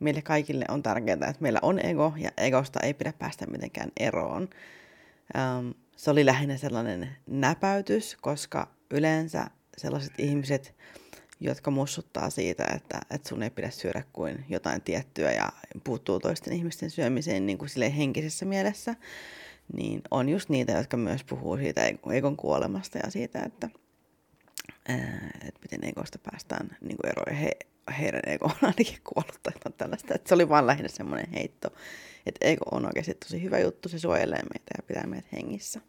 meille 0.00 0.22
kaikille 0.22 0.64
on 0.68 0.82
tärkeää, 0.82 1.14
että 1.14 1.36
meillä 1.40 1.58
on 1.62 1.86
ego 1.86 2.12
ja 2.16 2.30
egosta 2.36 2.80
ei 2.80 2.94
pidä 2.94 3.12
päästä 3.12 3.46
mitenkään 3.46 3.90
eroon. 4.00 4.42
Um, 4.42 5.74
se 5.96 6.10
oli 6.10 6.26
lähinnä 6.26 6.56
sellainen 6.56 7.16
näpäytys, 7.26 8.16
koska 8.20 8.68
yleensä 8.90 9.46
sellaiset 9.76 10.12
ihmiset, 10.18 10.74
jotka 11.40 11.70
mussuttaa 11.70 12.30
siitä, 12.30 12.64
että, 12.74 13.00
että 13.10 13.28
sun 13.28 13.42
ei 13.42 13.50
pidä 13.50 13.70
syödä 13.70 14.02
kuin 14.12 14.44
jotain 14.48 14.82
tiettyä 14.82 15.32
ja 15.32 15.48
puuttuu 15.84 16.20
toisten 16.20 16.52
ihmisten 16.52 16.90
syömiseen 16.90 17.46
niin 17.46 17.58
kuin 17.58 17.92
henkisessä 17.96 18.44
mielessä, 18.44 18.94
niin 19.72 20.02
on 20.10 20.28
just 20.28 20.48
niitä, 20.48 20.72
jotka 20.72 20.96
myös 20.96 21.24
puhuu 21.24 21.56
siitä 21.56 21.82
egon 22.12 22.36
kuolemasta 22.36 22.98
ja 22.98 23.10
siitä, 23.10 23.42
että, 23.42 23.70
että 25.48 25.60
miten 25.62 25.88
egosta 25.88 26.18
päästään 26.30 26.76
niin 26.80 26.96
kuin 26.96 27.10
eroon. 27.10 27.38
He, 27.38 27.50
heidän 28.00 28.22
ego 28.26 28.44
on 28.44 28.56
ainakin 28.62 28.98
kuollut 29.04 29.42
tai 29.42 29.72
tällaista. 29.78 30.14
Että 30.14 30.28
se 30.28 30.34
oli 30.34 30.48
vaan 30.48 30.66
lähinnä 30.66 30.88
semmoinen 30.88 31.30
heitto, 31.30 31.68
että 32.26 32.46
ego 32.46 32.64
on 32.70 32.86
oikeasti 32.86 33.14
tosi 33.14 33.42
hyvä 33.42 33.58
juttu, 33.58 33.88
se 33.88 33.98
suojelee 33.98 34.42
meitä 34.42 34.74
ja 34.76 34.82
pitää 34.82 35.06
meitä 35.06 35.28
hengissä. 35.32 35.80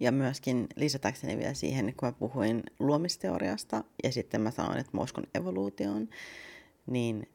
Ja 0.00 0.12
myöskin 0.12 0.66
lisätäkseni 0.76 1.38
vielä 1.38 1.54
siihen, 1.54 1.94
kun 1.96 2.08
mä 2.08 2.12
puhuin 2.12 2.62
luomisteoriasta 2.78 3.84
ja 4.04 4.12
sitten 4.12 4.40
mä 4.40 4.50
sanoin, 4.50 4.78
että 4.78 4.96
mä 4.96 5.02
uskon 5.02 5.24
evoluutioon, 5.34 6.08
niin 6.86 7.28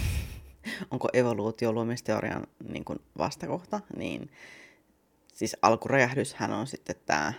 onko 0.90 1.08
evoluutio 1.12 1.72
luomisteorian 1.72 2.46
niin 2.68 2.84
kuin 2.84 2.98
vastakohta, 3.18 3.80
niin 3.96 4.30
siis 5.34 5.56
alkuräjähdyshän 5.62 6.52
on 6.52 6.66
sitten 6.66 6.96
tämä 7.06 7.32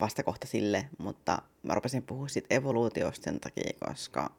vastakohta 0.00 0.46
sille, 0.46 0.88
mutta 0.98 1.42
mä 1.62 1.74
rupesin 1.74 2.02
puhua 2.02 2.28
siitä 2.28 2.54
evoluutiosta 2.54 3.24
sen 3.24 3.40
takia, 3.40 3.72
koska 3.88 4.30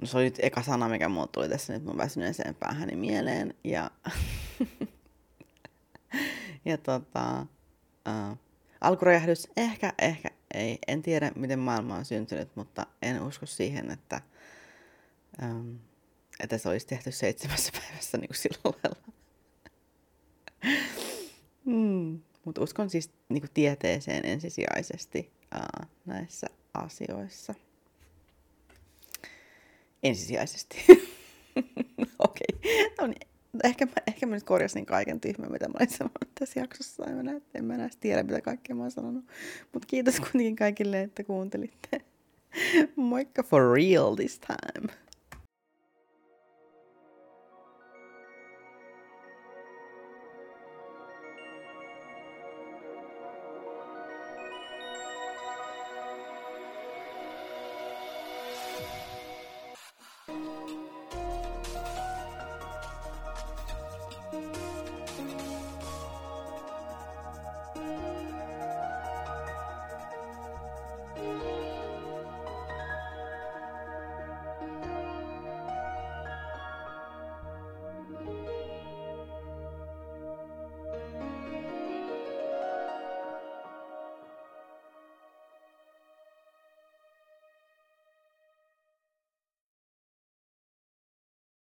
no 0.00 0.06
se 0.06 0.16
oli 0.16 0.24
nyt 0.24 0.38
eka 0.42 0.62
sana, 0.62 0.88
mikä 0.88 1.08
mulle 1.08 1.28
tuli 1.32 1.48
tässä 1.48 1.72
nyt 1.72 1.84
mun 1.84 1.96
väsyneeseen 1.96 2.54
päähäni 2.54 2.96
mieleen, 2.96 3.54
ja 3.64 3.90
ja 6.64 6.78
tota, 6.78 7.46
uh, 8.08 8.38
alkuräjähdys, 8.80 9.48
ehkä, 9.56 9.92
ehkä 9.98 10.28
ei. 10.54 10.78
En 10.88 11.02
tiedä, 11.02 11.32
miten 11.36 11.58
maailma 11.58 11.96
on 11.96 12.04
syntynyt, 12.04 12.56
mutta 12.56 12.86
en 13.02 13.22
usko 13.22 13.46
siihen, 13.46 13.90
että, 13.90 14.20
um, 15.42 15.78
että 16.40 16.58
se 16.58 16.68
olisi 16.68 16.86
tehty 16.86 17.12
seitsemässä 17.12 17.72
päivässä 17.80 18.18
niin 18.18 18.28
kuin 18.28 18.36
sillä 18.36 18.58
lailla. 18.64 19.12
mm, 21.64 22.20
mutta 22.44 22.62
uskon 22.62 22.90
siis 22.90 23.10
niin 23.28 23.40
kuin 23.40 23.50
tieteeseen 23.54 24.24
ensisijaisesti 24.24 25.32
uh, 25.54 25.88
näissä 26.06 26.46
asioissa. 26.74 27.54
Ensisijaisesti. 30.02 30.84
Okei. 32.18 32.46
Okay. 32.54 32.94
No 33.00 33.06
niin, 33.06 33.28
ehkä 33.64 33.86
mä, 33.86 33.92
ehkä 34.06 34.26
mä 34.26 34.34
nyt 34.34 34.44
korjasin 34.44 34.86
kaiken 34.86 35.20
tyhmän, 35.20 35.52
mitä 35.52 35.68
mä 35.68 35.74
olin 35.80 35.90
sanonut 35.90 36.34
tässä 36.38 36.60
jaksossa. 36.60 37.04
En 37.06 37.16
mä, 37.16 37.22
näe, 37.22 37.42
en 37.54 37.64
mä 37.64 37.74
enää 37.74 37.88
tiedä, 38.00 38.22
mitä 38.22 38.40
kaikkea 38.40 38.76
mä 38.76 38.82
oon 38.82 38.90
sanonut. 38.90 39.24
Mutta 39.72 39.86
kiitos 39.86 40.20
kuitenkin 40.20 40.56
kaikille, 40.56 41.02
että 41.02 41.24
kuuntelitte. 41.24 42.00
Moikka 42.96 43.42
for 43.42 43.72
real 43.72 44.14
this 44.14 44.40
time. 44.40 44.92